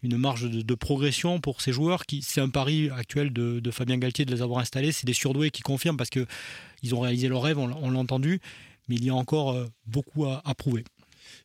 une 0.03 0.17
marge 0.17 0.49
de, 0.49 0.75
progression 0.75 1.41
pour 1.41 1.61
ces 1.61 1.73
joueurs. 1.73 2.05
C'est 2.21 2.41
un 2.41 2.49
pari 2.49 2.91
actuel 2.91 3.33
de, 3.33 3.71
Fabien 3.73 3.99
Galtier 3.99 4.25
de 4.25 4.33
les 4.33 4.43
avoir 4.43 4.61
installés. 4.61 4.93
C'est 4.93 5.07
des 5.07 5.13
surdoués 5.13 5.51
qui 5.51 5.63
confirment 5.63 5.97
parce 5.97 6.11
que 6.11 6.27
ils 6.83 6.95
ont 6.95 7.01
réalisé 7.01 7.29
leur 7.29 7.43
rêve, 7.43 7.59
on, 7.59 7.91
l'a 7.91 7.99
entendu, 7.99 8.41
mais 8.89 8.97
il 8.97 9.05
y 9.05 9.11
a 9.11 9.15
encore 9.15 9.57
beaucoup 9.87 10.27
à, 10.27 10.43
prouver. 10.57 10.85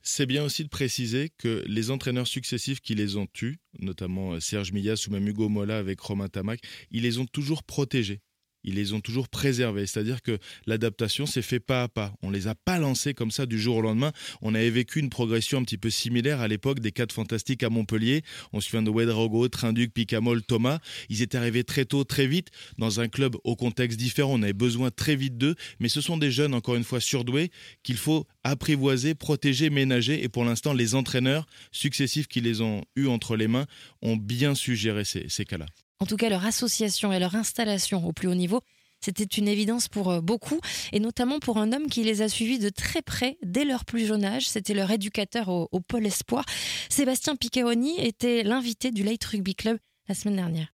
C'est 0.01 0.25
bien 0.25 0.43
aussi 0.43 0.63
de 0.63 0.69
préciser 0.69 1.31
que 1.37 1.63
les 1.67 1.91
entraîneurs 1.91 2.27
successifs 2.27 2.81
qui 2.81 2.95
les 2.95 3.17
ont 3.17 3.27
eus, 3.41 3.57
notamment 3.79 4.39
Serge 4.39 4.71
Millas 4.71 5.05
ou 5.07 5.11
même 5.11 5.27
Hugo 5.27 5.49
Mola 5.49 5.77
avec 5.77 5.99
Romain 5.99 6.27
Tamac, 6.27 6.59
ils 6.91 7.03
les 7.03 7.19
ont 7.19 7.25
toujours 7.25 7.63
protégés 7.63 8.21
ils 8.67 8.75
les 8.75 8.91
ont 8.91 8.99
toujours 8.99 9.29
préservés. 9.29 9.87
C'est-à-dire 9.87 10.21
que 10.21 10.37
l'adaptation 10.65 11.25
s'est 11.25 11.41
fait 11.41 11.61
pas 11.61 11.83
à 11.83 11.87
pas. 11.87 12.13
On 12.21 12.29
les 12.29 12.47
a 12.47 12.53
pas 12.53 12.77
lancés 12.79 13.13
comme 13.13 13.31
ça 13.31 13.45
du 13.45 13.57
jour 13.57 13.77
au 13.77 13.81
lendemain. 13.81 14.11
On 14.41 14.53
avait 14.53 14.69
vécu 14.69 14.99
une 14.99 15.09
progression 15.09 15.59
un 15.59 15.63
petit 15.63 15.77
peu 15.77 15.89
similaire 15.89 16.41
à 16.41 16.49
l'époque 16.49 16.81
des 16.81 16.91
quatre 16.91 17.13
fantastiques 17.13 17.63
à 17.63 17.69
Montpellier. 17.69 18.23
On 18.51 18.59
se 18.59 18.69
souvient 18.69 18.83
de 18.83 18.91
Wedrogo, 18.91 19.47
Trinduc, 19.47 19.93
Picamol, 19.93 20.43
Thomas. 20.43 20.79
Ils 21.07 21.21
étaient 21.21 21.37
arrivés 21.37 21.63
très 21.63 21.85
tôt, 21.85 22.03
très 22.03 22.27
vite, 22.27 22.49
dans 22.77 22.99
un 22.99 23.07
club 23.07 23.37
au 23.45 23.55
contexte 23.55 23.97
différent. 23.97 24.33
On 24.33 24.43
avait 24.43 24.51
besoin 24.51 24.91
très 24.91 25.15
vite 25.15 25.37
d'eux. 25.37 25.55
Mais 25.79 25.87
ce 25.87 26.01
sont 26.01 26.17
des 26.17 26.29
jeunes, 26.29 26.53
encore 26.53 26.75
une 26.75 26.83
fois, 26.83 26.99
surdoués, 26.99 27.51
qu'il 27.83 27.97
faut 27.97 28.27
apprivoiser, 28.43 29.15
protéger, 29.15 29.69
ménager. 29.69 30.21
Et 30.21 30.27
pour 30.27 30.43
l'instant, 30.43 30.73
les 30.73 30.93
entraîneurs 30.93 31.47
successifs 31.71 32.27
qui 32.27 32.41
les 32.41 32.59
ont 32.59 32.83
eus 32.97 33.07
entre 33.07 33.37
les 33.37 33.47
mains 33.47 33.65
ont 34.01 34.17
bien 34.17 34.55
su 34.55 34.75
gérer 34.75 35.05
ces, 35.05 35.29
ces 35.29 35.45
cas-là. 35.45 35.67
En 35.99 36.05
tout 36.05 36.17
cas, 36.17 36.29
leur 36.29 36.45
association 36.45 37.11
et 37.11 37.19
leur 37.19 37.35
installation 37.35 38.05
au 38.05 38.13
plus 38.13 38.27
haut 38.27 38.35
niveau, 38.35 38.61
C'était 38.99 39.23
une 39.23 39.47
évidence 39.47 39.87
pour 39.87 40.09
euh, 40.09 40.21
beaucoup, 40.21 40.59
et 40.91 40.99
notamment 40.99 41.39
pour 41.39 41.57
un 41.57 41.71
homme 41.71 41.87
qui 41.87 42.03
les 42.03 42.23
a 42.23 42.29
suivis 42.29 42.57
de 42.57 42.69
très 42.69 43.03
près 43.03 43.37
dès 43.43 43.63
leur 43.63 43.85
plus 43.85 44.07
jeune 44.07 44.25
âge. 44.25 44.47
C'était 44.49 44.73
leur 44.73 44.89
éducateur 44.89 45.49
au, 45.49 45.79
Pôle 45.87 46.07
Espoir. 46.07 46.43
Sébastien 46.89 47.35
Piccaoni 47.35 47.99
était 47.99 48.41
l'invité 48.43 48.91
du 48.91 49.03
Light 49.03 49.23
Rugby 49.23 49.53
Club 49.53 49.77
la 50.09 50.15
semaine 50.15 50.37
dernière. 50.37 50.67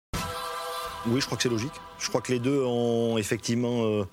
Oui, 1.05 1.19
je 1.19 1.25
crois 1.25 1.36
que 1.36 1.43
c'est 1.43 1.49
logique. 1.49 1.73
Je 1.99 2.07
crois 2.07 2.21
que 2.21 2.31
les 2.31 2.39
deux 2.39 2.63
ont 2.63 3.17
effectivement 3.17 3.83
euh, 3.83 4.05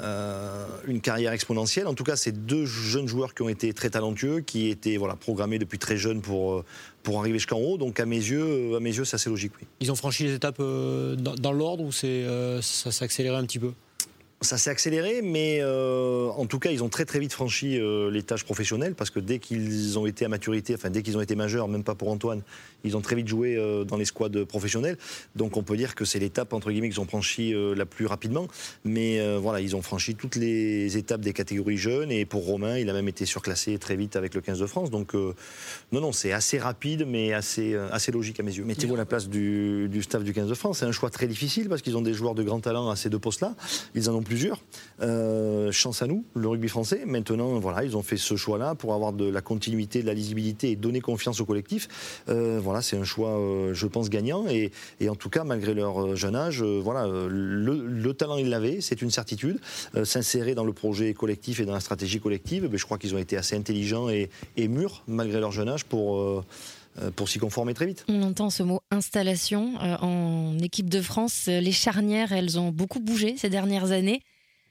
euh, 0.00 0.66
une 0.86 1.00
carrière 1.00 1.32
exponentielle. 1.32 1.86
En 1.86 1.94
tout 1.94 2.04
cas, 2.04 2.16
c'est 2.16 2.32
deux 2.46 2.66
jeunes 2.66 3.08
joueurs 3.08 3.34
qui 3.34 3.42
ont 3.42 3.48
été 3.48 3.72
très 3.72 3.90
talentueux, 3.90 4.40
qui 4.40 4.68
étaient 4.68 4.96
voilà, 4.96 5.16
programmés 5.16 5.58
depuis 5.58 5.78
très 5.78 5.96
jeunes 5.96 6.20
pour, 6.20 6.54
euh, 6.54 6.64
pour 7.02 7.20
arriver 7.20 7.38
jusqu'en 7.38 7.58
haut. 7.58 7.76
Donc 7.76 8.00
à 8.00 8.06
mes 8.06 8.16
yeux, 8.16 8.76
à 8.76 8.80
mes 8.80 8.94
yeux, 8.94 9.04
c'est 9.04 9.16
assez 9.16 9.30
logique. 9.30 9.52
Oui. 9.60 9.66
Ils 9.80 9.92
ont 9.92 9.94
franchi 9.94 10.24
les 10.24 10.34
étapes 10.34 10.58
euh, 10.60 11.16
dans, 11.16 11.52
l'ordre 11.52 11.84
ou 11.84 11.92
c'est, 11.92 12.24
ça 12.60 12.90
s'est 12.90 13.04
accéléré 13.04 13.36
un 13.36 13.44
petit 13.44 13.58
peu? 13.58 13.72
Ça 14.44 14.58
s'est 14.58 14.68
accéléré, 14.68 15.22
mais 15.22 15.60
euh, 15.62 16.28
en 16.36 16.44
tout 16.44 16.58
cas, 16.58 16.70
ils 16.70 16.84
ont 16.84 16.90
très 16.90 17.06
très 17.06 17.18
vite 17.18 17.32
franchi 17.32 17.80
euh, 17.80 18.10
les 18.10 18.22
tâches 18.22 18.44
professionnelles 18.44 18.94
parce 18.94 19.08
que 19.08 19.18
dès 19.18 19.38
qu'ils 19.38 19.98
ont 19.98 20.04
été 20.04 20.26
à 20.26 20.28
maturité, 20.28 20.74
enfin 20.74 20.90
dès 20.90 21.02
qu'ils 21.02 21.16
ont 21.16 21.22
été 21.22 21.34
majeurs, 21.34 21.66
même 21.66 21.82
pas 21.82 21.94
pour 21.94 22.08
Antoine, 22.08 22.42
ils 22.84 22.94
ont 22.94 23.00
très 23.00 23.16
vite 23.16 23.26
joué 23.26 23.56
euh, 23.56 23.84
dans 23.84 23.96
les 23.96 24.04
squads 24.04 24.44
professionnels. 24.46 24.98
Donc 25.34 25.56
on 25.56 25.62
peut 25.62 25.78
dire 25.78 25.94
que 25.94 26.04
c'est 26.04 26.18
l'étape 26.18 26.52
entre 26.52 26.70
guillemets 26.70 26.90
qu'ils 26.90 27.00
ont 27.00 27.06
franchi 27.06 27.54
la 27.54 27.86
plus 27.86 28.04
rapidement. 28.04 28.46
Mais 28.84 29.36
voilà, 29.38 29.60
ils 29.60 29.74
ont 29.76 29.82
franchi 29.82 30.14
toutes 30.14 30.36
les 30.36 30.98
étapes 30.98 31.22
des 31.22 31.32
catégories 31.32 31.78
jeunes 31.78 32.12
et 32.12 32.26
pour 32.26 32.44
Romain, 32.44 32.76
il 32.76 32.90
a 32.90 32.92
même 32.92 33.08
été 33.08 33.24
surclassé 33.24 33.78
très 33.78 33.96
vite 33.96 34.16
avec 34.16 34.34
le 34.34 34.42
15 34.42 34.58
de 34.58 34.66
France. 34.66 34.90
Donc 34.90 35.14
non, 35.14 36.00
non, 36.00 36.12
c'est 36.12 36.32
assez 36.32 36.58
rapide, 36.58 37.06
mais 37.06 37.32
assez, 37.32 37.74
assez 37.90 38.12
logique 38.12 38.38
à 38.40 38.42
mes 38.42 38.54
yeux. 38.54 38.64
Mettez-vous 38.64 38.94
à 38.94 38.98
la 38.98 39.06
place 39.06 39.28
du, 39.28 39.88
du 39.88 40.02
staff 40.02 40.22
du 40.22 40.34
15 40.34 40.48
de 40.48 40.54
France. 40.54 40.78
C'est 40.80 40.86
un 40.86 40.92
choix 40.92 41.10
très 41.10 41.26
difficile 41.26 41.68
parce 41.68 41.80
qu'ils 41.80 41.96
ont 41.96 42.02
des 42.02 42.14
joueurs 42.14 42.34
de 42.34 42.42
grand 42.42 42.60
talent 42.60 42.90
à 42.90 42.96
ces 42.96 43.08
deux 43.08 43.18
postes-là. 43.18 43.54
Ils 43.94 44.10
en 44.10 44.14
ont 44.14 44.22
Euh, 45.00 45.72
chance 45.72 46.02
à 46.02 46.06
nous, 46.06 46.24
le 46.34 46.48
rugby 46.48 46.68
français. 46.68 47.02
Maintenant, 47.06 47.58
voilà, 47.58 47.84
ils 47.84 47.96
ont 47.96 48.02
fait 48.02 48.16
ce 48.16 48.36
choix-là 48.36 48.74
pour 48.74 48.94
avoir 48.94 49.12
de 49.12 49.28
la 49.28 49.40
continuité, 49.40 50.02
de 50.02 50.06
la 50.06 50.14
lisibilité 50.14 50.70
et 50.70 50.76
donner 50.76 51.00
confiance 51.00 51.40
au 51.40 51.44
collectif. 51.44 52.22
Euh, 52.28 52.60
voilà, 52.62 52.80
c'est 52.82 52.96
un 52.96 53.04
choix, 53.04 53.30
euh, 53.30 53.74
je 53.74 53.86
pense, 53.86 54.08
gagnant. 54.08 54.46
Et, 54.48 54.70
en 55.08 55.16
tout 55.16 55.30
cas, 55.30 55.44
malgré 55.44 55.74
leur 55.74 56.16
jeune 56.16 56.36
âge, 56.36 56.62
voilà, 56.62 57.06
le, 57.06 57.86
le 57.86 58.14
talent, 58.14 58.36
ils 58.36 58.48
l'avaient, 58.48 58.80
c'est 58.80 59.02
une 59.02 59.10
certitude. 59.10 59.60
S'insérer 60.04 60.54
dans 60.54 60.64
le 60.64 60.72
projet 60.72 61.14
collectif 61.14 61.60
et 61.60 61.66
dans 61.66 61.74
la 61.74 61.80
stratégie 61.80 62.20
collective, 62.20 62.66
ben, 62.68 62.76
je 62.76 62.84
crois 62.84 62.98
qu'ils 62.98 63.14
ont 63.14 63.18
été 63.18 63.36
assez 63.36 63.54
intelligents 63.56 64.08
et, 64.08 64.28
mûrs, 64.56 65.02
malgré 65.06 65.40
leur 65.40 65.52
jeune 65.52 65.68
âge, 65.68 65.84
pour, 65.84 66.44
pour 67.16 67.28
s'y 67.28 67.38
conformer 67.38 67.74
très 67.74 67.86
vite. 67.86 68.04
On 68.08 68.22
entend 68.22 68.50
ce 68.50 68.62
mot 68.62 68.80
installation 68.90 69.74
euh, 69.82 69.96
en 70.00 70.58
équipe 70.60 70.88
de 70.88 71.00
France. 71.00 71.46
euh, 71.48 71.60
Les 71.60 71.72
charnières, 71.72 72.32
elles 72.32 72.58
ont 72.58 72.70
beaucoup 72.70 73.00
bougé 73.00 73.36
ces 73.36 73.50
dernières 73.50 73.90
années. 73.92 74.20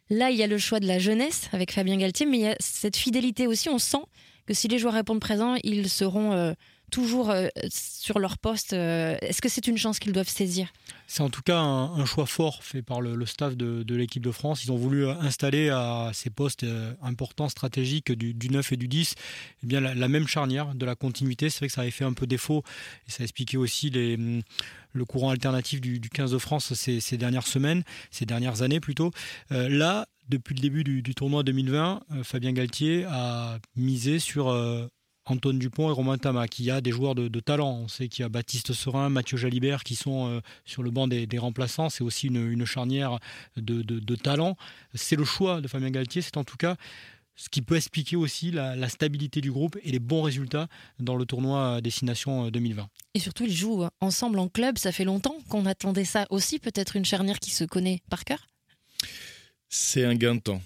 Là, 0.10 0.30
il 0.32 0.38
y 0.38 0.44
a 0.44 0.48
le 0.48 0.58
choix 0.58 0.80
de 0.80 0.88
la 0.88 1.00
jeunesse 1.00 1.50
avec 1.54 1.72
Fabien 1.72 1.98
Galtier, 1.98 2.26
mais 2.26 2.38
il 2.38 2.44
y 2.44 2.48
a 2.48 2.56
cette 2.60 2.98
fidélité 2.98 3.48
aussi. 3.48 3.70
On 3.70 3.80
sent 3.80 4.04
que 4.46 4.54
si 4.54 4.68
les 4.68 4.78
joueurs 4.78 4.94
répondent 4.94 5.22
présents, 5.22 5.56
ils 5.64 5.90
seront 5.90 6.34
euh, 6.34 6.54
toujours 6.94 7.32
euh, 7.32 7.48
sur 7.70 8.20
leur 8.20 8.38
poste. 8.38 8.74
Euh, 8.74 9.18
Est-ce 9.22 9.42
que 9.42 9.50
c'est 9.50 9.66
une 9.66 9.78
chance 9.78 9.98
qu'ils 9.98 10.14
doivent 10.14 10.30
saisir? 10.30 10.72
C'est 11.08 11.24
en 11.24 11.30
tout 11.32 11.42
cas 11.42 11.58
un, 11.58 12.06
choix 12.06 12.28
fort 12.28 12.64
fait 12.64 12.84
par 12.84 13.02
le, 13.02 13.26
staff 13.26 13.58
de, 13.58 13.96
l'équipe 13.96 14.22
de 14.22 14.32
France. 14.32 14.64
Ils 14.64 14.72
ont 14.72 14.78
voulu 14.78 15.08
installer 15.08 15.70
à 15.70 16.12
ces 16.14 16.30
postes 16.30 16.64
euh, 16.64 16.94
importants, 17.02 17.50
stratégiques 17.50 18.12
du, 18.12 18.36
du 18.36 18.50
9 18.50 18.74
et 18.74 18.78
du 18.78 18.88
10, 18.88 19.16
eh 19.64 19.68
bien 19.68 19.80
la, 19.80 20.08
même 20.08 20.28
charnière 20.28 20.76
de 20.76 20.86
la 20.86 20.96
continuité. 20.96 21.50
C'est 21.50 21.60
vrai 21.60 21.68
que 21.68 21.74
ça 21.74 21.82
avait 21.82 21.92
fait 21.92 22.06
un 22.06 22.14
peu 22.14 22.28
défaut 22.28 22.64
et 23.08 23.12
ça 23.12 23.24
expliquait 23.24 23.58
aussi 23.58 23.92
hum, 23.96 24.44
le 24.94 25.06
courant 25.06 25.32
alternatif 25.32 25.82
du, 25.82 26.00
du 26.00 26.10
15 26.10 26.32
de 26.32 26.38
France 26.38 26.74
ces, 26.74 27.00
ces 27.00 27.18
dernières 27.18 27.48
semaines, 27.48 27.84
ces 28.12 28.28
dernières 28.28 28.62
années 28.62 28.80
plutôt. 28.80 29.12
Là, 29.50 30.08
depuis 30.30 30.56
le 30.56 30.62
début 30.62 30.84
du, 30.84 31.16
tournoi 31.16 31.44
2020, 31.44 32.04
euh, 32.12 32.24
Fabien 32.24 32.54
Galtier 32.54 33.06
a 33.10 33.58
misé 33.76 34.20
sur 34.20 34.50
Antoine 35.26 35.60
Dupont 35.60 35.90
et 35.90 35.94
Romain 35.94 36.18
Tama, 36.18 36.48
qui 36.48 36.70
a 36.70 36.82
des 36.82 36.92
joueurs 36.92 37.16
de, 37.16 37.28
de 37.28 37.40
talent. 37.40 37.80
On 37.84 37.88
sait 37.88 38.08
qu'il 38.08 38.24
y 38.24 38.26
a 38.26 38.30
Baptiste 38.30 38.74
Serin, 38.74 39.10
Mathieu 39.10 39.38
Jalibert 39.38 39.84
qui 39.84 39.96
sont 39.96 40.28
euh, 40.28 40.42
sur 40.66 40.84
le 40.84 40.92
banc 40.92 41.08
des, 41.08 41.28
des 41.28 41.38
remplaçants. 41.38 41.90
C'est 41.90 42.04
aussi 42.04 42.28
une, 42.28 42.52
une 42.52 42.66
charnière 42.66 43.20
de, 43.56 43.82
de, 43.82 44.00
de 44.00 44.16
talent. 44.16 44.58
C'est 44.94 45.16
le 45.16 45.26
choix 45.26 45.62
de 45.62 45.68
Fabien 45.68 45.92
Galtier. 45.92 46.22
C'est 46.22 46.38
en 46.38 46.44
tout 46.44 46.58
cas 46.58 46.76
ce 47.36 47.50
qui 47.50 47.62
peut 47.62 47.76
expliquer 47.76 48.16
aussi 48.16 48.52
la, 48.52 48.76
la, 48.76 48.90
stabilité 48.90 49.42
du 49.42 49.52
groupe 49.52 49.78
et 49.84 49.92
les 49.92 50.00
bons 50.00 50.22
résultats 50.22 50.68
dans 51.00 51.16
le 51.16 51.26
tournoi 51.26 51.82
Destination 51.82 52.50
2020. 52.50 52.88
Et 53.16 53.20
surtout, 53.20 53.46
ils 53.46 53.56
jouent 53.56 53.88
ensemble 54.02 54.40
en 54.40 54.48
club. 54.48 54.78
Ça 54.78 54.92
fait 54.92 55.06
longtemps 55.06 55.38
qu'on 55.50 55.66
attendait 55.66 56.06
ça 56.06 56.28
aussi. 56.30 56.60
Peut-être 56.60 56.96
une 56.96 57.06
charnière 57.06 57.40
qui 57.40 57.52
se 57.52 57.64
connaît 57.64 58.02
par 58.10 58.24
cœur? 58.24 58.48
C'est 59.70 60.06
un 60.06 60.16
gain 60.16 60.36
de 60.36 60.42
temps. 60.42 60.62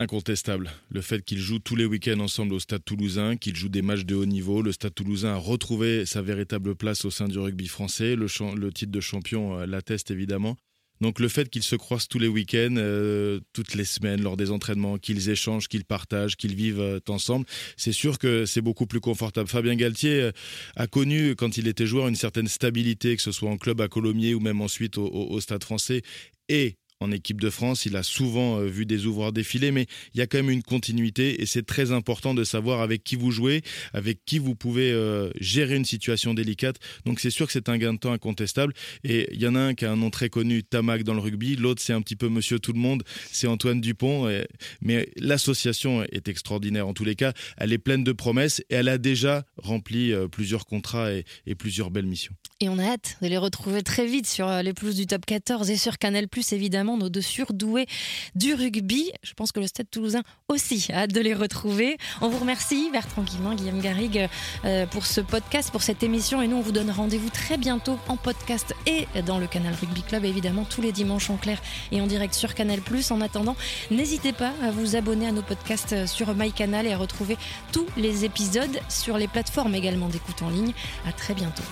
Incontestable. 0.00 0.70
Le 0.90 1.00
fait 1.00 1.24
qu'ils 1.24 1.40
jouent 1.40 1.58
tous 1.58 1.74
les 1.74 1.84
week-ends 1.84 2.20
ensemble 2.20 2.54
au 2.54 2.60
Stade 2.60 2.84
toulousain, 2.84 3.36
qu'ils 3.36 3.56
jouent 3.56 3.68
des 3.68 3.82
matchs 3.82 4.04
de 4.04 4.14
haut 4.14 4.26
niveau, 4.26 4.62
le 4.62 4.70
Stade 4.70 4.94
toulousain 4.94 5.30
a 5.30 5.36
retrouvé 5.36 6.06
sa 6.06 6.22
véritable 6.22 6.76
place 6.76 7.04
au 7.04 7.10
sein 7.10 7.26
du 7.26 7.36
rugby 7.36 7.66
français. 7.66 8.14
Le, 8.14 8.28
titre 8.70 8.92
de 8.92 9.00
champion 9.00 9.58
euh, 9.58 9.66
l'atteste 9.66 10.12
évidemment. 10.12 10.56
Donc 11.00 11.18
le 11.18 11.26
fait 11.26 11.50
qu'ils 11.50 11.64
se 11.64 11.74
croisent 11.74 12.06
tous 12.06 12.20
les 12.20 12.28
week-ends, 12.28 12.76
euh, 12.76 13.40
toutes 13.52 13.74
les 13.74 13.84
semaines, 13.84 14.22
lors 14.22 14.36
des 14.36 14.52
entraînements, 14.52 14.98
qu'ils 14.98 15.30
échangent, 15.30 15.66
qu'ils 15.66 15.84
partagent, 15.84 16.36
qu'ils 16.36 16.54
vivent 16.54 16.80
euh, 16.80 17.00
ensemble, 17.08 17.46
c'est 17.76 17.92
sûr 17.92 18.20
que 18.20 18.46
c'est 18.46 18.60
beaucoup 18.60 18.86
plus 18.86 19.00
confortable. 19.00 19.48
Fabien 19.48 19.74
Galtier 19.74 20.30
a 20.76 20.86
connu, 20.86 21.34
quand 21.34 21.56
il 21.56 21.66
était 21.66 21.86
joueur, 21.86 22.06
une 22.06 22.14
certaine 22.14 22.46
stabilité, 22.46 23.16
que 23.16 23.22
ce 23.22 23.32
soit 23.32 23.50
en 23.50 23.56
club 23.58 23.80
à 23.80 23.88
Colomiers 23.88 24.34
ou 24.34 24.40
même 24.40 24.60
ensuite 24.60 24.96
au, 24.96 25.08
au 25.08 25.40
Stade 25.40 25.64
français. 25.64 26.02
Et 26.48 26.76
en 27.00 27.10
équipe 27.12 27.40
de 27.40 27.50
France. 27.50 27.86
Il 27.86 27.96
a 27.96 28.02
souvent 28.02 28.60
vu 28.60 28.86
des 28.86 29.06
ouvreurs 29.06 29.32
défiler, 29.32 29.70
mais 29.70 29.86
il 30.14 30.18
y 30.18 30.22
a 30.22 30.26
quand 30.26 30.38
même 30.38 30.50
une 30.50 30.62
continuité 30.62 31.42
et 31.42 31.46
c'est 31.46 31.66
très 31.66 31.92
important 31.92 32.34
de 32.34 32.44
savoir 32.44 32.80
avec 32.80 33.04
qui 33.04 33.16
vous 33.16 33.30
jouez, 33.30 33.62
avec 33.92 34.24
qui 34.24 34.38
vous 34.38 34.54
pouvez 34.54 34.90
euh, 34.92 35.30
gérer 35.40 35.76
une 35.76 35.84
situation 35.84 36.34
délicate. 36.34 36.76
Donc 37.04 37.20
c'est 37.20 37.30
sûr 37.30 37.46
que 37.46 37.52
c'est 37.52 37.68
un 37.68 37.78
gain 37.78 37.94
de 37.94 37.98
temps 37.98 38.12
incontestable. 38.12 38.72
Et 39.04 39.28
il 39.32 39.40
y 39.40 39.46
en 39.46 39.54
a 39.54 39.60
un 39.60 39.74
qui 39.74 39.84
a 39.84 39.92
un 39.92 39.96
nom 39.96 40.10
très 40.10 40.28
connu, 40.28 40.62
Tamac 40.62 41.02
dans 41.02 41.14
le 41.14 41.20
rugby. 41.20 41.56
L'autre, 41.56 41.82
c'est 41.82 41.92
un 41.92 42.02
petit 42.02 42.16
peu 42.16 42.28
Monsieur 42.28 42.58
Tout 42.58 42.72
le 42.72 42.80
Monde, 42.80 43.02
c'est 43.30 43.46
Antoine 43.46 43.80
Dupont. 43.80 44.28
Mais 44.80 45.08
l'association 45.16 46.02
est 46.04 46.28
extraordinaire 46.28 46.88
en 46.88 46.94
tous 46.94 47.04
les 47.04 47.14
cas. 47.14 47.32
Elle 47.56 47.72
est 47.72 47.78
pleine 47.78 48.04
de 48.04 48.12
promesses 48.12 48.60
et 48.70 48.74
elle 48.74 48.88
a 48.88 48.98
déjà 48.98 49.44
rempli 49.56 50.12
euh, 50.12 50.28
plusieurs 50.28 50.66
contrats 50.66 51.12
et, 51.12 51.24
plusieurs 51.58 51.90
belles 51.90 52.06
missions. 52.06 52.32
Et 52.60 52.68
on 52.68 52.78
a 52.78 52.84
hâte 52.84 53.16
de 53.22 53.26
les 53.26 53.38
retrouver 53.38 53.82
très 53.82 54.06
vite 54.06 54.26
sur 54.26 54.50
les 54.62 54.72
pelouses 54.72 54.96
du 54.96 55.06
top 55.06 55.26
14 55.26 55.70
et 55.70 55.76
sur 55.76 55.98
Canal+, 55.98 56.26
évidemment, 56.52 56.87
nos 56.96 57.08
deux 57.08 57.20
surdoués 57.20 57.86
du 58.34 58.54
rugby. 58.54 59.10
Je 59.22 59.34
pense 59.34 59.52
que 59.52 59.60
le 59.60 59.66
Stade 59.66 59.90
toulousain 59.90 60.22
aussi 60.48 60.88
a 60.92 61.02
hâte 61.02 61.12
de 61.12 61.20
les 61.20 61.34
retrouver. 61.34 61.96
On 62.20 62.28
vous 62.28 62.38
remercie, 62.38 62.90
Bertrand 62.90 63.22
Guillemin, 63.22 63.54
Guillaume 63.54 63.80
Garrigue, 63.80 64.28
euh, 64.64 64.86
pour 64.86 65.06
ce 65.06 65.20
podcast, 65.20 65.70
pour 65.70 65.82
cette 65.82 66.02
émission. 66.02 66.42
Et 66.42 66.48
nous, 66.48 66.56
on 66.56 66.60
vous 66.60 66.72
donne 66.72 66.90
rendez-vous 66.90 67.30
très 67.30 67.56
bientôt 67.56 67.98
en 68.08 68.16
podcast 68.16 68.74
et 68.86 69.06
dans 69.26 69.38
le 69.38 69.46
Canal 69.46 69.74
Rugby 69.80 70.02
Club, 70.02 70.24
évidemment, 70.24 70.64
tous 70.64 70.82
les 70.82 70.92
dimanches 70.92 71.30
en 71.30 71.36
clair 71.36 71.60
et 71.92 72.00
en 72.00 72.06
direct 72.06 72.34
sur 72.34 72.54
Canal+. 72.54 72.80
En 73.10 73.20
attendant, 73.20 73.56
n'hésitez 73.90 74.32
pas 74.32 74.52
à 74.62 74.70
vous 74.70 74.96
abonner 74.96 75.28
à 75.28 75.32
nos 75.32 75.42
podcasts 75.42 76.06
sur 76.06 76.34
MyCanal 76.34 76.86
et 76.86 76.92
à 76.92 76.98
retrouver 76.98 77.36
tous 77.72 77.86
les 77.96 78.24
épisodes 78.24 78.78
sur 78.88 79.18
les 79.18 79.28
plateformes 79.28 79.74
également 79.74 80.08
d'écoute 80.08 80.42
en 80.42 80.50
ligne. 80.50 80.72
À 81.06 81.12
très 81.12 81.34
bientôt. 81.34 81.64